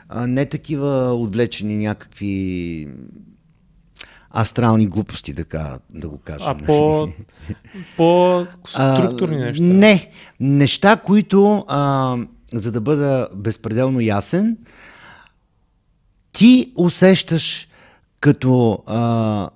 А, 0.09 0.27
не 0.27 0.47
такива 0.47 1.15
отвлечени 1.15 1.77
някакви 1.77 2.89
астрални 4.37 4.87
глупости, 4.87 5.35
така 5.35 5.79
да 5.91 6.09
го 6.09 6.19
кажем. 6.19 6.47
А 6.49 6.67
по, 6.67 7.09
по 7.97 8.47
структурни 8.67 9.37
неща? 9.37 9.65
Не. 9.65 10.11
Неща, 10.41 10.97
които, 10.97 11.65
а, 11.69 12.17
за 12.53 12.73
да 12.73 12.81
бъда 12.81 13.29
безпределно 13.37 14.01
ясен, 14.01 14.57
ти 16.33 16.73
усещаш 16.77 17.69
като 18.21 18.83
а, 18.87 19.51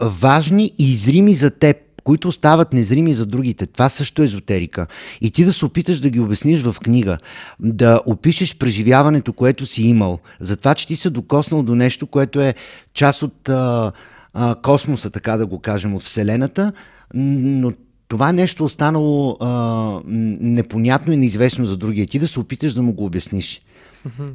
важни 0.00 0.72
и 0.78 0.94
зрими 0.94 1.34
за 1.34 1.50
теб 1.50 1.87
които 2.08 2.32
стават 2.32 2.72
незрими 2.72 3.14
за 3.14 3.26
другите. 3.26 3.66
Това 3.66 3.88
също 3.88 4.22
е 4.22 4.24
езотерика. 4.24 4.86
И 5.20 5.30
ти 5.30 5.44
да 5.44 5.52
се 5.52 5.64
опиташ 5.64 6.00
да 6.00 6.10
ги 6.10 6.20
обясниш 6.20 6.62
в 6.62 6.76
книга, 6.80 7.18
да 7.60 8.00
опишеш 8.06 8.56
преживяването, 8.56 9.32
което 9.32 9.66
си 9.66 9.82
имал, 9.82 10.18
за 10.40 10.56
това, 10.56 10.74
че 10.74 10.86
ти 10.86 10.96
се 10.96 11.10
докоснал 11.10 11.62
до 11.62 11.74
нещо, 11.74 12.06
което 12.06 12.40
е 12.40 12.54
част 12.94 13.22
от 13.22 13.48
а, 13.48 13.92
а, 14.34 14.54
космоса, 14.54 15.10
така 15.10 15.36
да 15.36 15.46
го 15.46 15.58
кажем, 15.58 15.94
от 15.94 16.02
Вселената, 16.02 16.72
но 17.14 17.72
това 18.08 18.32
нещо 18.32 18.64
останало 18.64 19.36
а, 19.40 20.00
непонятно 20.40 21.12
и 21.12 21.16
неизвестно 21.16 21.66
за 21.66 21.76
другия. 21.76 22.06
Ти 22.06 22.18
да 22.18 22.28
се 22.28 22.40
опиташ 22.40 22.74
да 22.74 22.82
му 22.82 22.92
го 22.92 23.04
обясниш. 23.04 23.62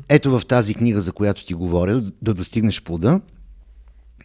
Ето 0.09 0.39
в 0.39 0.45
тази 0.45 0.74
книга, 0.74 1.01
за 1.01 1.11
която 1.11 1.45
ти 1.45 1.53
говоря, 1.53 2.03
да 2.21 2.34
достигнеш 2.34 2.82
плода, 2.82 3.19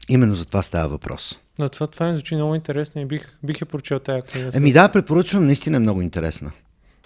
именно 0.08 0.34
за 0.34 0.46
това 0.46 0.62
става 0.62 0.88
въпрос. 0.88 1.40
Да, 1.58 1.68
това, 1.68 1.86
това 1.86 2.06
ми 2.06 2.14
звучи 2.14 2.34
много 2.34 2.54
интересно 2.54 3.00
и 3.00 3.04
бих, 3.04 3.38
бих 3.42 3.60
я 3.60 3.66
прочел 3.66 3.98
тази 3.98 4.22
книга. 4.22 4.50
Еми 4.54 4.72
да, 4.72 4.88
препоръчвам, 4.88 5.46
наистина 5.46 5.76
е 5.76 5.80
много 5.80 6.02
интересна. 6.02 6.52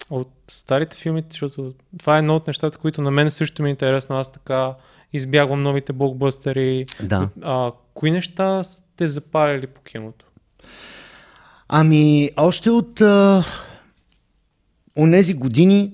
От 0.09 0.31
старите 0.51 0.97
филми, 0.97 1.23
защото 1.29 1.73
това 1.99 2.15
е 2.15 2.19
едно 2.19 2.35
от 2.35 2.47
нещата, 2.47 2.77
които 2.77 3.01
на 3.01 3.11
мен 3.11 3.31
също 3.31 3.63
ми 3.63 3.69
е 3.69 3.71
интересно. 3.71 4.15
Аз 4.15 4.31
така 4.31 4.73
избягвам 5.13 5.63
новите 5.63 5.93
блокбъстери. 5.93 6.85
Да. 7.03 7.29
А, 7.41 7.71
кои 7.93 8.11
неща 8.11 8.63
сте 8.63 9.07
запалили 9.07 9.67
по 9.67 9.81
киното? 9.81 10.25
Ами, 11.67 12.29
още 12.37 12.69
от 12.69 13.01
а, 13.01 13.43
онези 14.97 15.33
години 15.33 15.93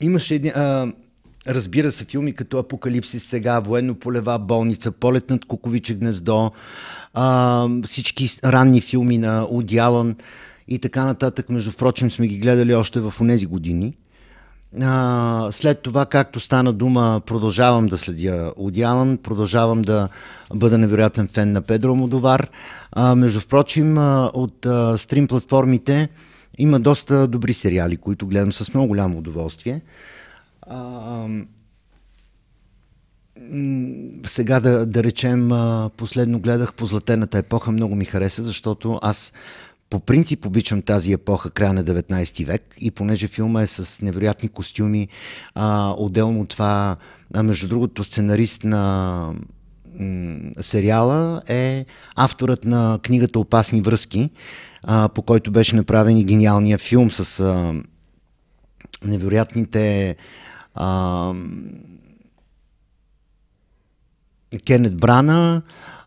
имаше 0.00 0.34
едни, 0.34 0.48
а, 0.48 0.92
разбира 1.46 1.92
се, 1.92 2.04
филми 2.04 2.32
като 2.32 2.58
Апокалипсис 2.58 3.24
сега, 3.24 3.60
Военно-полева 3.60 4.38
болница, 4.38 4.92
Полет 4.92 5.30
над 5.30 5.44
Куковиче 5.44 5.94
гнездо, 5.94 6.52
а, 7.14 7.68
всички 7.86 8.28
ранни 8.44 8.80
филми 8.80 9.18
на 9.18 9.46
Уди 9.50 9.80
и 10.68 10.78
така 10.78 11.04
нататък. 11.04 11.48
Между 11.48 11.70
впрочем 11.70 12.10
сме 12.10 12.26
ги 12.26 12.38
гледали 12.38 12.74
още 12.74 13.00
в 13.00 13.14
онези 13.20 13.46
години. 13.46 13.94
А, 14.82 15.48
след 15.50 15.80
това, 15.80 16.06
както 16.06 16.40
стана 16.40 16.72
дума, 16.72 17.20
продължавам 17.26 17.86
да 17.86 17.98
следя 17.98 18.52
Алън, 18.84 19.18
продължавам 19.22 19.82
да 19.82 20.08
бъда 20.54 20.78
невероятен 20.78 21.28
фен 21.28 21.52
на 21.52 21.62
Педро 21.62 21.94
Модовар. 21.94 22.50
А, 22.92 23.14
между 23.14 23.40
впрочем, 23.40 23.98
от 24.34 24.66
а, 24.66 24.98
стрим 24.98 25.26
платформите 25.26 26.08
има 26.58 26.80
доста 26.80 27.26
добри 27.26 27.52
сериали, 27.52 27.96
които 27.96 28.26
гледам 28.26 28.52
с 28.52 28.74
много 28.74 28.88
голямо 28.88 29.18
удоволствие. 29.18 29.80
А, 30.66 31.28
сега 34.26 34.60
да, 34.60 34.86
да 34.86 35.04
речем, 35.04 35.50
последно 35.96 36.40
гледах 36.40 36.74
по 36.74 36.86
Златената 36.86 37.38
епоха, 37.38 37.72
много 37.72 37.94
ми 37.94 38.04
хареса, 38.04 38.42
защото 38.42 38.98
аз 39.02 39.32
по 39.90 40.00
принцип 40.00 40.46
обичам 40.46 40.82
тази 40.82 41.12
епоха, 41.12 41.50
края 41.50 41.72
на 41.72 41.84
19 41.84 42.46
век 42.46 42.74
и 42.80 42.90
понеже 42.90 43.28
филма 43.28 43.62
е 43.62 43.66
с 43.66 44.02
невероятни 44.02 44.48
костюми, 44.48 45.08
а, 45.54 45.94
отделно 45.98 46.40
от 46.40 46.48
това, 46.48 46.96
а, 47.34 47.42
между 47.42 47.68
другото, 47.68 48.04
сценарист 48.04 48.64
на 48.64 49.34
сериала 50.60 51.42
е 51.48 51.84
авторът 52.16 52.64
на 52.64 52.98
книгата 53.02 53.38
Опасни 53.38 53.80
връзки, 53.80 54.30
а, 54.82 55.08
по 55.08 55.22
който 55.22 55.50
беше 55.50 55.76
направен 55.76 56.16
и 56.16 56.24
гениалния 56.24 56.78
филм 56.78 57.10
с 57.10 57.40
а, 57.40 57.74
невероятните 59.04 60.16
а, 60.74 61.34
Кенет 64.66 64.96
Брана, 64.96 65.62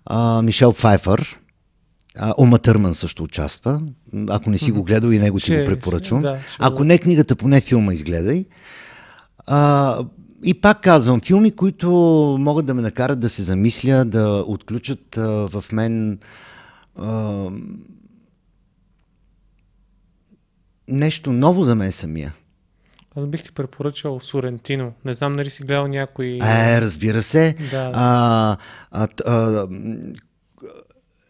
а, 0.05 0.41
Мишел 0.41 0.73
Пфайфър, 0.73 1.39
а, 2.17 2.33
Ома 2.37 2.57
Търман 2.57 2.95
също 2.95 3.23
участва. 3.23 3.81
Ако 4.29 4.49
не 4.49 4.57
си 4.57 4.71
го 4.71 4.83
гледал 4.83 5.09
и 5.09 5.19
него 5.19 5.39
ти 5.39 5.57
го 5.57 5.65
препоръчвам. 5.65 6.21
Да, 6.21 6.39
Ако 6.59 6.83
не 6.83 6.97
книгата, 6.97 7.35
поне 7.35 7.61
филма 7.61 7.93
изгледай. 7.93 8.45
А, 9.47 9.97
и 10.43 10.53
пак 10.53 10.81
казвам, 10.81 11.21
филми, 11.21 11.51
които 11.51 11.89
могат 12.39 12.65
да 12.65 12.73
ме 12.73 12.81
накарат 12.81 13.19
да 13.19 13.29
се 13.29 13.43
замисля, 13.43 14.05
да 14.05 14.43
отключат 14.47 15.17
а, 15.17 15.47
в 15.47 15.63
мен 15.71 16.19
а, 16.95 17.47
нещо 20.87 21.31
ново 21.31 21.63
за 21.63 21.75
мен 21.75 21.91
самия. 21.91 22.35
Аз 23.17 23.25
бих 23.25 23.43
ти 23.43 23.51
препоръчал 23.51 24.19
Сорентино. 24.19 24.93
Не 25.05 25.13
знам 25.13 25.35
нали 25.35 25.49
си 25.49 25.63
гледал 25.63 25.87
някой... 25.87 26.39
Е, 26.43 26.81
разбира 26.81 27.21
се. 27.21 27.55
Да. 27.71 27.91
А, 27.93 28.57
а, 28.91 29.07
а, 29.25 29.67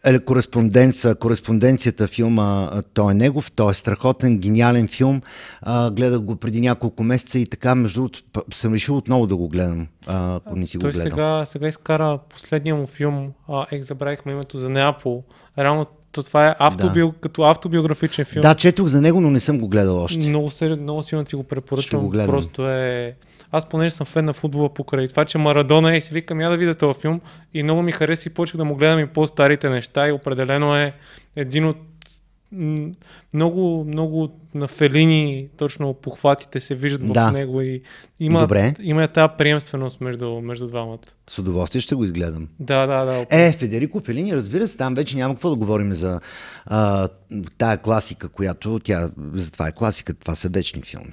е, 0.04 0.18
кореспонденция, 0.18 1.14
кореспонденцията 1.14 2.06
филма, 2.06 2.70
той 2.94 3.12
е 3.12 3.14
негов, 3.14 3.52
той 3.52 3.70
е 3.70 3.74
страхотен, 3.74 4.38
гениален 4.38 4.88
филм. 4.88 5.22
А, 5.62 5.90
гледах 5.90 6.20
го 6.20 6.36
преди 6.36 6.60
няколко 6.60 7.02
месеца 7.02 7.38
и 7.38 7.46
така, 7.46 7.74
между 7.74 8.00
другото, 8.00 8.22
съм 8.52 8.74
решил 8.74 8.96
отново 8.96 9.26
да 9.26 9.36
го 9.36 9.48
гледам, 9.48 9.86
ако 10.06 10.56
не 10.56 10.66
си 10.66 10.78
той 10.78 10.90
го 10.90 10.94
гледал. 10.94 11.10
Сега, 11.10 11.44
сега 11.44 11.68
изкара 11.68 12.18
последния 12.28 12.74
му 12.74 12.86
филм, 12.86 13.32
а, 13.48 13.66
ех, 13.70 13.82
забравихме 13.82 14.32
името 14.32 14.58
за 14.58 14.68
Неапол. 14.68 15.24
Реално 15.58 15.86
то 16.12 16.22
това 16.22 16.48
е 16.48 16.54
автобио, 16.58 17.08
да. 17.08 17.14
като 17.20 17.42
автобиографичен 17.42 18.24
филм. 18.24 18.40
Да, 18.40 18.54
четох 18.54 18.86
за 18.86 19.00
него, 19.00 19.20
но 19.20 19.30
не 19.30 19.40
съм 19.40 19.58
го 19.58 19.68
гледал 19.68 20.02
още. 20.02 20.18
Много, 20.18 20.50
много 20.80 21.02
силно 21.02 21.24
ти 21.24 21.36
го 21.36 21.42
препоръчвам. 21.42 22.02
Го 22.02 22.12
Просто 22.12 22.68
е... 22.68 23.14
Аз 23.52 23.68
понеже 23.68 23.94
съм 23.94 24.06
фен 24.06 24.24
на 24.24 24.32
футбола 24.32 24.74
покрай 24.74 25.08
това, 25.08 25.24
че 25.24 25.38
Марадона 25.38 25.94
е 25.94 25.96
и 25.96 26.00
си 26.00 26.14
викам 26.14 26.40
я 26.40 26.50
да 26.50 26.56
видя 26.56 26.74
този 26.74 27.00
филм 27.00 27.20
и 27.54 27.62
много 27.62 27.82
ми 27.82 27.92
хареса 27.92 28.28
и 28.28 28.32
почнах 28.34 28.58
да 28.58 28.64
му 28.64 28.74
гледам 28.74 28.98
и 28.98 29.06
по-старите 29.06 29.70
неща 29.70 30.08
и 30.08 30.12
определено 30.12 30.76
е 30.76 30.94
един 31.36 31.64
от 31.64 31.76
много, 33.34 33.84
много 33.84 34.40
на 34.54 34.68
Фелини 34.68 35.48
точно 35.56 35.94
похватите 35.94 36.60
се 36.60 36.74
виждат 36.74 37.12
да. 37.12 37.28
в 37.28 37.32
него 37.32 37.60
и 37.60 37.82
има, 38.20 38.40
Добре. 38.40 38.74
има 38.80 39.08
тази 39.08 39.32
приемственост 39.38 40.00
между, 40.00 40.40
между 40.40 40.66
двамата. 40.66 40.98
С 41.30 41.38
удоволствие 41.38 41.80
ще 41.80 41.94
го 41.94 42.04
изгледам. 42.04 42.48
Да, 42.60 42.86
да, 42.86 43.04
да. 43.04 43.26
Е, 43.30 43.52
Федерико 43.52 44.00
Фелини, 44.00 44.36
разбира 44.36 44.66
се, 44.66 44.76
там 44.76 44.94
вече 44.94 45.16
няма 45.16 45.34
какво 45.34 45.50
да 45.50 45.56
говорим 45.56 45.92
за 45.92 46.20
а, 46.66 47.08
тая 47.58 47.78
класика, 47.78 48.28
която 48.28 48.78
тя, 48.78 49.10
за 49.32 49.52
това 49.52 49.68
е 49.68 49.72
класика, 49.72 50.14
това 50.14 50.34
са 50.34 50.48
вечни 50.48 50.82
филми. 50.82 51.12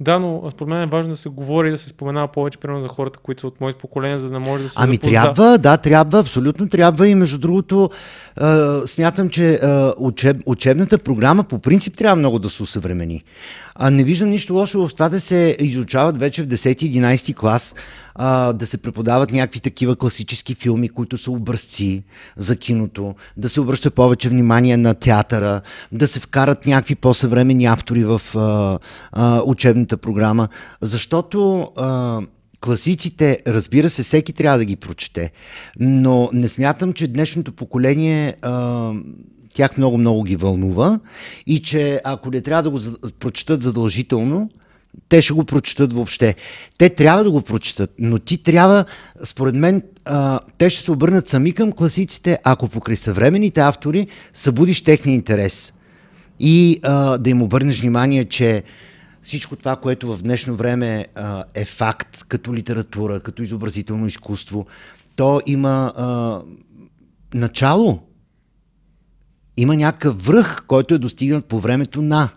Да, 0.00 0.18
но 0.18 0.50
според 0.50 0.68
мен 0.68 0.82
е 0.82 0.86
важно 0.86 1.12
да 1.12 1.16
се 1.16 1.28
говори 1.28 1.68
и 1.68 1.70
да 1.70 1.78
се 1.78 1.88
споменава 1.88 2.28
повече, 2.28 2.58
примерно 2.58 2.82
за 2.82 2.88
хората, 2.88 3.18
които 3.18 3.40
са 3.40 3.46
от 3.46 3.60
моето 3.60 3.78
поколение, 3.78 4.18
за 4.18 4.30
да 4.30 4.40
може 4.40 4.62
да 4.62 4.68
се 4.68 4.76
Ами 4.78 4.94
запозна... 4.94 5.12
трябва, 5.12 5.58
да, 5.58 5.76
трябва, 5.76 6.18
абсолютно 6.18 6.68
трябва 6.68 7.08
и 7.08 7.14
между 7.14 7.38
другото 7.38 7.90
а, 8.36 8.80
смятам, 8.86 9.28
че 9.28 9.54
а, 9.54 9.94
учеб, 9.98 10.36
учебната 10.46 10.98
програма 10.98 11.44
по 11.44 11.58
принцип 11.58 11.96
трябва 11.96 12.16
много 12.16 12.38
да 12.38 12.48
се 12.48 12.62
усъвремени. 12.62 13.24
А 13.82 13.90
не 13.90 14.04
виждам 14.04 14.30
нищо 14.30 14.54
лошо 14.54 14.88
в 14.88 14.94
това 14.94 15.08
да 15.08 15.20
се 15.20 15.56
изучават 15.60 16.18
вече 16.18 16.42
в 16.42 16.46
10-11 16.46 17.34
клас, 17.34 17.74
а, 18.14 18.52
да 18.52 18.66
се 18.66 18.78
преподават 18.78 19.32
някакви 19.32 19.60
такива 19.60 19.96
класически 19.96 20.54
филми, 20.54 20.88
които 20.88 21.18
са 21.18 21.30
образци 21.30 22.04
за 22.36 22.56
киното, 22.56 23.14
да 23.36 23.48
се 23.48 23.60
обръща 23.60 23.90
повече 23.90 24.28
внимание 24.28 24.76
на 24.76 24.94
театъра, 24.94 25.60
да 25.92 26.08
се 26.08 26.20
вкарат 26.20 26.66
някакви 26.66 26.94
по-съвремени 26.94 27.66
автори 27.66 28.04
в 28.04 28.22
а, 28.36 28.78
а, 29.12 29.42
учебната 29.44 29.96
програма, 29.96 30.48
защото 30.80 31.62
а, 31.76 32.20
класиците, 32.60 33.38
разбира 33.46 33.90
се, 33.90 34.02
всеки 34.02 34.32
трябва 34.32 34.58
да 34.58 34.64
ги 34.64 34.76
прочете, 34.76 35.32
но 35.78 36.30
не 36.32 36.48
смятам, 36.48 36.92
че 36.92 37.08
днешното 37.08 37.52
поколение 37.52 38.34
а, 38.42 38.92
тях 39.54 39.76
много-много 39.76 40.22
ги 40.22 40.36
вълнува 40.36 41.00
и 41.46 41.62
че 41.62 42.00
ако 42.04 42.30
не 42.30 42.40
трябва 42.40 42.62
да 42.62 42.70
го 42.70 42.78
прочетат 43.18 43.62
задължително, 43.62 44.50
те 45.08 45.22
ще 45.22 45.32
го 45.32 45.44
прочетат 45.44 45.92
въобще. 45.92 46.34
Те 46.78 46.88
трябва 46.88 47.24
да 47.24 47.30
го 47.30 47.42
прочетат, 47.42 47.90
но 47.98 48.18
ти 48.18 48.42
трябва, 48.42 48.84
според 49.24 49.54
мен, 49.54 49.82
а, 50.04 50.40
те 50.58 50.70
ще 50.70 50.82
се 50.82 50.92
обърнат 50.92 51.28
сами 51.28 51.52
към 51.52 51.72
класиците, 51.72 52.38
ако 52.44 52.68
покрай 52.68 52.96
съвременните 52.96 53.60
автори 53.60 54.06
събудиш 54.34 54.82
техния 54.82 55.14
интерес. 55.14 55.74
И 56.40 56.80
а, 56.82 57.18
да 57.18 57.30
им 57.30 57.42
обърнеш 57.42 57.80
внимание, 57.80 58.24
че 58.24 58.62
всичко 59.22 59.56
това, 59.56 59.76
което 59.76 60.16
в 60.16 60.22
днешно 60.22 60.54
време 60.54 61.06
а, 61.14 61.44
е 61.54 61.64
факт, 61.64 62.24
като 62.28 62.54
литература, 62.54 63.20
като 63.20 63.42
изобразително 63.42 64.06
изкуство, 64.06 64.66
то 65.16 65.40
има 65.46 65.92
а, 65.96 66.40
начало. 67.34 68.09
Има 69.56 69.76
някакъв 69.76 70.26
връх, 70.26 70.66
който 70.66 70.94
е 70.94 70.98
достигнат 70.98 71.46
по 71.46 71.60
времето 71.60 72.02
на. 72.02 72.28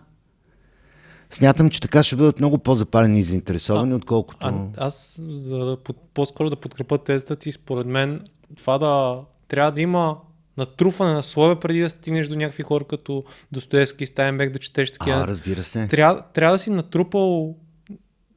Смятам, 1.30 1.70
че 1.70 1.80
така 1.80 2.02
ще 2.02 2.16
бъдат 2.16 2.38
много 2.38 2.58
по-запалени 2.58 3.20
и 3.20 3.22
заинтересовани, 3.22 3.92
а, 3.92 3.96
отколкото... 3.96 4.46
А, 4.46 4.86
аз 4.86 5.20
за 5.28 5.58
да, 5.58 5.76
по-скоро 6.14 6.50
да 6.50 6.56
подкрепя 6.56 6.98
тезата 6.98 7.36
ти, 7.36 7.52
според 7.52 7.86
мен, 7.86 8.20
това 8.56 8.78
да 8.78 9.20
трябва 9.48 9.72
да 9.72 9.80
има 9.80 10.16
натрупване 10.56 11.12
на 11.12 11.22
слоеве 11.22 11.60
преди 11.60 11.80
да 11.80 11.90
стигнеш 11.90 12.28
до 12.28 12.36
някакви 12.36 12.62
хора 12.62 12.84
като 12.84 13.24
Достоевски 13.52 14.06
Стайнбек 14.06 14.52
да 14.52 14.58
четеш 14.58 14.92
такива. 14.92 15.16
А, 15.16 15.26
разбира 15.26 15.62
се. 15.62 15.88
Трябва, 15.88 16.22
трябва 16.34 16.54
да 16.54 16.58
си 16.58 16.70
натрупал 16.70 17.56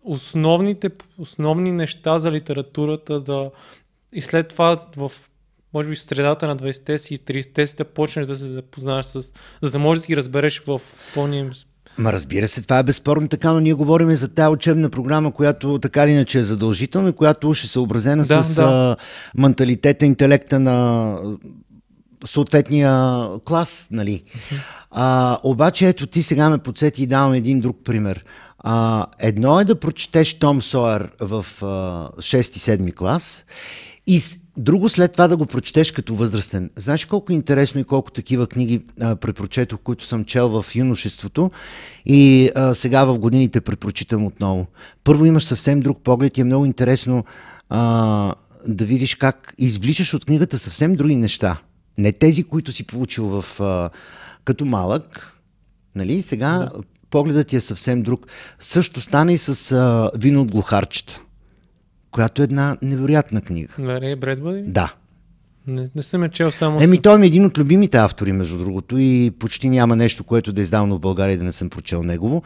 основните, 0.03 0.89
основни 1.17 1.71
неща 1.71 2.19
за 2.19 2.31
литературата 2.31 3.21
да... 3.21 3.51
и 4.13 4.21
след 4.21 4.47
това 4.47 4.85
в 4.95 5.11
може 5.77 5.89
би 5.89 5.95
в 5.95 6.01
средата 6.01 6.47
на 6.47 6.57
20-те 6.57 6.97
си 6.97 7.13
и 7.13 7.19
30-те 7.19 7.67
си 7.67 7.75
да 7.75 7.85
почнеш 7.85 8.25
да 8.25 8.37
се 8.37 8.45
запознаеш 8.45 9.05
с... 9.05 9.21
за 9.61 9.71
да 9.71 9.79
можеш 9.79 10.01
да 10.01 10.07
ги 10.07 10.17
разбереш 10.17 10.61
в 10.67 10.81
пълния 11.13 11.51
Ма 11.97 12.13
разбира 12.13 12.47
се, 12.47 12.61
това 12.61 12.79
е 12.79 12.83
безспорно 12.83 13.27
така, 13.27 13.53
но 13.53 13.59
ние 13.59 13.73
говорим 13.73 14.15
за 14.15 14.27
тази 14.27 14.53
учебна 14.53 14.89
програма, 14.89 15.31
която 15.31 15.79
така 15.79 16.03
или 16.03 16.11
иначе 16.11 16.39
е 16.39 16.43
задължителна, 16.43 17.13
която 17.13 17.49
уж 17.49 17.63
е 17.63 17.67
съобразена 17.67 18.25
да, 18.25 18.43
с 18.43 18.55
да. 18.55 18.63
А, 18.63 18.95
менталитета, 19.41 20.05
интелекта 20.05 20.59
на 20.59 21.17
съответния 22.25 23.27
клас, 23.45 23.87
нали. 23.91 24.23
А, 24.91 25.37
обаче 25.43 25.87
ето 25.87 26.07
ти 26.07 26.23
сега 26.23 26.49
ме 26.49 26.57
подсети 26.57 27.03
и 27.03 27.07
давам 27.07 27.33
един 27.33 27.59
друг 27.59 27.77
пример. 27.83 28.25
А, 28.59 29.05
едно 29.19 29.59
е 29.59 29.65
да 29.65 29.79
прочетеш 29.79 30.33
Том 30.33 30.61
Сойер 30.61 31.09
в 31.19 31.45
а, 31.61 31.65
6-7 32.17 32.95
клас 32.95 33.45
и 34.07 34.21
друго 34.57 34.89
след 34.89 35.11
това 35.11 35.27
да 35.27 35.37
го 35.37 35.45
прочетеш 35.45 35.91
като 35.91 36.15
възрастен. 36.15 36.69
Знаеш 36.75 37.05
колко 37.05 37.31
интересно 37.31 37.81
и 37.81 37.83
колко 37.83 38.11
такива 38.11 38.47
книги 38.47 38.81
а, 39.01 39.15
препрочетох, 39.15 39.79
които 39.79 40.05
съм 40.05 40.25
чел 40.25 40.61
в 40.61 40.75
юношеството 40.75 41.51
и 42.05 42.49
а, 42.55 42.73
сега 42.73 43.05
в 43.05 43.19
годините 43.19 43.61
препрочитам 43.61 44.25
отново. 44.25 44.67
Първо 45.03 45.25
имаш 45.25 45.43
съвсем 45.43 45.79
друг 45.79 46.01
поглед 46.03 46.37
и 46.37 46.41
е 46.41 46.43
много 46.43 46.65
интересно 46.65 47.25
а, 47.69 48.33
да 48.67 48.85
видиш 48.85 49.15
как 49.15 49.53
извличаш 49.57 50.13
от 50.13 50.25
книгата 50.25 50.57
съвсем 50.57 50.95
други 50.95 51.15
неща. 51.15 51.61
Не 51.97 52.11
тези, 52.11 52.43
които 52.43 52.71
си 52.71 52.83
получил 52.83 53.41
в 53.41 53.61
а, 53.61 53.89
като 54.45 54.65
малък, 54.65 55.39
нали, 55.95 56.21
сега 56.21 56.49
да. 56.49 56.71
погледът 57.09 57.47
ти 57.47 57.55
е 57.55 57.61
съвсем 57.61 58.03
друг. 58.03 58.27
Също 58.59 59.01
стана 59.01 59.33
и 59.33 59.37
с 59.37 59.71
а, 59.71 60.11
Вино 60.17 60.41
от 60.41 60.51
глухарчета, 60.51 61.21
която 62.11 62.41
е 62.41 62.43
една 62.43 62.77
невероятна 62.81 63.41
книга. 63.41 63.73
Ларей 63.79 64.15
Бредбъди? 64.15 64.61
Да. 64.61 64.93
Не, 65.67 65.89
не 65.95 66.01
съм 66.01 66.23
е 66.23 66.29
чел 66.29 66.51
само... 66.51 66.81
Еми, 66.81 67.01
той 67.01 67.21
е 67.21 67.25
един 67.25 67.45
от 67.45 67.57
любимите 67.57 67.97
автори, 67.97 68.31
между 68.31 68.57
другото, 68.57 68.97
и 68.97 69.31
почти 69.39 69.69
няма 69.69 69.95
нещо, 69.95 70.23
което 70.23 70.53
да 70.53 70.61
е 70.61 70.63
издавано 70.63 70.95
в 70.95 70.99
България 70.99 71.37
да 71.37 71.43
не 71.43 71.51
съм 71.51 71.69
прочел 71.69 72.03
негово. 72.03 72.43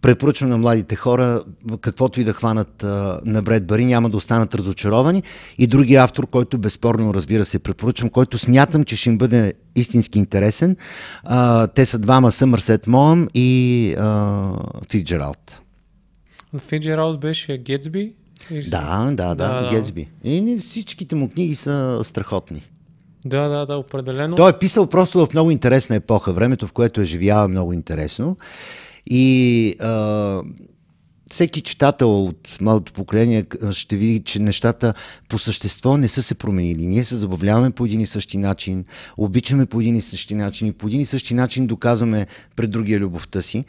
Препоръчвам 0.00 0.50
на 0.50 0.58
младите 0.58 0.96
хора, 0.96 1.42
каквото 1.80 2.20
и 2.20 2.24
да 2.24 2.32
хванат 2.32 2.84
а, 2.84 3.20
на 3.24 3.42
Бред 3.42 3.66
Бари, 3.66 3.84
няма 3.84 4.10
да 4.10 4.16
останат 4.16 4.54
разочаровани. 4.54 5.22
И 5.58 5.66
други 5.66 5.94
автор, 5.94 6.26
който 6.26 6.58
безспорно, 6.58 7.14
разбира 7.14 7.44
се, 7.44 7.58
препоръчвам, 7.58 8.10
който 8.10 8.38
смятам, 8.38 8.84
че 8.84 8.96
ще 8.96 9.08
им 9.08 9.18
бъде 9.18 9.52
истински 9.76 10.18
интересен. 10.18 10.76
А, 11.24 11.66
те 11.66 11.86
са 11.86 11.98
двама, 11.98 12.32
Съмърсет 12.32 12.86
Моъм 12.86 13.28
и 13.34 13.94
а, 13.98 14.52
Фиджералд. 14.90 15.62
Фиджералд 16.58 17.20
беше 17.20 17.58
Гетсби? 17.58 18.14
Да, 18.70 19.10
да, 19.12 19.34
да, 19.34 19.34
да, 19.34 19.68
Гетсби. 19.70 20.08
И 20.24 20.58
всичките 20.58 21.14
му 21.14 21.30
книги 21.30 21.54
са 21.54 22.00
страхотни. 22.04 22.62
Да, 23.24 23.48
да, 23.48 23.66
да, 23.66 23.76
определено. 23.76 24.36
Той 24.36 24.50
е 24.50 24.58
писал 24.58 24.86
просто 24.86 25.26
в 25.26 25.32
много 25.32 25.50
интересна 25.50 25.96
епоха, 25.96 26.32
времето, 26.32 26.66
в 26.66 26.72
което 26.72 27.00
е 27.00 27.04
живява 27.04 27.48
много 27.48 27.72
интересно. 27.72 28.36
И 29.06 29.74
а, 29.80 30.42
всеки 31.30 31.60
читател 31.60 32.24
от 32.24 32.58
малото 32.60 32.92
поколение 32.92 33.44
ще 33.72 33.96
види, 33.96 34.22
че 34.24 34.38
нещата 34.38 34.94
по 35.28 35.38
същество 35.38 35.96
не 35.96 36.08
са 36.08 36.22
се 36.22 36.34
променили. 36.34 36.86
Ние 36.86 37.04
се 37.04 37.16
забавляваме 37.16 37.70
по 37.70 37.84
един 37.84 38.00
и 38.00 38.06
същи 38.06 38.38
начин, 38.38 38.84
обичаме 39.16 39.66
по 39.66 39.80
един 39.80 39.96
и 39.96 40.00
същи 40.00 40.34
начин 40.34 40.68
и 40.68 40.72
по 40.72 40.86
един 40.86 41.00
и 41.00 41.06
същи 41.06 41.34
начин 41.34 41.66
доказваме 41.66 42.26
пред 42.56 42.70
другия 42.70 42.98
любовта 42.98 43.42
си. 43.42 43.64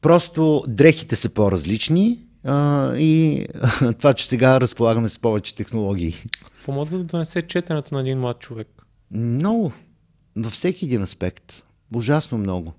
Просто 0.00 0.64
дрехите 0.68 1.16
са 1.16 1.28
по-различни 1.28 2.18
а, 2.48 2.96
и 2.96 3.44
това, 3.98 4.14
че 4.14 4.26
сега 4.26 4.60
разполагаме 4.60 5.08
с 5.08 5.18
повече 5.18 5.54
технологии. 5.54 6.14
Какво 6.44 6.72
може 6.72 6.90
да 6.90 6.98
донесе 6.98 7.42
четенето 7.42 7.94
на 7.94 8.00
един 8.00 8.18
млад 8.18 8.38
човек? 8.38 8.68
Много. 9.10 9.72
Във 10.36 10.52
всеки 10.52 10.84
един 10.84 11.02
аспект. 11.02 11.62
Ужасно 11.94 12.38
много. 12.38 12.72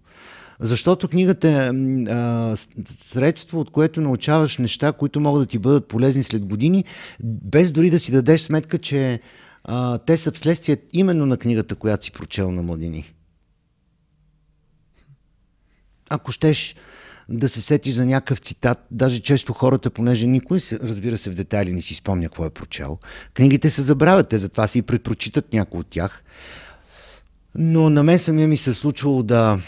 Защото 0.60 1.08
книгата 1.08 1.50
е 1.50 1.70
а, 2.10 2.56
средство, 2.86 3.60
от 3.60 3.72
което 3.72 4.02
научаваш 4.02 4.58
неща, 4.58 4.92
които 4.92 5.20
могат 5.20 5.42
да 5.42 5.46
ти 5.46 5.60
бъдат 5.60 5.88
полезни 5.88 6.24
след 6.24 6.46
години, 6.46 6.86
без 7.24 7.72
дори 7.72 7.90
да 7.90 8.00
си 8.00 8.12
дадеш 8.12 8.42
сметка, 8.42 8.78
че 8.78 9.20
а, 9.64 9.98
те 9.98 10.18
са 10.18 10.32
вследствие 10.32 10.78
именно 10.94 11.26
на 11.26 11.38
книгата, 11.38 11.76
която 11.76 12.06
си 12.06 12.12
прочел 12.12 12.52
на 12.52 12.62
младини. 12.62 13.14
Ако 16.10 16.32
щеш 16.32 16.76
да 17.30 17.50
се 17.50 17.62
сетиш 17.62 17.94
за 17.94 18.06
някакъв 18.06 18.40
цитат, 18.40 18.86
даже 18.92 19.20
често 19.20 19.54
хората, 19.54 19.90
понеже 19.90 20.28
никой, 20.28 20.60
разбира 20.72 21.18
се, 21.18 21.30
в 21.30 21.36
детайли 21.36 21.74
не 21.74 21.82
си 21.82 21.96
спомня 21.96 22.26
какво 22.26 22.46
е 22.46 22.50
прочел, 22.50 22.98
книгите 23.34 23.70
се 23.70 23.82
забравят, 23.82 24.30
те 24.30 24.38
затова 24.38 24.68
си 24.68 24.78
и 24.78 24.82
препрочитат 24.82 25.54
някои 25.54 25.80
от 25.80 25.88
тях. 25.88 26.24
Но 27.56 27.90
на 27.90 28.04
мен 28.04 28.20
самия 28.20 28.48
ми 28.48 28.58
се 28.58 28.70
е 28.70 28.74
случвало 28.74 29.24
да, 29.24 29.62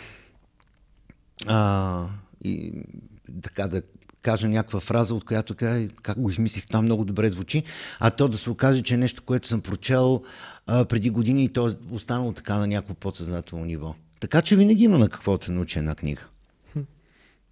а, 1.47 2.05
и, 2.43 2.73
така 3.41 3.67
да 3.67 3.81
кажа 4.21 4.47
някаква 4.47 4.79
фраза, 4.79 5.15
от 5.15 5.23
която 5.23 5.55
как, 5.55 5.89
как 6.01 6.19
го 6.19 6.29
измислих, 6.29 6.67
това 6.67 6.81
много 6.81 7.05
добре 7.05 7.29
звучи, 7.29 7.63
а 7.99 8.09
то 8.09 8.27
да 8.27 8.37
се 8.37 8.49
окаже, 8.49 8.81
че 8.81 8.93
е 8.93 8.97
нещо, 8.97 9.21
което 9.21 9.47
съм 9.47 9.61
прочел 9.61 10.23
а, 10.67 10.85
преди 10.85 11.09
години 11.09 11.43
и 11.43 11.49
то 11.49 11.69
е 11.69 11.73
останало 11.91 12.33
така 12.33 12.57
на 12.57 12.67
някакво 12.67 12.93
подсъзнателно 12.93 13.65
ниво. 13.65 13.95
Така 14.19 14.41
че 14.41 14.55
винаги 14.55 14.83
има 14.83 14.97
на 14.97 15.09
какво 15.09 15.37
да 15.37 15.51
научи 15.51 15.79
една 15.79 15.95
книга. 15.95 16.21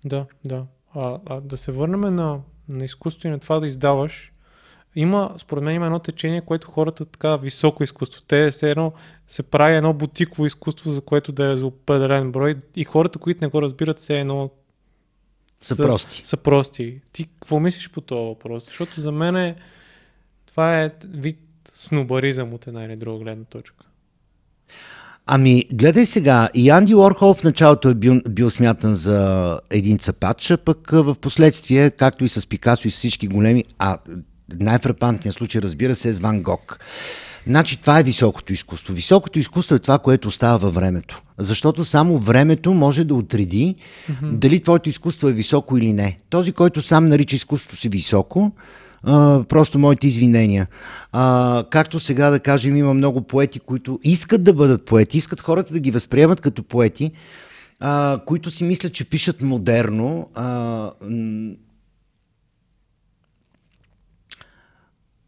Да, 0.06 0.26
да. 0.45 0.66
А, 0.93 1.20
а 1.26 1.41
да 1.41 1.58
се 1.58 1.72
върнем 1.72 2.16
на, 2.16 2.39
на 2.70 2.86
изкуство 2.86 3.28
и 3.28 3.32
на 3.32 3.39
това 3.39 3.60
да 3.60 3.68
издаваш. 3.68 4.34
Има, 4.95 5.36
според 5.38 5.64
мен 5.64 5.76
има 5.76 5.86
едно 5.86 6.00
течение, 6.00 6.41
което 6.41 6.72
хората 6.72 7.06
така 7.06 7.38
високо 7.38 7.84
изкуство. 7.84 8.22
Те 8.28 8.52
се 8.52 8.72
едно 8.72 8.93
се 9.28 9.43
прави 9.43 9.76
едно 9.76 9.93
бутиково 9.93 10.45
изкуство, 10.45 10.91
за 10.91 11.02
което 11.02 11.32
да 11.32 11.52
е 11.52 11.56
за 11.56 11.68
определен 11.68 12.32
брой 12.32 12.56
и 12.76 12.84
хората, 12.84 13.20
които 13.20 13.45
не 13.45 13.50
го 13.50 13.62
разбират, 13.62 14.00
се 14.00 14.20
едно 14.20 14.50
са, 15.62 15.76
са 15.76 15.84
прости. 15.84 16.22
Са 16.24 16.38
прости. 16.38 17.02
Ти 17.12 17.26
какво 17.26 17.60
мислиш 17.60 17.89
по 17.89 18.02
това 18.02 18.22
въпрос? 18.22 18.66
Защото 18.66 19.02
за 19.02 19.12
мен 19.12 19.36
е, 19.36 19.56
това 20.45 20.82
е 20.82 20.91
вид 21.04 21.39
снобаризъм 21.74 22.54
от 22.54 22.68
една 22.68 22.84
или 22.84 22.95
друга 22.95 23.24
гледна 23.24 23.45
точка. 23.45 23.86
Ами, 25.32 25.65
гледай 25.73 26.05
сега, 26.05 26.49
и 26.53 26.69
Анди 26.69 26.95
Уорхол 26.95 27.34
в 27.34 27.43
началото 27.43 27.89
е 27.89 27.93
бил, 27.93 28.21
бил 28.30 28.49
смятан 28.49 28.95
за 28.95 29.59
един 29.69 29.97
цапач, 29.97 30.51
а 30.51 30.57
пък 30.57 30.91
в 30.91 31.15
последствие, 31.21 31.91
както 31.91 32.25
и 32.25 32.30
с 32.30 32.47
Пикасо 32.47 32.88
и 32.88 32.91
с 32.91 32.97
всички 32.97 33.27
големи, 33.27 33.63
а 33.80 33.97
най-фрапантният 34.59 35.36
случай, 35.36 35.61
разбира 35.61 35.95
се, 35.95 36.09
е 36.09 36.13
с 36.13 36.19
Ван 36.19 36.41
Гог. 36.41 36.80
Значи 37.47 37.82
това 37.82 37.99
е 37.99 38.03
високото 38.03 38.53
изкуство. 38.53 38.93
Високото 38.93 39.39
изкуство 39.39 39.75
е 39.75 39.80
това, 39.80 39.99
което 39.99 40.27
остава 40.27 40.57
във 40.57 40.73
времето. 40.73 41.21
Защото 41.38 41.86
само 41.86 42.17
времето 42.17 42.73
може 42.73 43.03
да 43.03 43.15
отреди 43.15 43.75
mm-hmm. 43.75 44.32
дали 44.32 44.59
твоето 44.59 44.89
изкуство 44.89 45.30
е 45.30 45.34
високо 45.34 45.77
или 45.77 45.93
не. 45.93 46.19
Този, 46.30 46.51
който 46.51 46.82
сам 46.82 47.05
нарича 47.05 47.36
изкуството 47.36 47.75
си 47.75 47.89
високо, 47.89 48.51
просто 49.50 49.80
моите 49.80 50.08
извинения. 50.08 50.68
А, 51.12 51.64
както 51.70 52.00
сега 52.00 52.30
да 52.30 52.39
кажем, 52.39 52.76
има 52.76 52.93
много 52.93 53.22
поети, 53.22 53.60
които 53.60 54.00
искат 54.04 54.43
да 54.43 54.54
бъдат 54.54 54.86
поети, 54.86 55.18
искат 55.18 55.41
хората 55.41 55.74
да 55.74 55.80
ги 55.80 55.91
възприемат 55.91 56.41
като 56.41 56.64
поети, 56.64 57.12
а, 57.80 58.20
които 58.26 58.52
си 58.52 58.64
мислят, 58.64 58.93
че 58.93 59.10
пишат 59.10 59.41
модерно. 59.41 60.30
А, 60.36 60.91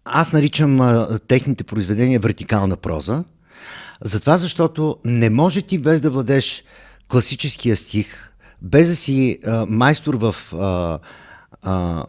аз 0.06 0.34
наричам 0.34 0.82
а, 0.82 1.20
техните 1.28 1.64
произведения 1.64 2.20
вертикална 2.20 2.78
проза, 2.78 3.24
затова 4.02 4.38
защото 4.38 4.98
не 5.06 5.30
може 5.30 5.62
ти 5.62 5.78
без 5.78 6.02
да 6.02 6.10
владеш 6.10 6.64
класическия 7.08 7.76
стих, 7.76 8.34
без 8.62 8.88
да 8.88 8.96
си 8.96 9.40
а, 9.48 9.66
майстор 9.70 10.16
в 10.16 10.36
а, 10.54 11.00
а, 11.64 12.06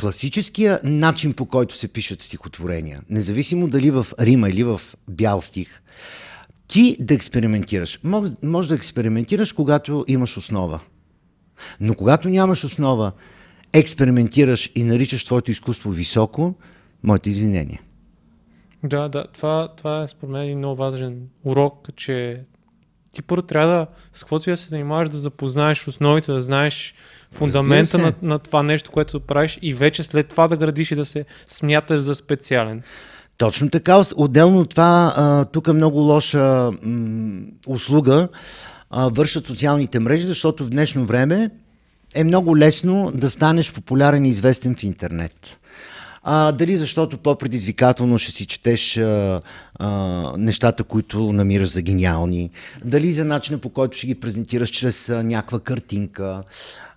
класическия 0.00 0.80
начин 0.84 1.32
по 1.32 1.46
който 1.46 1.76
се 1.76 1.88
пишат 1.88 2.20
стихотворения, 2.20 3.00
независимо 3.10 3.68
дали 3.68 3.90
в 3.90 4.06
Рима 4.20 4.48
или 4.48 4.64
в 4.64 4.80
бял 5.08 5.42
стих, 5.42 5.82
ти 6.68 6.96
да 7.00 7.14
експериментираш. 7.14 8.00
Може, 8.04 8.32
може 8.42 8.68
да 8.68 8.74
експериментираш, 8.74 9.52
когато 9.52 10.04
имаш 10.08 10.36
основа. 10.36 10.80
Но 11.80 11.94
когато 11.94 12.28
нямаш 12.28 12.64
основа, 12.64 13.12
експериментираш 13.72 14.72
и 14.74 14.84
наричаш 14.84 15.24
твоето 15.24 15.50
изкуство 15.50 15.90
високо, 15.90 16.54
моите 17.02 17.30
извинения. 17.30 17.80
Да, 18.84 19.08
да, 19.08 19.26
това, 19.32 19.68
това 19.76 20.02
е 20.02 20.08
според 20.08 20.32
мен 20.32 20.42
един 20.42 20.58
много 20.58 20.76
важен 20.76 21.28
урок, 21.44 21.88
че 21.96 22.44
ти 23.14 23.22
първо 23.22 23.42
трябва 23.42 23.68
да, 23.68 23.86
с 24.12 24.20
каквото 24.20 24.50
да 24.50 24.56
се 24.56 24.68
занимаваш, 24.68 25.08
да 25.08 25.18
запознаеш 25.18 25.88
основите, 25.88 26.32
да 26.32 26.42
знаеш 26.42 26.94
фундамента 27.32 27.98
на, 27.98 28.12
на 28.22 28.38
това 28.38 28.62
нещо, 28.62 28.90
което 28.90 29.20
правиш 29.20 29.58
и 29.62 29.74
вече 29.74 30.02
след 30.02 30.28
това 30.28 30.48
да 30.48 30.56
градиш 30.56 30.90
и 30.90 30.94
да 30.94 31.04
се 31.04 31.24
смяташ 31.48 32.00
за 32.00 32.14
специален. 32.14 32.82
Точно 33.36 33.70
така. 33.70 34.02
Отделно 34.16 34.60
от 34.60 34.70
това, 34.70 35.46
тук 35.52 35.68
е 35.68 35.72
много 35.72 35.98
лоша 35.98 36.70
м- 36.82 37.40
услуга 37.66 38.28
а, 38.90 39.08
вършат 39.08 39.46
социалните 39.46 40.00
мрежи, 40.00 40.26
защото 40.26 40.64
в 40.64 40.70
днешно 40.70 41.04
време 41.04 41.50
е 42.14 42.24
много 42.24 42.56
лесно 42.56 43.12
да 43.14 43.30
станеш 43.30 43.72
популярен 43.72 44.24
и 44.24 44.28
известен 44.28 44.74
в 44.74 44.82
интернет. 44.82 45.60
А, 46.24 46.52
дали 46.52 46.76
защото 46.76 47.18
по-предизвикателно 47.18 48.18
ще 48.18 48.32
си 48.32 48.46
четеш 48.46 48.96
а, 48.96 49.40
а, 49.74 49.88
нещата, 50.38 50.84
които 50.84 51.32
намираш 51.32 51.68
за 51.68 51.82
гениални, 51.82 52.50
дали 52.84 53.12
за 53.12 53.24
начина 53.24 53.58
по 53.58 53.68
който 53.68 53.98
ще 53.98 54.06
ги 54.06 54.14
презентираш 54.14 54.70
чрез 54.70 55.08
а, 55.08 55.22
някаква 55.22 55.60
картинка, 55.60 56.42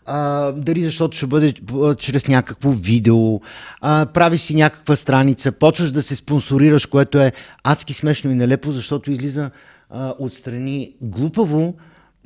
а, 0.06 0.52
дали 0.52 0.86
защото 0.86 1.18
ще 1.18 1.28
бъде 1.28 1.54
а, 1.74 1.96
чрез 1.96 2.28
някакво 2.28 2.72
видео, 2.72 3.42
а, 3.82 4.06
прави 4.06 4.38
си 4.38 4.56
някаква 4.56 4.96
страница, 4.96 5.52
почваш 5.52 5.92
да 5.92 6.02
се 6.02 6.16
спонсорираш, 6.16 6.86
което 6.86 7.20
е 7.20 7.32
адски 7.64 7.94
смешно 7.94 8.32
и 8.32 8.36
нелепо, 8.36 8.72
защото 8.72 9.12
излиза 9.12 9.52
а, 9.90 10.14
отстрани 10.20 10.96
глупаво 11.02 11.76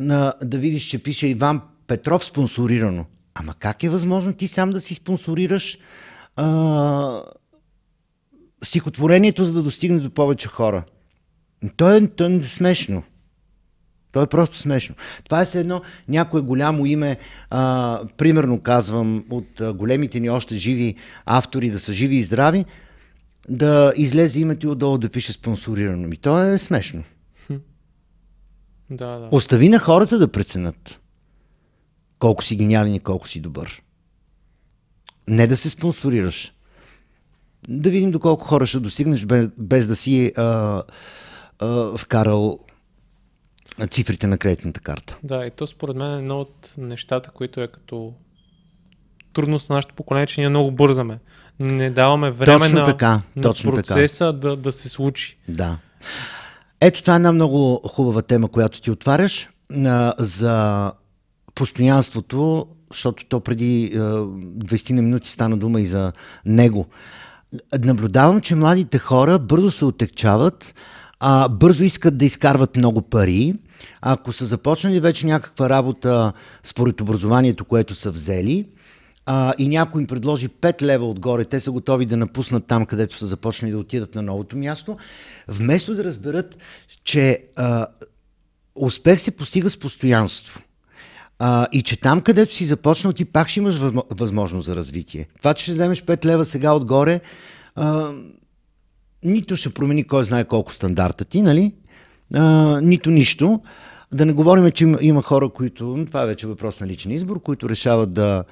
а, 0.09 0.33
да 0.43 0.57
видиш, 0.57 0.83
че 0.83 1.03
пише 1.03 1.27
Иван 1.27 1.61
Петров 1.87 2.25
спонсорирано. 2.25 3.05
Ама 3.35 3.53
как 3.59 3.83
е 3.83 3.89
възможно 3.89 4.33
ти 4.33 4.47
сам 4.47 4.69
да 4.69 4.79
си 4.79 4.95
спонсорираш 4.95 5.77
а, 6.39 7.23
стихотворението, 8.63 9.43
за 9.43 9.53
да 9.53 9.63
достигне 9.63 9.99
до 9.99 10.09
повече 10.09 10.47
хора? 10.47 10.83
То 11.77 11.95
е, 11.95 12.07
то 12.07 12.25
е 12.25 12.41
смешно. 12.41 13.03
То 14.11 14.21
е 14.21 14.27
просто 14.27 14.57
смешно. 14.57 14.95
Това 15.23 15.41
е 15.41 15.45
все 15.45 15.59
едно 15.59 15.81
някое 16.07 16.41
голямо 16.41 16.85
име, 16.85 17.17
а, 17.49 18.01
примерно 18.17 18.61
казвам, 18.61 19.25
от 19.29 19.61
а, 19.61 19.73
големите 19.73 20.19
ни 20.19 20.29
още 20.29 20.55
живи 20.55 20.95
автори 21.25 21.69
да 21.69 21.79
са 21.79 21.93
живи 21.93 22.15
и 22.15 22.23
здрави, 22.23 22.65
да 23.49 23.93
излезе 23.95 24.39
името 24.39 24.67
и 24.67 24.69
отдолу 24.69 24.97
да 24.97 25.09
пише 25.09 25.33
спонсорирано. 25.33 26.07
Ми 26.07 26.17
то 26.17 26.43
е 26.43 26.57
смешно. 26.57 27.03
Да, 28.91 29.17
да. 29.17 29.29
Остави 29.31 29.69
на 29.69 29.79
хората 29.79 30.17
да 30.17 30.27
преценят 30.27 30.99
колко 32.19 32.43
си 32.43 32.55
гениален 32.55 32.93
и 32.93 32.99
колко 32.99 33.27
си 33.27 33.39
добър. 33.39 33.81
Не 35.29 35.47
да 35.47 35.57
се 35.57 35.69
спонсорираш. 35.69 36.53
Да 37.67 37.89
видим 37.89 38.11
доколко 38.11 38.43
хора 38.43 38.65
ще 38.65 38.79
достигнеш 38.79 39.25
без, 39.25 39.47
без 39.57 39.87
да 39.87 39.95
си 39.95 40.31
а, 40.37 40.83
а, 41.59 41.97
вкарал 41.97 42.59
цифрите 43.89 44.27
на 44.27 44.37
кредитната 44.37 44.79
карта. 44.79 45.17
Да, 45.23 45.45
и 45.45 45.51
то 45.51 45.67
според 45.67 45.95
мен 45.95 46.13
е 46.13 46.17
едно 46.17 46.39
от 46.39 46.73
нещата, 46.77 47.31
които 47.31 47.61
е 47.61 47.67
като 47.67 48.13
трудност 49.33 49.69
на 49.69 49.75
нашето 49.75 49.95
поколение, 49.95 50.27
че 50.27 50.41
ние 50.41 50.49
много 50.49 50.71
бързаме. 50.71 51.19
Не 51.59 51.89
даваме 51.89 52.31
време 52.31 52.59
Точно 52.59 52.79
на, 52.79 52.85
така, 52.85 53.21
на 53.35 53.41
точно 53.41 53.71
така. 53.71 53.81
процеса 53.81 54.33
Да, 54.33 54.55
да 54.55 54.71
се 54.71 54.89
случи. 54.89 55.37
Да. 55.47 55.77
Ето 56.81 57.01
това 57.01 57.13
е 57.13 57.15
една 57.15 57.31
много 57.31 57.81
хубава 57.87 58.21
тема, 58.21 58.47
която 58.47 58.81
ти 58.81 58.91
отваряш 58.91 59.49
а, 59.85 60.13
за 60.17 60.91
постоянството, 61.55 62.67
защото 62.91 63.25
то 63.25 63.39
преди 63.39 63.91
а, 63.93 63.99
20 63.99 64.91
на 64.91 65.01
минути 65.01 65.29
стана 65.29 65.57
дума 65.57 65.81
и 65.81 65.85
за 65.85 66.11
него. 66.45 66.85
Наблюдавам, 67.79 68.41
че 68.41 68.55
младите 68.55 68.97
хора 68.97 69.39
бързо 69.39 69.71
се 69.71 69.85
отекчават, 69.85 70.75
а, 71.19 71.49
бързо 71.49 71.83
искат 71.83 72.17
да 72.17 72.25
изкарват 72.25 72.75
много 72.75 73.01
пари. 73.01 73.55
Ако 74.01 74.33
са 74.33 74.45
започнали 74.45 74.99
вече 74.99 75.25
някаква 75.25 75.69
работа 75.69 76.33
според 76.63 77.01
образованието, 77.01 77.65
което 77.65 77.95
са 77.95 78.11
взели, 78.11 78.65
а, 79.25 79.53
и 79.57 79.67
някой 79.67 80.01
им 80.01 80.07
предложи 80.07 80.49
5 80.49 80.81
лева 80.81 81.09
отгоре, 81.09 81.45
те 81.45 81.59
са 81.59 81.71
готови 81.71 82.05
да 82.05 82.17
напуснат 82.17 82.65
там, 82.67 82.85
където 82.85 83.17
са 83.17 83.27
започнали 83.27 83.71
да 83.71 83.77
отидат 83.77 84.15
на 84.15 84.21
новото 84.21 84.57
място, 84.57 84.97
вместо 85.47 85.95
да 85.95 86.03
разберат, 86.03 86.57
че 87.03 87.37
а, 87.55 87.87
успех 88.75 89.19
се 89.19 89.31
постига 89.31 89.69
с 89.69 89.77
постоянство. 89.77 90.61
А, 91.39 91.67
и 91.71 91.81
че 91.81 91.99
там, 91.99 92.21
където 92.21 92.53
си 92.53 92.65
започнал, 92.65 93.13
ти 93.13 93.25
пак 93.25 93.47
ще 93.47 93.59
имаш 93.59 93.75
възмо- 93.75 94.19
възможност 94.19 94.65
за 94.65 94.75
развитие. 94.75 95.27
Това, 95.37 95.53
че 95.53 95.63
ще 95.63 95.73
вземеш 95.73 96.03
5 96.03 96.25
лева 96.25 96.45
сега 96.45 96.73
отгоре, 96.73 97.21
а, 97.75 98.11
нито 99.23 99.55
ще 99.55 99.73
промени 99.73 100.03
кой 100.03 100.23
знае 100.23 100.43
колко 100.43 100.73
стандарта 100.73 101.25
ти, 101.25 101.41
нали? 101.41 101.73
А, 102.35 102.43
нито 102.81 103.11
нищо. 103.11 103.61
Да 104.13 104.25
не 104.25 104.33
говорим, 104.33 104.71
че 104.71 104.83
има, 104.83 104.97
има 105.01 105.21
хора, 105.21 105.49
които, 105.49 106.05
това 106.07 106.23
е 106.23 106.27
вече 106.27 106.47
въпрос 106.47 106.79
на 106.79 106.87
личен 106.87 107.11
избор, 107.11 107.41
които 107.41 107.69
решават 107.69 108.13
да 108.13 108.43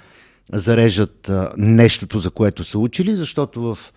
зарежат 0.53 1.29
а, 1.29 1.51
нещото, 1.57 2.19
за 2.19 2.31
което 2.31 2.63
са 2.63 2.79
учили, 2.79 3.15
защото 3.15 3.61
в 3.61 3.93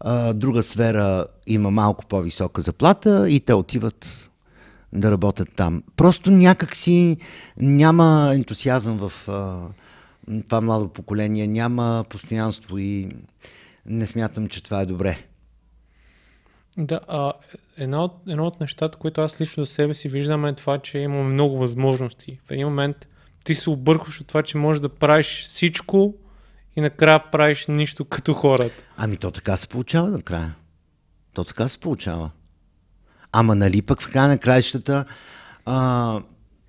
а, 0.00 0.32
друга 0.32 0.62
сфера 0.62 1.26
има 1.46 1.70
малко 1.70 2.06
по-висока 2.06 2.62
заплата 2.62 3.30
и 3.30 3.40
те 3.40 3.54
отиват 3.54 4.30
да 4.92 5.10
работят 5.10 5.48
там. 5.56 5.82
Просто 5.96 6.30
някак 6.30 6.76
си 6.76 7.16
няма 7.56 8.32
ентусиазъм 8.34 9.08
в 9.08 9.28
а, 9.28 9.68
това 10.48 10.60
младо 10.60 10.88
поколение, 10.88 11.46
няма 11.46 12.04
постоянство 12.08 12.78
и 12.78 13.08
не 13.86 14.06
смятам, 14.06 14.48
че 14.48 14.62
това 14.62 14.80
е 14.80 14.86
добре. 14.86 15.18
Да, 16.78 17.00
а, 17.08 17.32
едно, 17.76 18.04
от, 18.04 18.12
едно 18.28 18.46
от 18.46 18.60
нещата, 18.60 18.98
които 18.98 19.20
аз 19.20 19.40
лично 19.40 19.64
за 19.64 19.72
себе 19.72 19.94
си 19.94 20.08
виждам 20.08 20.44
е 20.44 20.54
това, 20.54 20.78
че 20.78 20.98
имам 20.98 21.32
много 21.32 21.58
възможности. 21.58 22.40
В 22.44 22.50
един 22.50 22.66
момент 22.66 23.08
ти 23.44 23.54
се 23.54 23.70
объркваш 23.70 24.20
от 24.20 24.26
това, 24.26 24.42
че 24.42 24.58
можеш 24.58 24.80
да 24.80 24.88
правиш 24.88 25.42
всичко 25.44 26.14
и 26.76 26.80
накрая 26.80 27.30
правиш 27.30 27.66
нищо 27.66 28.04
като 28.04 28.34
хората. 28.34 28.82
Ами 28.96 29.16
то 29.16 29.30
така 29.30 29.56
се 29.56 29.68
получава 29.68 30.10
накрая. 30.10 30.54
То 31.34 31.44
така 31.44 31.68
се 31.68 31.78
получава. 31.78 32.30
Ама 33.38 33.54
нали 33.54 33.82
пък 33.82 34.02
в 34.02 34.10
края 34.10 34.28
на 34.28 34.38
краищата 34.38 35.04
а, 35.66 36.20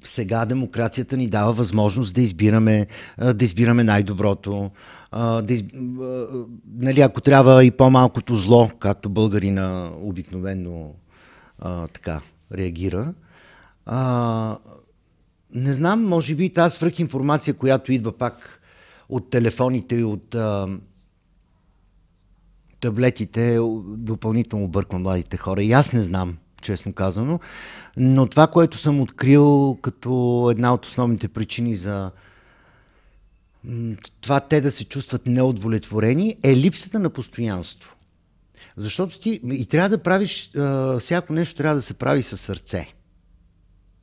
сега 0.03 0.45
демокрацията 0.45 1.17
ни 1.17 1.27
дава 1.27 1.53
възможност 1.53 2.15
да 2.15 2.21
избираме, 2.21 2.87
да 3.33 3.45
избираме 3.45 3.83
най-доброто. 3.83 4.71
Да 5.13 5.45
из... 5.49 5.63
нали, 6.73 7.01
ако 7.01 7.21
трябва 7.21 7.65
и 7.65 7.71
по-малкото 7.71 8.35
зло, 8.35 8.71
както 8.79 9.09
българина 9.09 9.91
обикновено 10.01 10.93
а, 11.59 11.87
така 11.87 12.21
реагира. 12.53 13.13
А, 13.85 14.57
не 15.53 15.73
знам, 15.73 16.05
може 16.05 16.35
би 16.35 16.53
тази 16.53 16.75
свръхинформация, 16.75 17.53
която 17.53 17.91
идва 17.91 18.17
пак 18.17 18.61
от 19.09 19.29
телефоните 19.29 19.95
и 19.95 20.03
от 20.03 20.35
а, 20.35 20.67
таблетите, 22.79 23.59
допълнително 23.87 24.65
обърква 24.65 24.99
младите 24.99 25.37
хора. 25.37 25.63
И 25.63 25.71
аз 25.71 25.93
не 25.93 26.01
знам, 26.01 26.37
честно 26.61 26.93
казано. 26.93 27.39
Но 27.97 28.27
това, 28.27 28.47
което 28.47 28.77
съм 28.77 29.01
открил 29.01 29.77
като 29.81 30.47
една 30.51 30.73
от 30.73 30.85
основните 30.85 31.27
причини 31.27 31.75
за 31.75 32.11
това 34.21 34.39
те 34.39 34.61
да 34.61 34.71
се 34.71 34.85
чувстват 34.85 35.25
неудовлетворени, 35.25 36.37
е 36.43 36.55
липсата 36.55 36.99
на 36.99 37.09
постоянство. 37.09 37.95
Защото 38.77 39.19
ти 39.19 39.41
и 39.51 39.65
трябва 39.65 39.89
да 39.89 40.03
правиш, 40.03 40.51
всяко 40.99 41.33
нещо 41.33 41.55
трябва 41.55 41.75
да 41.75 41.81
се 41.81 41.93
прави 41.93 42.23
със 42.23 42.41
сърце. 42.41 42.87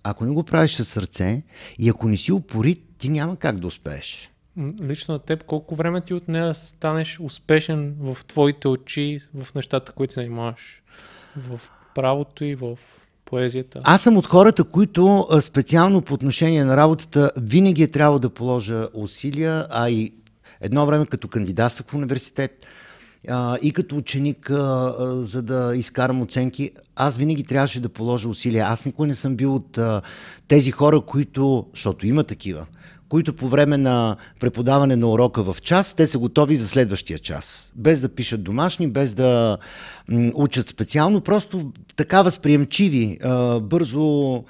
Ако 0.02 0.24
не 0.24 0.34
го 0.34 0.44
правиш 0.44 0.72
със 0.72 0.88
сърце 0.88 1.42
и 1.78 1.88
ако 1.88 2.08
не 2.08 2.16
си 2.16 2.32
упорит, 2.32 2.84
ти 2.98 3.08
няма 3.08 3.36
как 3.36 3.60
да 3.60 3.66
успееш. 3.66 4.30
Лично 4.82 5.14
на 5.14 5.20
теб, 5.20 5.44
колко 5.44 5.74
време 5.74 6.00
ти 6.00 6.14
от 6.14 6.28
нея 6.28 6.54
станеш 6.54 7.20
успешен 7.20 7.96
в 8.00 8.24
твоите 8.26 8.68
очи, 8.68 9.18
в 9.34 9.54
нещата, 9.54 9.92
които 9.92 10.14
занимаваш? 10.14 10.82
В 11.36 11.60
правото 11.94 12.44
и 12.44 12.54
в 12.54 12.78
поезията? 13.24 13.80
Аз 13.84 14.02
съм 14.02 14.16
от 14.16 14.26
хората, 14.26 14.64
които 14.64 15.28
специално 15.40 16.02
по 16.02 16.14
отношение 16.14 16.64
на 16.64 16.76
работата 16.76 17.30
винаги 17.40 17.82
е 17.82 17.88
трябвало 17.88 18.18
да 18.18 18.30
положа 18.30 18.88
усилия, 18.94 19.66
а 19.70 19.90
и 19.90 20.14
едно 20.60 20.86
време 20.86 21.06
като 21.06 21.28
кандидатствах 21.28 21.86
в 21.86 21.94
университет 21.94 22.66
и 23.62 23.72
като 23.74 23.96
ученик, 23.96 24.50
за 25.00 25.42
да 25.42 25.72
изкарам 25.76 26.22
оценки, 26.22 26.70
аз 26.96 27.16
винаги 27.16 27.44
трябваше 27.44 27.80
да 27.80 27.88
положа 27.88 28.28
усилия. 28.28 28.66
Аз 28.68 28.86
никога 28.86 29.08
не 29.08 29.14
съм 29.14 29.36
бил 29.36 29.54
от 29.54 29.78
тези 30.48 30.70
хора, 30.70 31.00
които, 31.00 31.66
защото 31.74 32.06
има 32.06 32.24
такива, 32.24 32.66
които 33.14 33.32
по 33.32 33.48
време 33.48 33.78
на 33.78 34.16
преподаване 34.40 34.96
на 34.96 35.08
урока 35.08 35.42
в 35.42 35.56
час, 35.62 35.94
те 35.94 36.06
са 36.06 36.18
готови 36.18 36.56
за 36.56 36.68
следващия 36.68 37.18
час. 37.18 37.72
Без 37.76 38.00
да 38.00 38.08
пишат 38.08 38.42
домашни, 38.42 38.88
без 38.88 39.14
да 39.14 39.58
учат 40.34 40.68
специално, 40.68 41.20
просто 41.20 41.72
така 41.96 42.22
възприемчиви, 42.22 43.18
бързо 43.62 44.44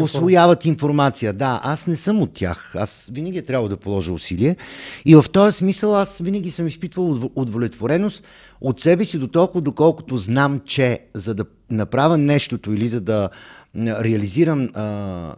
освояват 0.00 0.64
информация. 0.64 1.32
Да, 1.32 1.60
аз 1.64 1.86
не 1.86 1.96
съм 1.96 2.22
от 2.22 2.32
тях. 2.32 2.72
Аз 2.76 3.10
винаги 3.12 3.38
е 3.38 3.42
трябвало 3.42 3.68
да 3.68 3.76
положа 3.76 4.12
усилие. 4.12 4.56
И 5.04 5.14
в 5.14 5.24
този 5.32 5.56
смисъл 5.56 5.96
аз 5.96 6.18
винаги 6.18 6.50
съм 6.50 6.66
изпитвал 6.66 7.14
удов- 7.14 7.30
удовлетвореност 7.36 8.24
от 8.60 8.80
себе 8.80 9.04
си 9.04 9.18
до 9.18 9.28
толкова, 9.28 9.60
доколкото 9.60 10.16
знам, 10.16 10.60
че 10.64 10.98
за 11.14 11.34
да 11.34 11.44
направя 11.70 12.18
нещото 12.18 12.72
или 12.72 12.88
за 12.88 13.00
да 13.00 13.28
реализирам 13.76 14.68
а, 14.74 15.34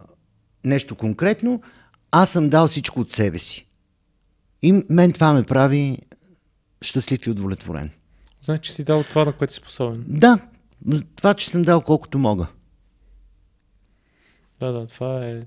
нещо 0.63 0.95
конкретно, 0.95 1.61
аз 2.15 2.31
съм 2.31 2.49
дал 2.49 2.67
всичко 2.67 2.99
от 2.99 3.11
себе 3.11 3.39
си. 3.39 3.67
И 4.61 4.85
мен 4.89 5.13
това 5.13 5.33
ме 5.33 5.43
прави 5.43 5.97
щастлив 6.81 7.27
и 7.27 7.29
удовлетворен. 7.29 7.91
Значи 8.41 8.71
си 8.71 8.83
дал 8.83 9.03
това, 9.03 9.25
на 9.25 9.33
което 9.33 9.53
си 9.53 9.57
способен. 9.57 10.05
Да, 10.07 10.39
това, 11.15 11.33
че 11.33 11.49
съм 11.49 11.61
дал 11.61 11.81
колкото 11.81 12.19
мога. 12.19 12.47
Да, 14.59 14.71
да, 14.71 14.87
това 14.87 15.25
е. 15.25 15.41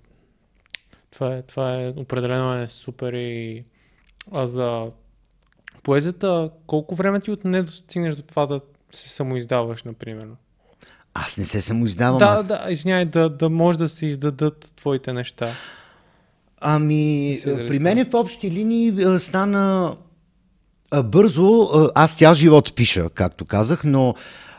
Това 1.11 1.35
е, 1.35 1.43
това 1.43 1.83
е 1.83 1.89
определено 1.89 2.55
е 2.55 2.69
супер 2.69 3.13
и. 3.13 3.65
А 4.33 4.47
за 4.47 4.91
поезията, 5.83 6.51
колко 6.67 6.95
време 6.95 7.21
ти 7.21 7.31
отне 7.31 7.63
да 7.63 7.71
стигнеш 7.71 8.15
до 8.15 8.23
това 8.23 8.47
да 8.47 8.61
се 8.91 9.09
самоиздаваш, 9.09 9.83
например? 9.83 10.29
Аз 11.15 11.39
не 11.39 11.45
се 11.45 11.61
самоиздавам. 11.61 12.19
Да, 12.19 12.25
аз... 12.25 12.47
да, 12.47 12.67
извиняй, 12.69 13.05
да, 13.05 13.29
да 13.29 13.51
може 13.51 13.79
да 13.79 13.89
се 13.89 14.07
издадат 14.07 14.73
твоите 14.77 15.13
неща. 15.13 15.53
Ами, 16.61 17.37
заради 17.45 17.69
при 17.69 17.79
мен 17.79 18.11
в 18.11 18.15
общи 18.15 18.51
линии 18.51 19.03
а, 19.05 19.21
стана 19.21 19.97
а, 20.91 21.03
бързо. 21.03 21.63
А, 21.63 21.91
аз 21.95 22.15
цял 22.15 22.35
живот 22.35 22.75
пиша, 22.75 23.11
както 23.11 23.45
казах, 23.45 23.85
но 23.85 24.15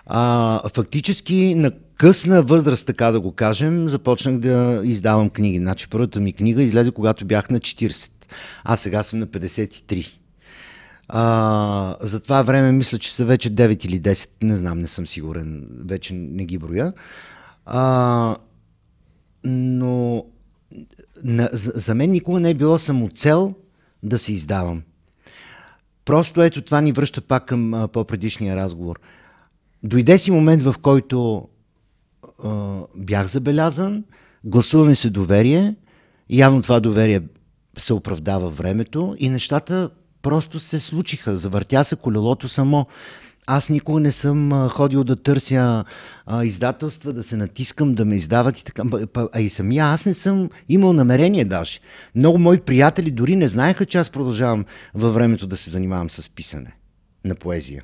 а, 0.06 0.62
фактически 0.74 1.56
на 1.56 1.72
късна 1.96 2.44
възраст, 2.44 2.88
така 2.88 3.12
да 3.12 3.20
го 3.20 3.32
кажем, 3.32 3.90
започнах 3.90 4.38
да 4.38 4.82
издавам 4.84 5.30
книги. 5.30 5.58
Значи 5.58 5.90
първата 5.90 6.20
ми 6.20 6.34
книга 6.34 6.64
излезе, 6.64 6.92
когато 6.92 7.26
бях 7.26 7.50
на 7.50 7.60
40. 7.60 8.12
Аз 8.64 8.80
сега 8.80 9.04
съм 9.04 9.20
на 9.20 9.28
53. 9.28 10.08
А, 11.10 11.96
за 12.02 12.20
това 12.20 12.42
време 12.42 12.72
мисля, 12.72 12.98
че 12.98 13.14
са 13.14 13.26
вече 13.26 13.52
9 13.52 13.86
или 13.86 14.02
10, 14.02 14.30
не 14.42 14.56
знам, 14.56 14.82
не 14.82 14.88
съм 14.88 15.08
сигурен, 15.08 15.68
вече 15.86 16.14
не 16.14 16.46
ги 16.46 16.58
броя. 16.58 16.94
А, 17.66 18.36
но 19.44 20.26
на, 21.24 21.50
за, 21.54 21.96
мен 21.96 22.12
никога 22.12 22.40
не 22.40 22.50
е 22.50 22.54
било 22.54 22.78
самоцел 22.78 23.54
да 24.04 24.20
се 24.20 24.34
издавам. 24.34 24.82
Просто 26.06 26.42
ето 26.42 26.62
това 26.62 26.82
ни 26.82 26.92
връща 26.92 27.22
пак 27.22 27.46
към 27.46 27.90
по-предишния 27.94 28.56
разговор. 28.56 29.00
Дойде 29.84 30.18
си 30.18 30.32
момент, 30.32 30.62
в 30.62 30.76
който 30.82 31.48
а, 32.44 32.80
бях 32.96 33.28
забелязан, 33.28 34.04
гласуваме 34.44 34.96
се 34.96 35.10
доверие, 35.10 35.76
явно 36.30 36.62
това 36.62 36.80
доверие 36.80 37.22
се 37.78 37.94
оправдава 37.94 38.50
времето 38.50 39.16
и 39.20 39.30
нещата 39.30 39.90
просто 40.22 40.60
се 40.60 40.80
случиха. 40.80 41.38
Завъртя 41.38 41.84
се 41.84 41.96
колелото 41.96 42.48
само. 42.48 42.88
Аз 43.50 43.70
никога 43.70 44.00
не 44.00 44.12
съм 44.12 44.70
ходил 44.70 45.04
да 45.04 45.16
търся 45.16 45.84
а, 46.26 46.44
издателства, 46.44 47.14
да 47.14 47.24
се 47.24 47.38
натискам, 47.38 47.94
да 47.94 48.06
ме 48.06 48.16
издават 48.16 48.60
и 48.60 48.64
така. 48.64 48.84
А 49.34 49.42
и 49.42 49.50
самия 49.50 49.86
аз 49.86 50.06
не 50.06 50.14
съм 50.14 50.50
имал 50.70 50.94
намерение 50.94 51.46
даже. 51.46 51.80
Много 52.16 52.38
мои 52.38 52.60
приятели 52.60 53.12
дори 53.12 53.36
не 53.36 53.48
знаеха, 53.48 53.86
че 53.86 53.98
аз 53.98 54.10
продължавам 54.10 54.66
във 54.94 55.14
времето 55.14 55.48
да 55.48 55.58
се 55.58 55.70
занимавам 55.70 56.10
с 56.10 56.30
писане 56.30 56.76
на 57.26 57.36
поезия. 57.36 57.84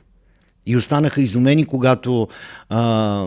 И 0.65 0.77
останаха 0.77 1.21
изумени, 1.21 1.65
когато 1.65 2.27
а, 2.69 2.79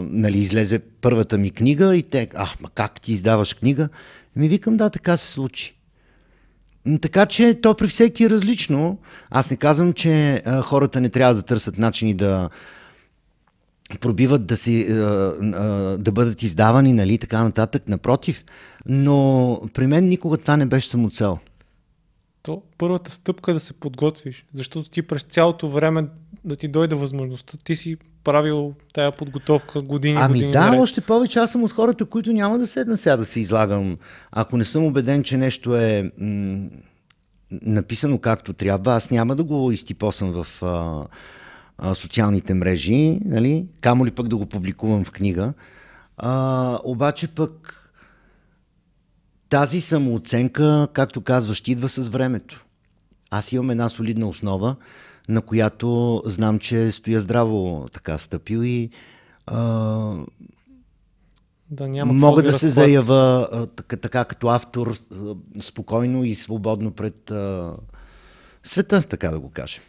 нали, 0.02 0.38
излезе 0.38 0.78
първата 0.78 1.38
ми 1.38 1.50
книга 1.50 1.96
и 1.96 2.02
те, 2.02 2.28
ах, 2.34 2.60
ма 2.60 2.68
как 2.74 3.00
ти 3.00 3.12
издаваш 3.12 3.54
книга? 3.54 3.88
Ми 4.36 4.48
викам, 4.48 4.76
да, 4.76 4.90
така 4.90 5.16
се 5.16 5.32
случи. 5.32 5.75
Така 7.00 7.26
че 7.26 7.60
то 7.62 7.74
при 7.74 7.88
всеки 7.88 8.24
е 8.24 8.30
различно. 8.30 8.98
Аз 9.30 9.50
не 9.50 9.56
казвам, 9.56 9.92
че 9.92 10.42
а, 10.44 10.62
хората 10.62 11.00
не 11.00 11.08
трябва 11.08 11.34
да 11.34 11.42
търсят 11.42 11.78
начини 11.78 12.14
да 12.14 12.50
пробиват 14.00 14.46
да, 14.46 14.56
си, 14.56 14.86
а, 14.90 14.94
а, 14.94 15.98
да 15.98 16.12
бъдат 16.12 16.42
издавани, 16.42 16.92
нали, 16.92 17.18
така 17.18 17.42
нататък. 17.42 17.88
Напротив. 17.88 18.44
Но 18.86 19.60
при 19.74 19.86
мен 19.86 20.08
никога 20.08 20.36
това 20.36 20.56
не 20.56 20.66
беше 20.66 20.88
самоцел. 20.88 21.38
То 22.42 22.62
първата 22.78 23.10
стъпка 23.10 23.50
е 23.50 23.54
да 23.54 23.60
се 23.60 23.72
подготвиш, 23.72 24.44
защото 24.54 24.90
ти 24.90 25.02
през 25.02 25.22
цялото 25.22 25.68
време 25.68 26.04
да 26.44 26.56
ти 26.56 26.68
дойде 26.68 26.94
възможността, 26.94 27.56
ти 27.64 27.76
си 27.76 27.96
правил 28.26 28.74
тая 28.94 29.12
подготовка 29.12 29.82
години, 29.82 30.16
ами 30.20 30.34
години. 30.34 30.52
да, 30.52 30.66
наред. 30.66 30.80
още 30.80 31.00
повече 31.00 31.38
аз 31.38 31.52
съм 31.52 31.64
от 31.64 31.72
хората, 31.72 32.04
които 32.04 32.32
няма 32.32 32.58
да 32.58 32.66
седна 32.66 32.96
сега 32.96 33.16
да 33.16 33.24
се 33.24 33.40
излагам. 33.40 33.98
Ако 34.32 34.56
не 34.56 34.64
съм 34.64 34.84
убеден, 34.84 35.22
че 35.22 35.36
нещо 35.36 35.76
е 35.76 36.12
м- 36.18 36.68
написано 37.50 38.18
както 38.18 38.52
трябва, 38.52 38.92
аз 38.94 39.10
няма 39.10 39.36
да 39.36 39.44
го 39.44 39.72
изтипосам 39.72 40.32
в 40.32 40.62
а, 40.62 41.04
а, 41.78 41.94
социалните 41.94 42.54
мрежи, 42.54 43.20
нали? 43.24 43.66
камо 43.80 44.06
ли 44.06 44.10
пък 44.10 44.28
да 44.28 44.36
го 44.36 44.46
публикувам 44.46 45.04
в 45.04 45.10
книга. 45.12 45.52
А, 46.16 46.78
обаче 46.84 47.28
пък 47.28 47.82
тази 49.48 49.80
самооценка, 49.80 50.88
както 50.92 51.20
казваш, 51.20 51.62
идва 51.66 51.88
с 51.88 52.08
времето. 52.08 52.64
Аз 53.30 53.52
имам 53.52 53.70
една 53.70 53.88
солидна 53.88 54.28
основа, 54.28 54.76
на 55.28 55.42
която 55.42 56.22
знам, 56.24 56.58
че 56.58 56.92
стоя 56.92 57.20
здраво 57.20 57.88
така 57.92 58.18
стъпил 58.18 58.58
и 58.64 58.90
а, 59.46 59.56
да 61.70 61.88
няма 61.88 62.12
мога 62.12 62.42
да 62.42 62.48
разклад. 62.48 62.60
се 62.60 62.68
заявя 62.68 63.48
а, 63.52 63.66
така, 63.66 63.96
така 63.96 64.24
като 64.24 64.48
автор 64.48 64.94
а, 65.12 65.34
спокойно 65.60 66.24
и 66.24 66.34
свободно 66.34 66.90
пред 66.90 67.30
а, 67.30 67.72
света, 68.62 69.02
така 69.02 69.30
да 69.30 69.40
го 69.40 69.50
кажем. 69.50 69.82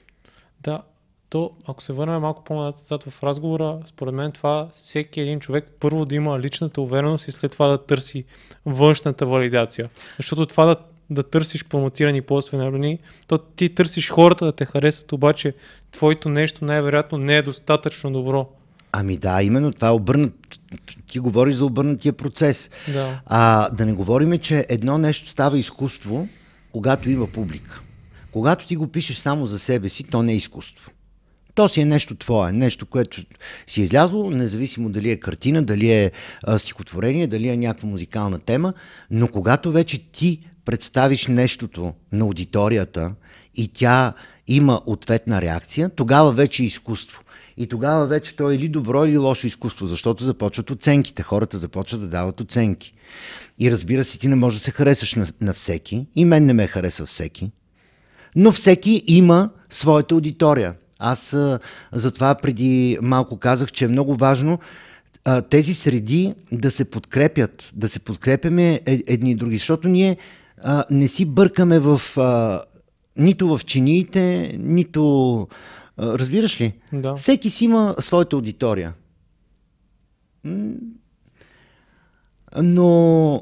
Да, 0.64 0.82
то 1.30 1.52
ако 1.68 1.84
се 1.84 1.94
върнем 1.94 2.22
малко 2.22 2.44
по-назад 2.44 3.04
в 3.04 3.24
разговора, 3.24 3.80
според 3.86 4.14
мен 4.14 4.32
това 4.32 4.70
всеки 4.74 5.22
един 5.22 5.40
човек 5.40 5.72
първо 5.80 6.06
да 6.06 6.16
има 6.16 6.40
личната 6.40 6.82
увереност 6.82 7.28
и 7.28 7.32
след 7.32 7.52
това 7.52 7.68
да 7.68 7.86
търси 7.86 8.26
външната 8.66 9.26
валидация. 9.26 9.90
Защото 10.18 10.46
това 10.46 10.66
да, 10.66 10.76
да 11.10 11.24
търсиш 11.24 11.66
промотирани 11.66 12.22
постове 12.22 12.58
на 12.58 12.66
новини, 12.66 13.00
то 13.28 13.38
ти 13.38 13.76
търсиш 13.76 14.10
хората 14.10 14.46
да 14.46 14.52
те 14.52 14.66
харесат, 14.66 15.12
обаче 15.12 15.54
твоето 15.92 16.30
нещо 16.30 16.66
най-вероятно 16.66 17.18
не 17.18 17.38
е 17.38 17.42
достатъчно 17.42 18.12
добро. 18.12 18.50
Ами 18.92 19.18
да, 19.18 19.44
именно 19.44 19.74
това 19.74 19.88
е 19.88 19.92
обърнат. 19.92 20.34
Ти 21.08 21.20
говориш 21.20 21.56
за 21.56 21.66
обърнатия 21.66 22.14
процес. 22.14 22.70
Да. 22.94 23.22
А 23.26 23.70
да 23.70 23.86
не 23.86 23.94
говорим, 23.94 24.38
че 24.38 24.66
едно 24.70 24.98
нещо 24.98 25.30
става 25.30 25.60
изкуство, 25.60 26.28
когато 26.72 27.10
има 27.10 27.28
публика. 27.28 27.82
Когато 28.32 28.68
ти 28.68 28.76
го 28.76 28.88
пишеш 28.88 29.16
само 29.16 29.46
за 29.46 29.60
себе 29.60 29.90
си, 29.90 30.04
то 30.04 30.24
не 30.24 30.32
е 30.32 30.36
изкуство. 30.36 30.92
То 31.56 31.70
си 31.70 31.82
е 31.82 31.86
нещо 31.86 32.16
твое, 32.16 32.52
нещо, 32.52 32.86
което 32.86 33.22
си 33.68 33.82
е 33.82 33.84
излязло, 33.84 34.30
независимо 34.30 34.90
дали 34.90 35.12
е 35.12 35.20
картина, 35.20 35.64
дали 35.64 35.92
е 35.92 36.12
а, 36.44 36.60
стихотворение, 36.60 37.28
дали 37.28 37.48
е 37.48 37.58
някаква 37.58 37.90
музикална 37.90 38.40
тема, 38.40 38.74
но 39.12 39.28
когато 39.28 39.72
вече 39.72 40.12
ти 40.12 40.40
представиш 40.68 41.28
нещото 41.28 41.94
на 42.12 42.24
аудиторията 42.24 43.12
и 43.56 43.68
тя 43.68 44.14
има 44.48 44.82
ответна 44.86 45.42
реакция, 45.42 45.90
тогава 45.90 46.32
вече 46.32 46.64
е 46.64 46.66
изкуство. 46.66 47.22
И 47.58 47.68
тогава 47.68 48.08
вече 48.08 48.36
то 48.36 48.52
е 48.52 48.56
или 48.56 48.68
добро, 48.68 49.06
или 49.06 49.18
лошо 49.18 49.48
изкуство, 49.48 49.86
защото 49.86 50.24
започват 50.24 50.72
оценките. 50.72 51.24
Хората 51.24 51.58
започват 51.58 52.02
да 52.02 52.08
дават 52.08 52.42
оценки. 52.42 52.94
И 53.60 53.72
разбира 53.72 54.04
се, 54.04 54.20
ти 54.20 54.28
не 54.28 54.36
можеш 54.36 54.60
да 54.60 54.64
се 54.64 54.72
харесаш 54.72 55.16
на, 55.16 55.28
на 55.42 55.54
всеки. 55.54 56.08
И 56.16 56.26
мен 56.26 56.46
не 56.46 56.54
ме 56.54 56.68
хареса 56.68 57.06
всеки. 57.06 57.52
Но 58.36 58.52
всеки 58.52 59.04
има 59.08 59.50
своята 59.70 60.16
аудитория. 60.16 60.74
Аз 61.00 61.34
а, 61.34 61.60
затова 61.92 62.36
преди 62.36 62.98
малко 63.02 63.38
казах, 63.38 63.72
че 63.72 63.86
е 63.86 63.88
много 63.88 64.16
важно 64.16 64.60
а, 65.26 65.42
тези 65.42 65.74
среди 65.74 66.34
да 66.52 66.72
се 66.72 66.86
подкрепят, 66.86 67.72
да 67.76 67.90
се 67.90 68.00
подкрепяме 68.00 68.82
е- 68.86 69.04
едни 69.08 69.32
и 69.32 69.36
други, 69.36 69.58
защото 69.58 69.88
ние 69.88 70.18
а, 70.64 70.86
не 70.90 71.08
си 71.08 71.26
бъркаме 71.26 71.80
в 71.80 72.02
а, 72.18 72.62
нито 73.18 73.58
в 73.58 73.66
чиниите, 73.66 74.56
нито. 74.60 75.48
А, 75.98 76.20
разбираш 76.20 76.62
ли? 76.62 76.74
Да. 76.94 77.16
Всеки 77.16 77.50
си 77.50 77.66
има 77.66 77.96
своята 78.00 78.36
аудитория. 78.36 78.94
Но 82.62 83.42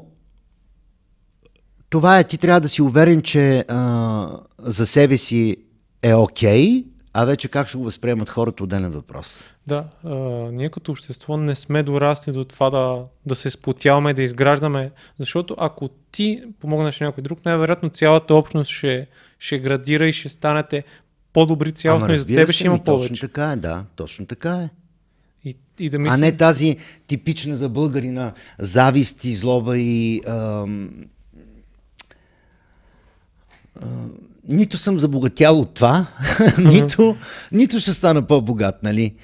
това 1.90 2.18
е, 2.18 2.24
ти 2.24 2.38
трябва 2.38 2.60
да 2.60 2.68
си 2.68 2.82
уверен, 2.82 3.22
че 3.22 3.64
а, 3.68 4.40
за 4.58 4.86
себе 4.86 5.16
си 5.16 5.56
е 6.02 6.14
окей, 6.14 6.60
okay, 6.60 6.84
а 7.12 7.24
вече 7.24 7.48
как 7.48 7.68
ще 7.68 7.78
го 7.78 7.84
възприемат 7.84 8.28
хората, 8.28 8.64
отделен 8.64 8.90
въпрос. 8.90 9.40
Да, 9.66 9.84
а, 10.04 10.14
ние 10.52 10.68
като 10.68 10.92
общество 10.92 11.36
не 11.36 11.54
сме 11.54 11.82
дорасли 11.82 12.32
до 12.32 12.44
това 12.44 12.70
да, 12.70 13.04
да 13.26 13.34
се 13.34 13.50
сплотяваме, 13.50 14.14
да 14.14 14.22
изграждаме, 14.22 14.90
защото 15.18 15.54
ако 15.58 15.88
ти 15.88 16.42
помогнеш 16.60 17.00
на 17.00 17.06
някой 17.06 17.22
друг, 17.22 17.44
най-вероятно 17.44 17.88
цялата 17.88 18.34
общност 18.34 18.70
ще, 18.70 19.06
ще 19.38 19.58
градира 19.58 20.08
и 20.08 20.12
ще 20.12 20.28
станете 20.28 20.84
по-добри 21.32 21.72
цялостно 21.72 22.12
и 22.12 22.18
за 22.18 22.26
тебе 22.26 22.52
ще 22.52 22.66
има 22.66 22.74
ми, 22.74 22.80
Точно 22.80 22.94
повече. 22.94 23.20
така 23.20 23.52
е, 23.52 23.56
да, 23.56 23.84
точно 23.96 24.26
така 24.26 24.56
е. 24.56 24.68
И, 25.44 25.56
и 25.78 25.90
да 25.90 25.96
А 25.96 26.00
мислим, 26.00 26.20
не 26.20 26.36
тази 26.36 26.76
типична 27.06 27.56
за 27.56 27.68
българина 27.68 28.32
завист 28.58 29.24
и 29.24 29.34
злоба 29.34 29.78
и... 29.78 30.20
Ам, 30.28 30.90
а, 33.82 33.86
нито 34.48 34.76
съм 34.76 34.98
забогатял 34.98 35.60
от 35.60 35.74
това, 35.74 36.06
нито, 36.58 37.16
нито 37.52 37.80
ще 37.80 37.92
стана 37.92 38.26
по-богат, 38.26 38.82
нали? 38.82 39.14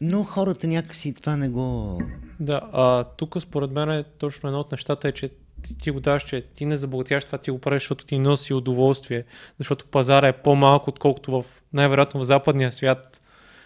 Но 0.00 0.24
хората 0.24 0.66
някакси 0.66 1.14
това 1.14 1.36
не 1.36 1.48
го... 1.48 1.98
Да, 2.40 2.60
а, 2.72 3.04
тук 3.04 3.36
според 3.40 3.70
мен 3.70 3.90
е 3.90 4.04
точно 4.18 4.48
едно 4.48 4.60
от 4.60 4.72
нещата 4.72 5.08
е, 5.08 5.12
че 5.12 5.28
ти, 5.62 5.78
ти 5.78 5.90
го 5.90 6.00
даваш, 6.00 6.22
че 6.22 6.42
ти 6.54 6.66
не 6.66 6.76
забогатяваш, 6.76 7.24
това 7.24 7.38
ти 7.38 7.50
го 7.50 7.58
правиш, 7.58 7.82
защото 7.82 8.04
ти 8.04 8.18
носи 8.18 8.54
удоволствие, 8.54 9.24
защото 9.58 9.86
пазара 9.86 10.28
е 10.28 10.32
по-малко, 10.32 10.90
отколкото 10.90 11.30
в 11.30 11.44
най-вероятно 11.72 12.20
в 12.20 12.24
западния 12.24 12.72
свят 12.72 13.20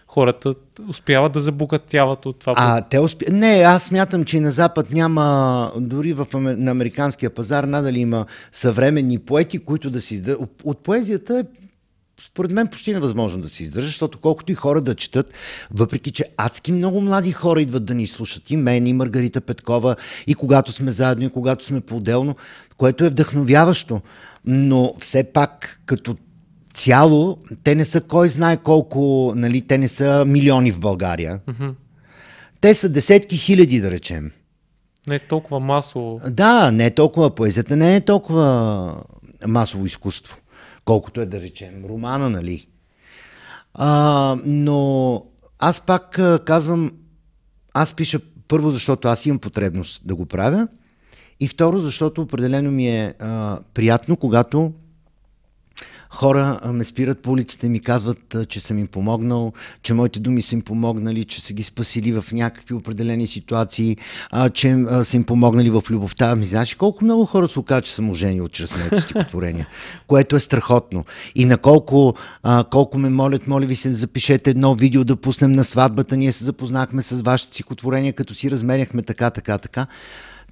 хората 0.06 0.54
успяват 0.88 1.32
да 1.32 1.40
забогатяват 1.40 2.26
от 2.26 2.38
това. 2.38 2.52
А, 2.56 2.80
те 2.80 2.98
успя... 2.98 3.24
Не, 3.30 3.62
аз 3.66 3.84
смятам, 3.84 4.24
че 4.24 4.40
на 4.40 4.50
Запад 4.50 4.90
няма, 4.90 5.72
дори 5.76 6.12
в, 6.12 6.26
на 6.34 6.70
американския 6.70 7.30
пазар, 7.30 7.64
надали 7.64 8.00
има 8.00 8.26
съвременни 8.52 9.18
поети, 9.18 9.58
които 9.58 9.90
да 9.90 10.00
си. 10.00 10.22
От 10.64 10.78
поезията 10.78 11.38
е 11.38 11.44
според 12.26 12.50
мен 12.50 12.68
почти 12.68 12.92
невъзможно 12.92 13.42
да 13.42 13.48
се 13.48 13.62
издържа, 13.62 13.86
защото 13.86 14.18
колкото 14.18 14.52
и 14.52 14.54
хора 14.54 14.80
да 14.80 14.94
четат, 14.94 15.32
въпреки 15.70 16.10
че 16.10 16.24
адски 16.36 16.72
много 16.72 17.00
млади 17.00 17.32
хора 17.32 17.62
идват 17.62 17.84
да 17.84 17.94
ни 17.94 18.06
слушат, 18.06 18.50
и 18.50 18.56
мен, 18.56 18.86
и 18.86 18.92
Маргарита 18.92 19.40
Петкова, 19.40 19.96
и 20.26 20.34
когато 20.34 20.72
сме 20.72 20.90
заедно, 20.90 21.24
и 21.24 21.30
когато 21.30 21.64
сме 21.64 21.80
по-отделно, 21.80 22.36
което 22.76 23.04
е 23.04 23.10
вдъхновяващо. 23.10 24.00
Но 24.44 24.94
все 24.98 25.24
пак, 25.24 25.80
като 25.86 26.16
цяло, 26.74 27.38
те 27.64 27.74
не 27.74 27.84
са 27.84 28.00
кой 28.00 28.28
знае 28.28 28.56
колко, 28.56 29.32
нали, 29.36 29.60
те 29.60 29.78
не 29.78 29.88
са 29.88 30.24
милиони 30.28 30.70
в 30.70 30.80
България. 30.80 31.40
Те 32.60 32.74
са 32.74 32.88
десетки 32.88 33.36
хиляди, 33.36 33.80
да 33.80 33.90
речем. 33.90 34.30
Не 35.06 35.14
е 35.14 35.18
толкова 35.18 35.60
масово. 35.60 36.20
Да, 36.30 36.72
не 36.72 36.86
е 36.86 36.90
толкова, 36.90 37.34
поезията 37.34 37.76
не 37.76 37.96
е 37.96 38.00
толкова 38.00 38.96
масово 39.46 39.86
изкуство, 39.86 40.36
колкото 40.84 41.20
е 41.20 41.26
да 41.26 41.40
речем 41.40 41.84
романа, 41.84 42.30
нали? 42.30 42.66
А, 43.74 44.36
но 44.44 45.24
аз 45.58 45.80
пак 45.80 46.20
казвам, 46.44 46.92
аз 47.74 47.94
пиша 47.94 48.20
първо, 48.48 48.70
защото 48.70 49.08
аз 49.08 49.26
имам 49.26 49.38
потребност 49.38 50.02
да 50.06 50.14
го 50.14 50.26
правя 50.26 50.68
и 51.40 51.48
второ, 51.48 51.78
защото 51.78 52.22
определено 52.22 52.70
ми 52.70 52.88
е 52.88 53.14
а, 53.18 53.58
приятно, 53.74 54.16
когато 54.16 54.72
хора 56.14 56.60
ме 56.72 56.84
спират 56.84 57.18
по 57.18 57.30
улицата 57.30 57.66
и 57.66 57.68
ми 57.68 57.80
казват, 57.80 58.36
че 58.48 58.60
съм 58.60 58.78
им 58.78 58.86
помогнал, 58.86 59.52
че 59.82 59.94
моите 59.94 60.20
думи 60.20 60.42
са 60.42 60.54
им 60.54 60.62
помогнали, 60.62 61.24
че 61.24 61.40
са 61.40 61.54
ги 61.54 61.62
спасили 61.62 62.12
в 62.12 62.24
някакви 62.32 62.74
определени 62.74 63.26
ситуации, 63.26 63.96
а, 64.30 64.50
че 64.50 64.70
а, 64.70 65.04
са 65.04 65.16
им 65.16 65.24
помогнали 65.24 65.70
в 65.70 65.82
любовта. 65.90 66.30
Ами 66.30 66.44
знаеш 66.44 66.74
колко 66.74 67.04
много 67.04 67.26
хора 67.26 67.48
се 67.48 67.58
оказа, 67.58 67.82
че 67.82 67.94
съм 67.94 68.10
оженил 68.10 68.48
чрез 68.48 68.76
моите 68.76 69.00
стихотворения, 69.00 69.68
което 70.06 70.36
е 70.36 70.40
страхотно. 70.40 71.04
И 71.34 71.44
на 71.44 71.58
колко, 71.58 72.14
а, 72.42 72.64
колко 72.70 72.98
ме 72.98 73.08
молят, 73.08 73.46
моля 73.46 73.66
ви 73.66 73.76
се, 73.76 73.92
запишете 73.92 74.50
едно 74.50 74.74
видео 74.74 75.04
да 75.04 75.16
пуснем 75.16 75.52
на 75.52 75.64
сватбата. 75.64 76.16
Ние 76.16 76.32
се 76.32 76.44
запознахме 76.44 77.02
с 77.02 77.22
вашите 77.22 77.52
стихотворения, 77.52 78.12
като 78.12 78.34
си 78.34 78.50
размеряхме 78.50 79.02
така, 79.02 79.30
така, 79.30 79.58
така. 79.58 79.86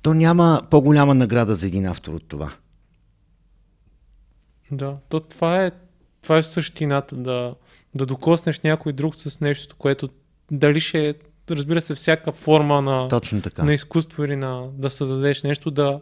То 0.02 0.14
няма 0.14 0.62
по-голяма 0.70 1.14
награда 1.14 1.54
за 1.54 1.66
един 1.66 1.86
автор 1.86 2.12
от 2.12 2.28
това. 2.28 2.50
Да, 4.73 4.97
то 5.09 5.20
това 5.20 5.64
е, 5.64 5.70
това 6.23 6.39
е 6.39 6.43
същината, 6.43 7.16
да, 7.16 7.55
да 7.95 8.07
докоснеш 8.07 8.61
някой 8.61 8.93
друг 8.93 9.14
с 9.14 9.41
нещо, 9.41 9.77
което 9.79 10.09
дали 10.51 10.81
ще 10.81 11.09
е, 11.09 11.14
разбира 11.51 11.81
се, 11.81 11.95
всяка 11.95 12.33
форма 12.33 12.83
на, 12.83 13.09
Точно 13.09 13.43
така. 13.43 13.62
на 13.62 13.75
изкуство 13.75 14.25
или 14.25 14.37
на 14.37 14.68
да 14.73 14.91
създадеш 14.91 15.43
нещо, 15.43 15.70
да, 15.70 16.01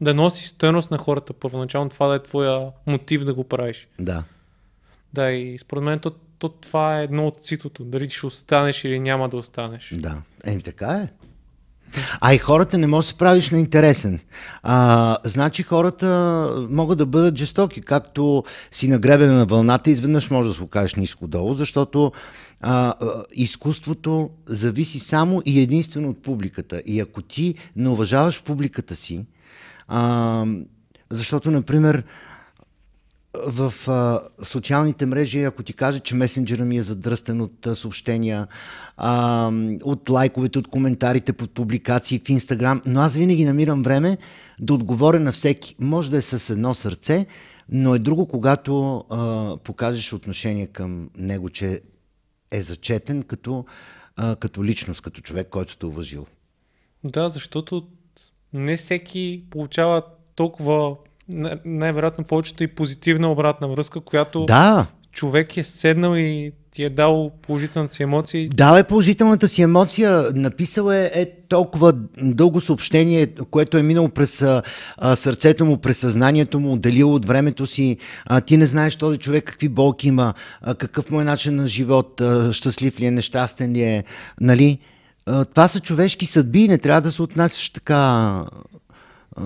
да 0.00 0.14
носи 0.14 0.46
стоеност 0.46 0.90
на 0.90 0.98
хората 0.98 1.32
първоначално, 1.32 1.90
това 1.90 2.06
да 2.06 2.14
е 2.14 2.22
твоя 2.22 2.70
мотив 2.86 3.24
да 3.24 3.34
го 3.34 3.44
правиш. 3.44 3.88
Да. 3.98 4.24
Да, 5.12 5.30
и 5.30 5.58
според 5.58 5.84
мен 5.84 5.98
то, 5.98 6.10
то 6.38 6.48
това 6.48 7.00
е 7.00 7.04
едно 7.04 7.26
от 7.26 7.44
ситото, 7.44 7.84
дали 7.84 8.10
ще 8.10 8.26
останеш 8.26 8.84
или 8.84 8.98
няма 9.00 9.28
да 9.28 9.36
останеш. 9.36 9.94
Да. 9.96 10.22
Еми 10.44 10.62
така 10.62 10.92
е. 10.92 11.08
А 12.20 12.34
и 12.34 12.38
хората 12.38 12.78
не 12.78 12.86
може 12.86 13.04
да 13.04 13.08
се 13.08 13.18
правиш 13.18 13.50
на 13.50 13.58
интересен. 13.58 14.20
А, 14.62 15.16
значи 15.24 15.62
хората 15.62 16.66
могат 16.70 16.98
да 16.98 17.06
бъдат 17.06 17.38
жестоки, 17.38 17.80
както 17.80 18.44
си 18.70 18.88
нагребена 18.88 19.32
на 19.32 19.46
вълната, 19.46 19.90
изведнъж 19.90 20.30
може 20.30 20.48
да 20.48 20.54
се 20.54 20.62
окажеш 20.62 20.94
ниско 20.94 21.26
долу, 21.26 21.54
защото 21.54 22.12
а, 22.60 22.94
изкуството 23.34 24.30
зависи 24.46 24.98
само 24.98 25.42
и 25.46 25.60
единствено 25.60 26.08
от 26.08 26.22
публиката. 26.22 26.82
И 26.86 27.00
ако 27.00 27.22
ти 27.22 27.54
не 27.76 27.88
уважаваш 27.88 28.42
публиката 28.42 28.96
си, 28.96 29.26
а, 29.88 30.44
защото, 31.10 31.50
например, 31.50 32.04
в 33.34 33.74
а, 33.88 34.20
социалните 34.44 35.06
мрежи, 35.06 35.42
ако 35.42 35.62
ти 35.62 35.72
кажа, 35.72 36.00
че 36.00 36.14
месенджера 36.14 36.64
ми 36.64 36.76
е 36.76 36.82
задръстен 36.82 37.40
от 37.40 37.66
а, 37.66 37.74
съобщения, 37.74 38.46
а, 38.96 39.52
от 39.82 40.10
лайковете, 40.10 40.58
от 40.58 40.68
коментарите 40.68 41.32
под 41.32 41.50
публикации 41.50 42.18
в 42.18 42.28
Инстаграм, 42.28 42.82
но 42.86 43.00
аз 43.00 43.16
винаги 43.16 43.44
намирам 43.44 43.82
време 43.82 44.18
да 44.60 44.74
отговоря 44.74 45.20
на 45.20 45.32
всеки. 45.32 45.76
Може 45.78 46.10
да 46.10 46.16
е 46.16 46.20
с 46.20 46.50
едно 46.50 46.74
сърце, 46.74 47.26
но 47.68 47.94
е 47.94 47.98
друго, 47.98 48.28
когато 48.28 49.04
а, 49.10 49.56
покажеш 49.56 50.12
отношение 50.12 50.66
към 50.66 51.10
него, 51.16 51.48
че 51.48 51.80
е 52.50 52.62
зачетен 52.62 53.22
като, 53.22 53.64
а, 54.16 54.36
като 54.36 54.64
личност, 54.64 55.00
като 55.00 55.20
човек, 55.20 55.48
който 55.48 55.76
те 55.76 55.86
е 55.86 55.88
уважил. 55.88 56.26
Да, 57.04 57.28
защото 57.28 57.86
не 58.52 58.76
всеки 58.76 59.44
получава 59.50 60.02
толкова, 60.34 60.96
най-вероятно 61.64 62.24
повечето 62.24 62.64
и 62.64 62.66
позитивна 62.66 63.32
обратна 63.32 63.68
връзка, 63.68 64.00
която 64.00 64.44
Да, 64.46 64.86
човек 65.12 65.56
е 65.56 65.64
седнал 65.64 66.16
и 66.16 66.52
ти 66.70 66.84
е 66.84 66.90
дал 66.90 67.32
положителната 67.42 67.94
си 67.94 68.02
емоция. 68.02 68.48
Дал 68.48 68.76
е 68.76 68.84
положителната 68.84 69.48
си 69.48 69.62
емоция, 69.62 70.24
написал 70.34 70.90
е, 70.92 71.10
е 71.14 71.32
толкова 71.48 71.92
дълго 72.22 72.60
съобщение, 72.60 73.26
което 73.50 73.78
е 73.78 73.82
минало 73.82 74.08
през 74.08 74.42
а, 74.42 74.62
сърцето 75.16 75.64
му, 75.64 75.78
през 75.78 75.98
съзнанието 75.98 76.60
му, 76.60 76.72
отделил 76.72 77.14
от 77.14 77.26
времето 77.26 77.66
си. 77.66 77.96
А, 78.26 78.40
ти 78.40 78.56
не 78.56 78.66
знаеш 78.66 78.96
този 78.96 79.18
човек 79.18 79.44
какви 79.44 79.68
болки 79.68 80.08
има, 80.08 80.34
а, 80.62 80.74
какъв 80.74 81.10
му 81.10 81.20
е 81.20 81.24
начин 81.24 81.56
на 81.56 81.66
живот, 81.66 82.20
а, 82.20 82.52
щастлив 82.52 83.00
ли 83.00 83.06
е, 83.06 83.10
нещастен 83.10 83.72
ли 83.72 83.82
е, 83.82 84.04
нали? 84.40 84.78
А, 85.26 85.44
това 85.44 85.68
са 85.68 85.80
човешки 85.80 86.26
съдби 86.26 86.60
и 86.60 86.68
не 86.68 86.78
трябва 86.78 87.00
да 87.00 87.12
се 87.12 87.22
отнасяш 87.22 87.70
така 87.70 87.96
а, 89.36 89.42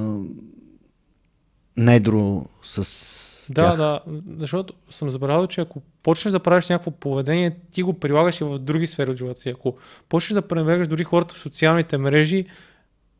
недро 1.77 2.47
с 2.63 3.47
Да, 3.51 3.69
тях. 3.69 3.77
да, 3.77 4.01
защото 4.39 4.75
съм 4.91 5.11
забравил, 5.11 5.47
че 5.47 5.61
ако 5.61 5.83
почнеш 6.03 6.33
да 6.33 6.41
правиш 6.41 6.69
някакво 6.69 6.91
поведение, 6.91 7.57
ти 7.71 7.83
го 7.83 7.95
прилагаш 7.95 8.41
и 8.41 8.45
в 8.45 8.59
други 8.59 8.87
сфери 8.87 9.11
от 9.11 9.19
живота 9.19 9.41
си. 9.41 9.49
Ако 9.49 9.77
почнеш 10.09 10.35
да 10.35 10.43
пренебрегваш 10.43 10.89
дори 10.89 11.05
хората 11.05 11.35
в 11.35 11.39
социалните 11.39 11.99
мрежи, 11.99 12.47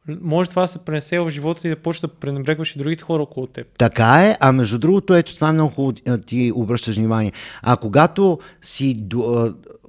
може 0.09 0.51
това 0.51 0.63
да 0.63 0.69
се 0.69 0.79
пренесе 0.79 1.21
в 1.21 1.31
живота 1.31 1.67
и 1.67 1.71
да 1.71 1.77
почнеш 1.77 2.01
да 2.01 2.09
пренебрегваш 2.09 2.77
и 2.77 2.79
другите 2.79 3.05
хора 3.05 3.23
около 3.23 3.47
теб. 3.47 3.67
Така 3.79 4.27
е, 4.27 4.37
а 4.41 4.53
между 4.53 4.79
другото, 4.79 5.15
ето 5.15 5.35
това 5.35 5.49
е 5.49 5.53
много 5.53 5.71
хубаво 5.71 5.93
ти 6.27 6.53
обръщаш 6.55 6.97
внимание. 6.97 7.33
А 7.63 7.77
когато 7.77 8.39
си, 8.63 9.07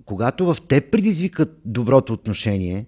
когато 0.06 0.54
в 0.54 0.58
теб 0.68 0.92
предизвикат 0.92 1.58
доброто 1.66 2.14
отношение, 2.14 2.86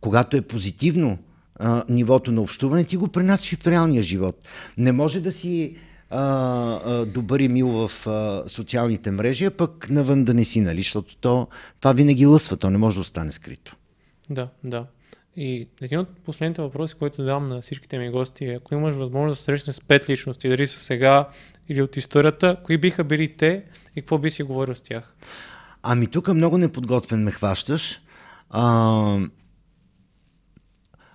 когато 0.00 0.36
е 0.36 0.42
позитивно 0.42 1.18
а, 1.60 1.84
нивото 1.88 2.32
на 2.32 2.40
общуване, 2.40 2.84
ти 2.84 2.96
го 2.96 3.08
пренасяш 3.08 3.52
и 3.52 3.56
в 3.56 3.66
реалния 3.66 4.02
живот. 4.02 4.48
Не 4.78 4.92
може 4.92 5.20
да 5.20 5.32
си 5.32 5.76
а, 6.10 6.20
а, 6.20 7.06
добър 7.06 7.40
и 7.40 7.48
мил 7.48 7.68
в 7.68 8.06
а, 8.06 8.42
социалните 8.46 9.10
мрежи, 9.10 9.44
а 9.44 9.50
пък 9.50 9.90
навън 9.90 10.24
да 10.24 10.34
не 10.34 10.44
си, 10.44 10.60
нали? 10.60 10.78
Защото 10.78 11.16
то, 11.16 11.48
това 11.80 11.92
винаги 11.92 12.26
лъсва, 12.26 12.56
то 12.56 12.70
не 12.70 12.78
може 12.78 12.94
да 12.96 13.00
остане 13.00 13.32
скрито. 13.32 13.76
Да, 14.30 14.48
да. 14.64 14.86
И 15.36 15.68
един 15.82 15.98
от 15.98 16.08
последните 16.08 16.62
въпроси, 16.62 16.94
който 16.98 17.24
давам 17.24 17.48
на 17.48 17.60
всичките 17.60 17.98
ми 17.98 18.10
гости 18.10 18.44
е, 18.44 18.54
ако 18.54 18.74
имаш 18.74 18.94
възможност 18.94 19.40
да 19.40 19.44
срещнеш 19.44 19.76
с 19.76 19.80
пет 19.80 20.10
личности, 20.10 20.48
дали 20.48 20.66
са 20.66 20.80
сега 20.80 21.28
или 21.68 21.82
от 21.82 21.96
историята, 21.96 22.56
кои 22.64 22.78
биха 22.78 23.04
били 23.04 23.36
те 23.36 23.64
и 23.96 24.00
какво 24.00 24.18
би 24.18 24.30
си 24.30 24.42
говорил 24.42 24.74
с 24.74 24.80
тях? 24.80 25.14
Ами 25.82 26.06
тук 26.06 26.28
много 26.28 26.58
неподготвен 26.58 27.24
ме 27.24 27.30
хващаш. 27.30 28.00
А, 28.50 29.18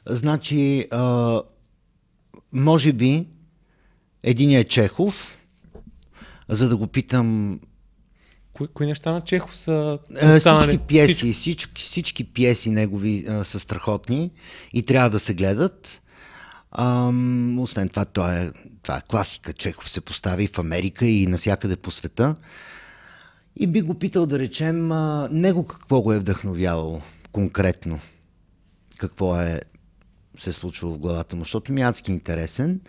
значи, 0.08 0.88
а, 0.92 1.42
може 2.52 2.94
би, 2.94 3.28
единият 4.24 4.66
е 4.66 4.70
Чехов, 4.70 5.38
за 6.50 6.70
да 6.70 6.78
го 6.78 6.88
питам 6.88 7.60
Кои, 8.54 8.68
кои 8.68 8.88
неща 8.88 9.12
на 9.12 9.22
Чехов 9.22 9.56
са 9.56 10.00
останали? 10.38 10.68
всички 10.68 10.88
пиеси, 10.88 11.34
всички, 11.34 11.82
всички 11.82 12.24
пиеси 12.24 12.70
негови 12.70 13.26
а, 13.30 13.44
са 13.44 13.60
страхотни 13.60 14.32
и 14.74 14.84
трябва 14.84 15.10
да 15.10 15.20
се 15.20 15.34
гледат. 15.34 16.02
Ам, 16.72 17.60
освен 17.60 17.90
това, 17.90 18.06
това 18.06 18.38
е, 18.38 18.52
това 18.84 18.98
е 18.98 19.02
класика. 19.08 19.54
Чехов 19.54 19.90
се 19.90 20.02
постави 20.02 20.48
в 20.48 20.60
Америка 20.60 21.06
и 21.06 21.28
навсякъде 21.28 21.76
по 21.76 21.92
света. 21.92 22.36
И 23.56 23.68
би 23.68 23.82
го 23.82 24.00
питал 24.00 24.26
да 24.26 24.40
речем 24.40 24.92
а, 24.92 25.30
него 25.32 25.68
какво 25.68 26.02
го 26.02 26.14
е 26.14 26.20
вдъхновявало 26.20 27.02
конкретно. 27.32 28.00
Какво 28.98 29.42
е 29.42 29.62
се 30.38 30.54
случило 30.54 30.94
в 30.94 30.98
главата 31.00 31.36
му, 31.36 31.44
защото 31.44 31.74
ми 31.74 31.82
е 31.82 31.86
адски 31.86 32.12
интересен. 32.12 32.80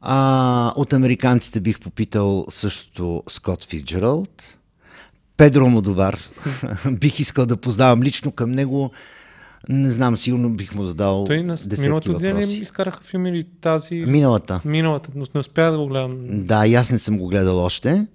А, 0.00 0.72
от 0.76 0.92
американците 0.92 1.60
бих 1.60 1.80
попитал 1.80 2.46
същото 2.50 3.22
Скот 3.28 3.64
Фиджералд. 3.64 4.54
Педро 5.36 5.68
Модовар. 5.68 6.18
бих 6.90 7.18
искал 7.18 7.46
да 7.46 7.56
познавам 7.56 8.02
лично 8.02 8.32
към 8.32 8.50
него. 8.50 8.90
Не 9.68 9.90
знам, 9.90 10.16
сигурно 10.16 10.50
бих 10.50 10.74
му 10.74 10.84
задал 10.84 11.24
Той 11.24 11.42
на 11.42 11.54
десетки 11.54 11.80
миналата 11.80 12.12
въпроси. 12.12 12.58
изкараха 12.58 13.04
филм 13.04 13.26
или 13.26 13.44
тази? 13.44 13.94
Миналата. 13.94 14.60
Миналата, 14.64 15.10
но 15.14 15.26
не 15.34 15.40
успях 15.40 15.70
да 15.70 15.78
го 15.78 15.86
гледам. 15.86 16.18
Да, 16.46 16.66
и 16.66 16.74
аз 16.74 16.90
не 16.90 16.98
съм 16.98 17.18
го 17.18 17.28
гледал 17.28 17.64
още. 17.64 18.06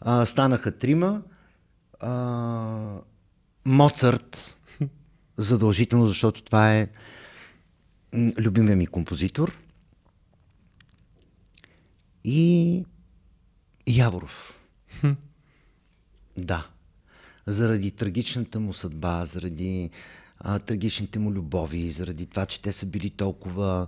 А, 0.00 0.24
станаха 0.26 0.72
трима. 0.72 1.20
А, 2.00 2.70
Моцарт, 3.64 4.54
задължително, 5.36 6.06
защото 6.06 6.42
това 6.42 6.74
е 6.74 6.88
любимия 8.14 8.76
ми 8.76 8.86
композитор. 8.86 9.58
И 12.24 12.84
Яворов. 13.86 14.60
Да. 16.36 16.66
Заради 17.46 17.90
трагичната 17.90 18.60
му 18.60 18.72
съдба, 18.72 19.24
заради 19.24 19.90
а, 20.38 20.58
трагичните 20.58 21.18
му 21.18 21.32
любови, 21.32 21.90
заради 21.90 22.26
това, 22.26 22.46
че 22.46 22.62
те 22.62 22.72
са 22.72 22.86
били 22.86 23.10
толкова 23.10 23.86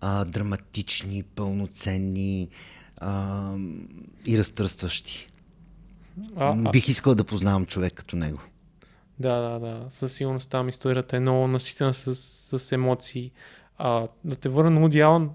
а, 0.00 0.24
драматични, 0.24 1.22
пълноценни 1.22 2.48
а, 2.96 3.54
и 4.26 4.38
разтръстващи. 4.38 5.28
А, 6.36 6.48
а, 6.66 6.70
Бих 6.70 6.88
искал 6.88 7.14
да 7.14 7.24
познавам 7.24 7.66
човек 7.66 7.92
като 7.92 8.16
него. 8.16 8.40
да, 9.18 9.40
да, 9.40 9.58
да. 9.58 9.86
Със 9.90 10.12
сигурност 10.12 10.50
там 10.50 10.68
историята 10.68 11.16
е 11.16 11.20
много 11.20 11.46
наситена 11.46 11.94
с, 11.94 12.14
с 12.58 12.72
емоции. 12.72 13.32
А, 13.78 14.06
да 14.24 14.36
те 14.36 14.48
върна 14.48 14.70
на 14.70 14.86
Уди 14.86 15.00
Алън, 15.00 15.30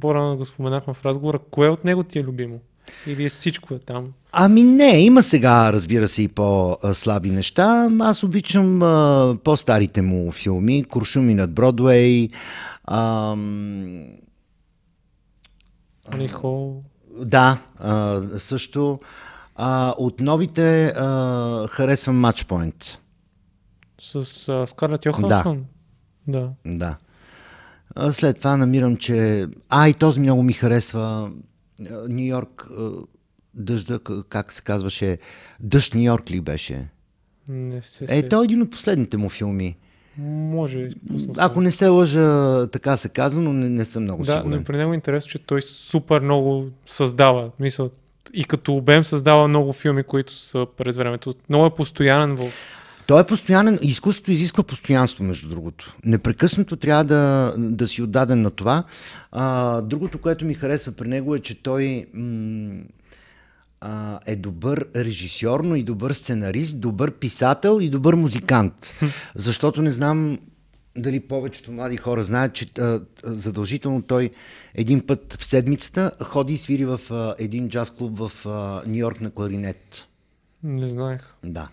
по-рано 0.00 0.36
го 0.36 0.44
споменахме 0.44 0.94
в 0.94 1.04
разговора, 1.04 1.38
кое 1.38 1.68
от 1.68 1.84
него 1.84 2.02
ти 2.02 2.18
е 2.18 2.24
любимо? 2.24 2.60
Или 3.06 3.24
е 3.24 3.28
всичко 3.28 3.74
е 3.74 3.78
там? 3.78 4.12
Ами 4.32 4.64
не, 4.64 5.04
има 5.04 5.22
сега, 5.22 5.72
разбира 5.72 6.08
се, 6.08 6.22
и 6.22 6.28
по-слаби 6.28 7.30
неща. 7.30 7.90
Аз 8.00 8.22
обичам 8.22 8.82
а, 8.82 9.36
по-старите 9.44 10.02
му 10.02 10.32
филми, 10.32 10.84
Куршуми 10.84 11.34
над 11.34 11.52
Бродвей, 11.52 12.28
ам, 12.88 14.06
Хол, 16.32 16.82
Да, 17.20 17.58
а, 17.78 18.22
също. 18.38 19.00
А, 19.56 19.94
от 19.98 20.20
новите 20.20 20.86
а, 20.86 21.66
харесвам 21.68 22.22
Matchpoint. 22.22 22.84
С 24.00 24.48
а, 24.48 24.66
Скарлет 24.66 25.04
Йохансон? 25.04 25.64
Да. 26.28 26.50
Да. 26.66 26.86
А, 26.86 26.96
след 28.12 28.38
това 28.38 28.56
намирам, 28.56 28.96
че... 28.96 29.46
А, 29.68 29.88
и 29.88 29.94
този 29.94 30.20
много 30.20 30.42
ми 30.42 30.52
харесва. 30.52 31.30
Нью 32.08 32.26
Йорк, 32.26 32.68
дъжда, 33.54 33.98
как 34.28 34.52
се 34.52 34.62
казваше? 34.62 35.18
Дъжд 35.60 35.94
Нью 35.94 36.02
Йорк 36.02 36.30
ли 36.30 36.40
беше? 36.40 36.88
Не 37.48 37.82
се 37.82 38.06
Е, 38.08 38.28
той 38.28 38.42
е 38.42 38.44
един 38.44 38.62
от 38.62 38.70
последните 38.70 39.16
му 39.16 39.28
филми. 39.28 39.76
Може. 40.18 40.88
Ако 41.36 41.60
не 41.60 41.70
се 41.70 41.88
лъжа, 41.88 42.66
така 42.66 42.96
се 42.96 43.08
казва, 43.08 43.42
но 43.42 43.52
не, 43.52 43.68
не 43.68 43.84
съм 43.84 44.02
много 44.02 44.24
да, 44.24 44.32
сигурен. 44.32 44.50
Да, 44.50 44.56
но 44.56 44.64
при 44.64 44.76
него 44.76 44.92
е 44.92 44.94
интересно, 44.94 45.30
че 45.30 45.38
той 45.38 45.62
супер 45.62 46.20
много 46.20 46.66
създава. 46.86 47.50
Мисъл, 47.60 47.90
и 48.32 48.44
като 48.44 48.76
обем 48.76 49.04
създава 49.04 49.48
много 49.48 49.72
филми, 49.72 50.02
които 50.02 50.32
са 50.32 50.66
през 50.76 50.96
времето. 50.96 51.34
Много 51.48 51.66
е 51.66 51.70
постоянен 51.70 52.36
в... 52.36 52.42
Той 53.06 53.20
е 53.20 53.26
постоянен. 53.26 53.78
Изкуството 53.82 54.32
изисква 54.32 54.62
постоянство, 54.62 55.24
между 55.24 55.48
другото. 55.48 55.96
Непрекъснато 56.04 56.76
трябва 56.76 57.04
да, 57.04 57.54
да 57.58 57.88
си 57.88 58.02
отдаден 58.02 58.42
на 58.42 58.50
това. 58.50 58.84
А, 59.32 59.80
другото, 59.80 60.18
което 60.18 60.44
ми 60.44 60.54
харесва 60.54 60.92
при 60.92 61.08
него 61.08 61.34
е, 61.34 61.40
че 61.40 61.62
той 61.62 62.06
м- 62.14 62.82
а, 63.80 64.20
е 64.26 64.36
добър 64.36 64.86
режисьор, 64.96 65.60
но 65.60 65.76
и 65.76 65.82
добър 65.82 66.12
сценарист, 66.12 66.80
добър 66.80 67.10
писател 67.10 67.78
и 67.80 67.90
добър 67.90 68.14
музикант. 68.14 68.94
Защото 69.34 69.82
не 69.82 69.90
знам 69.90 70.38
дали 70.96 71.20
повечето 71.20 71.72
млади 71.72 71.96
хора 71.96 72.24
знаят, 72.24 72.52
че 72.52 72.66
а, 72.78 73.00
задължително 73.24 74.02
той 74.02 74.30
един 74.74 75.06
път 75.06 75.36
в 75.40 75.44
седмицата 75.44 76.10
ходи 76.22 76.52
и 76.52 76.58
свири 76.58 76.84
в 76.84 77.00
а, 77.10 77.34
един 77.38 77.68
джаз 77.68 77.90
клуб 77.90 78.18
в 78.18 78.32
Нью 78.86 78.98
Йорк 78.98 79.20
на 79.20 79.30
кларинет. 79.30 80.08
Не 80.62 80.88
знаех. 80.88 81.20
Да. 81.44 81.68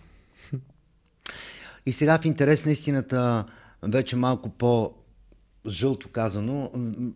И 1.85 1.91
сега 1.91 2.17
в 2.17 2.25
интерес 2.25 2.65
на 2.65 2.71
истината, 2.71 3.45
вече 3.83 4.15
малко 4.15 4.49
по 4.49 4.93
жълто 5.67 6.09
казано, 6.09 6.71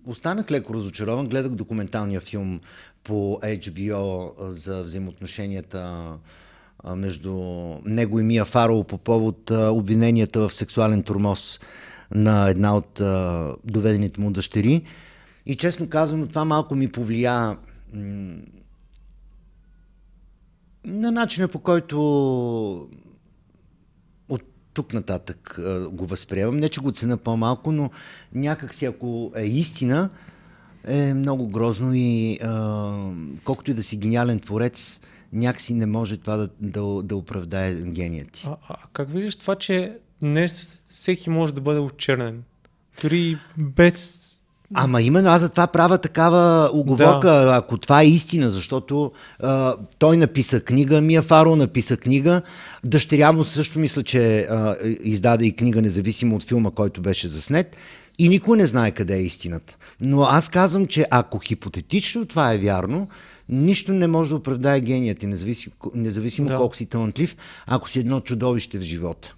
останах 0.06 0.52
леко 0.52 0.74
разочарован. 0.74 1.28
Гледах 1.28 1.52
документалния 1.52 2.22
филм 2.22 2.60
по 3.04 3.40
HBO 3.44 4.32
за 4.50 4.84
взаимоотношенията 4.84 6.08
между 6.96 7.34
него 7.86 8.20
и 8.20 8.24
Мия 8.24 8.46
Фаро 8.46 8.84
по 8.84 8.98
повод 8.98 9.52
обвиненията 9.52 10.40
в 10.40 10.54
сексуален 10.54 11.04
турмоз 11.04 11.60
на 12.12 12.50
една 12.50 12.76
от 12.76 13.02
доведените 13.64 14.22
му 14.22 14.32
дъщери. 14.32 14.84
И 15.46 15.56
честно 15.56 15.90
казано, 15.90 16.28
това 16.28 16.46
малко 16.46 16.76
ми 16.76 16.92
повлия 16.92 17.58
на 20.86 21.12
начина 21.12 21.48
по 21.48 21.60
който 21.60 22.90
тук 24.76 24.94
нататък 24.94 25.60
го 25.92 26.06
възприемам. 26.06 26.58
Не, 26.58 26.70
че 26.70 26.82
го 26.82 26.92
цена 26.92 27.18
по-малко, 27.18 27.72
но 27.72 27.90
някак 28.34 28.74
си, 28.74 28.86
ако 28.86 29.32
е 29.36 29.44
истина, 29.46 30.10
е 30.88 31.14
много 31.14 31.48
грозно 31.48 31.92
и 31.94 32.40
а, 32.44 32.94
колкото 33.44 33.72
и 33.72 33.74
да 33.74 33.84
си 33.84 33.98
гениален 33.98 34.40
творец, 34.40 35.02
някакси 35.34 35.74
не 35.74 35.86
може 35.86 36.18
това 36.18 36.38
да, 36.38 36.50
да, 36.62 37.04
да 37.04 37.16
оправдае 37.16 37.76
геният 37.76 38.32
ти. 38.32 38.44
А, 38.48 38.58
а 38.70 38.76
как 38.94 39.10
виждаш 39.10 39.36
това, 39.36 39.56
че 39.56 39.98
днес 40.22 40.82
всеки 40.88 41.30
може 41.30 41.54
да 41.54 41.62
бъде 41.62 41.80
очернен? 41.80 42.44
Дори 43.02 43.38
без 43.58 44.25
Ама 44.74 45.02
именно 45.02 45.30
аз 45.30 45.42
за 45.42 45.50
това 45.50 45.68
правя 45.68 45.98
такава 45.98 46.70
оговорка, 46.74 47.30
да. 47.30 47.56
ако 47.56 47.78
това 47.78 48.02
е 48.02 48.08
истина, 48.08 48.50
защото 48.50 49.12
а, 49.40 49.76
той 50.00 50.18
написа 50.18 50.62
книга, 50.62 51.02
Мия 51.02 51.22
Фаро 51.22 51.56
написа 51.56 51.98
книга, 51.98 52.42
дъщеря 52.84 53.32
му 53.32 53.44
също 53.44 53.80
мисля, 53.80 54.04
че 54.04 54.40
а, 54.40 54.76
издаде 55.04 55.46
и 55.46 55.56
книга, 55.56 55.82
независимо 55.82 56.36
от 56.36 56.44
филма, 56.44 56.72
който 56.72 57.02
беше 57.02 57.28
заснет 57.28 57.76
и 58.18 58.30
никой 58.30 58.58
не 58.58 58.66
знае 58.66 58.92
къде 58.92 59.16
е 59.16 59.22
истината. 59.22 59.78
Но 60.02 60.24
аз 60.24 60.50
казвам, 60.50 60.86
че 60.86 61.06
ако 61.12 61.40
хипотетично 61.40 62.26
това 62.26 62.54
е 62.54 62.58
вярно, 62.58 63.08
нищо 63.50 63.94
не 63.94 64.08
може 64.08 64.30
да 64.30 64.36
оправдае 64.36 64.82
геният 64.82 65.20
ти, 65.20 65.28
независимо, 65.28 65.76
независимо 65.96 66.48
да. 66.48 66.56
колко 66.56 66.76
си 66.76 66.86
талантлив, 66.86 67.38
ако 67.68 67.90
си 67.90 68.00
едно 68.00 68.20
чудовище 68.20 68.78
в 68.78 68.82
живота. 68.82 69.36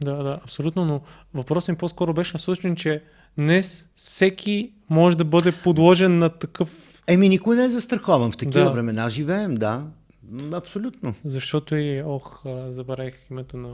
Да, 0.00 0.22
да, 0.22 0.40
абсолютно, 0.44 0.84
но 0.84 1.00
въпросът 1.34 1.68
ми 1.68 1.76
по-скоро 1.76 2.14
беше 2.14 2.32
насочен, 2.34 2.76
че 2.76 3.02
днес 3.38 3.86
всеки 3.96 4.72
може 4.90 5.16
да 5.16 5.24
бъде 5.24 5.52
подложен 5.52 6.18
на 6.18 6.28
такъв... 6.28 7.02
Еми, 7.06 7.28
никой 7.28 7.56
не 7.56 7.64
е 7.64 7.68
застрахован. 7.68 8.32
В 8.32 8.36
такива 8.36 8.64
да. 8.64 8.70
времена 8.70 9.08
живеем, 9.08 9.54
да. 9.54 9.86
Абсолютно. 10.52 11.14
Защото 11.24 11.76
и, 11.76 12.02
ох, 12.06 12.42
забравих 12.70 13.14
името 13.30 13.56
на 13.56 13.70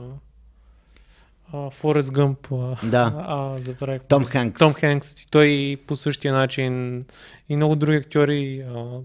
Форест 1.71 2.11
Гъмп. 2.11 2.47
Да. 2.83 3.13
А, 3.27 3.57
забравих. 3.57 4.01
Том 4.01 4.25
Хенкс. 4.25 4.59
Том 4.59 4.73
Хенкс. 4.73 5.23
И 5.23 5.27
той 5.27 5.77
по 5.87 5.95
същия 5.95 6.33
начин 6.33 7.03
и 7.49 7.55
много 7.55 7.75
други 7.75 7.97
актьори 7.97 8.59
а, 8.59 8.99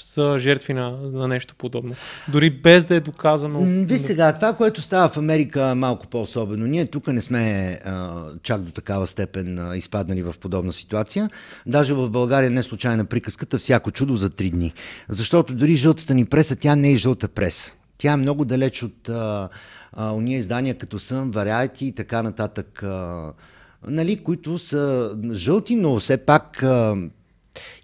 са 0.00 0.36
жертви 0.38 0.74
на, 0.74 0.90
на 0.90 1.28
нещо 1.28 1.54
подобно. 1.54 1.94
Дори 2.32 2.50
без 2.50 2.84
да 2.84 2.94
е 2.94 3.00
доказано. 3.00 3.60
Виж 3.86 4.00
сега, 4.00 4.32
това, 4.32 4.52
което 4.52 4.80
става 4.80 5.08
в 5.08 5.16
Америка 5.16 5.74
малко 5.74 6.06
по-особено. 6.06 6.66
Ние 6.66 6.86
тук 6.86 7.06
не 7.06 7.20
сме 7.20 7.70
а, 7.84 8.24
чак 8.42 8.62
до 8.62 8.70
такава 8.70 9.06
степен 9.06 9.58
а, 9.58 9.76
изпаднали 9.76 10.22
в 10.22 10.34
подобна 10.40 10.72
ситуация. 10.72 11.30
Даже 11.66 11.94
в 11.94 12.10
България 12.10 12.50
не 12.50 12.60
е 12.60 12.62
случайна 12.62 13.04
приказката 13.04 13.58
всяко 13.58 13.90
чудо 13.90 14.16
за 14.16 14.30
три 14.30 14.50
дни. 14.50 14.72
Защото 15.08 15.54
дори 15.54 15.74
жълтата 15.74 16.14
ни 16.14 16.24
преса, 16.24 16.56
тя 16.56 16.76
не 16.76 16.92
е 16.92 16.96
жълта 16.96 17.28
преса. 17.28 17.72
Тя 17.98 18.12
е 18.12 18.16
много 18.16 18.44
далеч 18.44 18.82
от 18.82 19.08
а, 19.08 19.48
а, 19.92 20.12
уния 20.12 20.38
издания 20.38 20.74
като 20.74 20.98
съм, 20.98 21.32
Variety 21.32 21.82
и 21.82 21.92
така 21.92 22.22
нататък, 22.22 22.82
а, 22.82 23.32
нали, 23.88 24.16
които 24.16 24.58
са 24.58 25.14
жълти, 25.32 25.76
но 25.76 25.98
все 25.98 26.16
пак 26.16 26.62
а, 26.62 26.96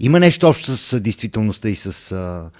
има 0.00 0.20
нещо 0.20 0.48
общо 0.48 0.76
с 0.76 1.00
действителността 1.00 1.68
и 1.68 1.76
с 1.76 2.12
а, 2.12 2.50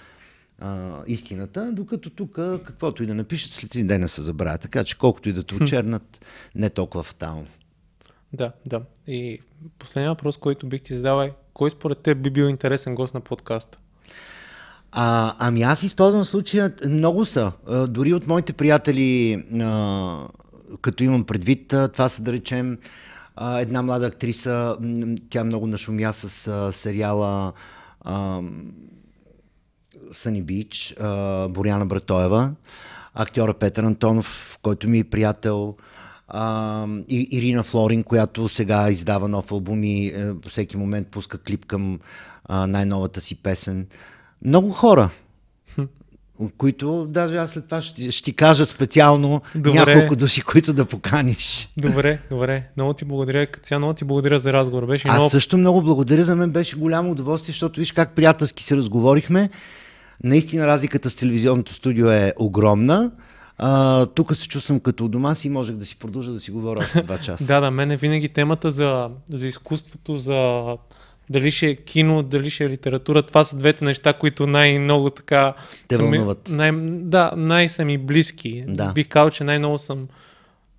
а, 0.59 0.97
истината, 1.07 1.71
докато 1.71 2.09
тук 2.09 2.35
каквото 2.35 3.03
и 3.03 3.05
да 3.05 3.13
напишат, 3.13 3.51
след 3.51 3.71
три 3.71 3.83
дена 3.83 4.07
се 4.07 4.21
забравя. 4.21 4.57
Така 4.57 4.83
че 4.83 4.97
колкото 4.97 5.29
и 5.29 5.33
да 5.33 5.43
те 5.43 5.55
очернат, 5.55 6.25
не 6.55 6.69
толкова 6.69 7.03
фатално. 7.03 7.47
Да, 8.33 8.51
да. 8.65 8.81
И 9.07 9.39
последния 9.79 10.11
въпрос, 10.11 10.37
който 10.37 10.67
бих 10.67 10.81
ти 10.81 10.95
задал 10.95 11.21
е, 11.21 11.33
кой 11.53 11.69
според 11.69 11.97
теб 11.97 12.21
би 12.21 12.29
бил 12.29 12.43
интересен 12.43 12.95
гост 12.95 13.13
на 13.13 13.21
подкаста? 13.21 13.77
А, 14.91 15.35
ами 15.39 15.61
аз 15.61 15.83
използвам 15.83 16.23
случая, 16.23 16.73
много 16.87 17.25
са. 17.25 17.51
А, 17.67 17.87
дори 17.87 18.13
от 18.13 18.27
моите 18.27 18.53
приятели, 18.53 19.33
а, 19.61 20.27
като 20.81 21.03
имам 21.03 21.23
предвид, 21.23 21.67
това 21.67 22.09
са 22.09 22.21
да 22.21 22.33
речем 22.33 22.77
една 23.41 23.81
млада 23.81 24.07
актриса, 24.07 24.77
тя 25.29 25.43
много 25.43 25.67
нашумя 25.67 26.13
с 26.13 26.47
а, 26.47 26.71
сериала 26.71 27.53
а, 28.01 28.41
Бич, 30.41 30.95
Боряна 31.49 31.85
Братоева, 31.85 32.51
актьора 33.13 33.53
Петър 33.53 33.83
Антонов, 33.83 34.57
който 34.61 34.89
ми 34.89 34.99
е 34.99 35.03
приятел, 35.03 35.75
а, 36.27 36.87
и 37.09 37.27
Ирина 37.31 37.63
Флорин, 37.63 38.03
която 38.03 38.47
сега 38.47 38.89
издава 38.89 39.27
нов 39.27 39.51
албум 39.51 39.83
и 39.83 40.07
е, 40.07 40.33
всеки 40.47 40.77
момент 40.77 41.07
пуска 41.07 41.37
клип 41.37 41.65
към 41.65 41.99
а, 42.45 42.67
най-новата 42.67 43.21
си 43.21 43.35
песен. 43.35 43.87
Много 44.45 44.69
хора, 44.69 45.09
които 46.57 47.05
даже 47.09 47.37
аз 47.37 47.51
след 47.51 47.65
това 47.65 47.81
ще, 47.81 48.11
ще 48.11 48.23
ти 48.23 48.33
кажа 48.33 48.65
специално 48.65 49.41
добре. 49.55 49.73
няколко 49.73 50.15
души, 50.15 50.41
които 50.41 50.73
да 50.73 50.85
поканиш. 50.85 51.69
Добре, 51.77 52.19
добре. 52.29 52.69
Много 52.77 52.93
ти 52.93 53.05
благодаря. 53.05 53.47
Ця, 53.63 53.77
много 53.77 53.93
ти 53.93 54.05
благодаря 54.05 54.39
за 54.39 54.53
разговор. 54.53 54.85
Беше 54.85 55.07
аз 55.07 55.15
много... 55.15 55.29
също 55.29 55.57
много 55.57 55.81
благодаря. 55.81 56.23
За 56.23 56.35
мен 56.35 56.49
беше 56.49 56.75
голямо 56.75 57.11
удоволствие, 57.11 57.51
защото 57.51 57.79
виж 57.79 57.91
как 57.91 58.15
приятелски 58.15 58.63
се 58.63 58.77
разговорихме. 58.77 59.49
Наистина 60.23 60.67
разликата 60.67 61.09
с 61.09 61.15
телевизионното 61.15 61.73
студио 61.73 62.09
е 62.09 62.33
огромна. 62.37 63.11
А, 63.57 64.05
тук 64.05 64.35
се 64.35 64.47
чувствам 64.47 64.79
като 64.79 65.05
у 65.05 65.07
дома 65.07 65.35
си 65.35 65.47
и 65.47 65.51
можех 65.51 65.75
да 65.75 65.85
си 65.85 65.99
продължа 65.99 66.31
да 66.31 66.39
си 66.39 66.51
говоря 66.51 66.79
още 66.79 67.01
два 67.01 67.17
часа. 67.21 67.45
да, 67.45 67.59
да, 67.59 67.71
мен 67.71 67.91
е 67.91 67.97
винаги 67.97 68.29
темата 68.29 68.71
за, 68.71 69.09
за 69.33 69.47
изкуството, 69.47 70.17
за 70.17 70.63
дали 71.29 71.51
ще 71.51 71.67
е 71.67 71.75
кино, 71.75 72.23
дали 72.23 72.49
ще 72.49 72.63
е 72.63 72.69
литература. 72.69 73.21
Това 73.21 73.43
са 73.43 73.55
двете 73.55 73.85
неща, 73.85 74.13
които 74.13 74.47
най-много 74.47 75.09
така... 75.09 75.53
Те 75.87 75.97
вълнуват. 75.97 76.49
Най- 76.51 76.71
да, 76.87 77.31
най-са 77.35 77.85
ми 77.85 77.97
близки. 77.97 78.63
Да. 78.67 78.91
Бих 78.91 79.07
казал, 79.07 79.29
че 79.29 79.43
най-много 79.43 79.77
съм 79.77 80.07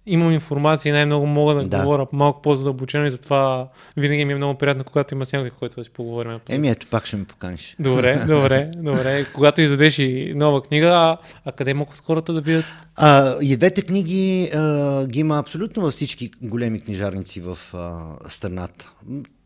имам 0.06 0.32
информация 0.32 0.90
и 0.90 0.92
най-много 0.92 1.26
мога 1.26 1.54
да, 1.54 1.64
да. 1.64 1.82
говоря 1.82 2.06
малко 2.12 2.42
по-задълбочено 2.42 3.06
и 3.06 3.10
затова 3.10 3.68
винаги 3.96 4.24
ми 4.24 4.32
е 4.32 4.36
много 4.36 4.58
приятно, 4.58 4.84
когато 4.84 5.14
има 5.14 5.24
някой, 5.32 5.50
който 5.50 5.76
да 5.76 5.84
си 5.84 5.90
поговорим. 5.90 6.38
Еми 6.48 6.68
ето, 6.68 6.86
пак 6.90 7.06
ще 7.06 7.16
ме 7.16 7.24
поканиш. 7.24 7.76
Добре, 7.80 8.24
добре, 8.26 8.70
добре. 8.76 9.26
Когато 9.34 9.60
издадеш 9.60 9.98
и 9.98 10.32
нова 10.36 10.62
книга, 10.62 10.86
а, 10.86 11.18
а 11.44 11.52
къде 11.52 11.74
могат 11.74 11.98
хората 11.98 12.32
да 12.32 12.40
видят? 12.40 12.64
А, 12.96 13.36
и 13.42 13.56
двете 13.56 13.82
книги 13.82 14.50
а, 14.54 15.06
ги 15.06 15.20
има 15.20 15.38
абсолютно 15.38 15.82
във 15.82 15.92
всички 15.92 16.30
големи 16.42 16.80
книжарници 16.80 17.40
в 17.40 17.58
а, 17.74 18.16
страната. 18.28 18.92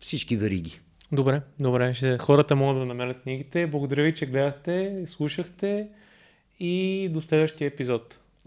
Всички 0.01 0.37
вериги. 0.37 0.81
Добре, 1.13 1.43
добре. 1.61 1.95
Ще, 1.95 2.19
хората 2.19 2.57
могат 2.57 2.79
да 2.79 2.87
намерят 2.87 3.23
книгите. 3.23 3.67
Благодаря 3.67 4.03
ви, 4.03 4.15
че 4.15 4.27
гледахте, 4.27 5.05
слушахте 5.07 5.89
и 6.61 7.09
до 7.13 7.21
следващия 7.21 7.67
епизод. 7.67 8.19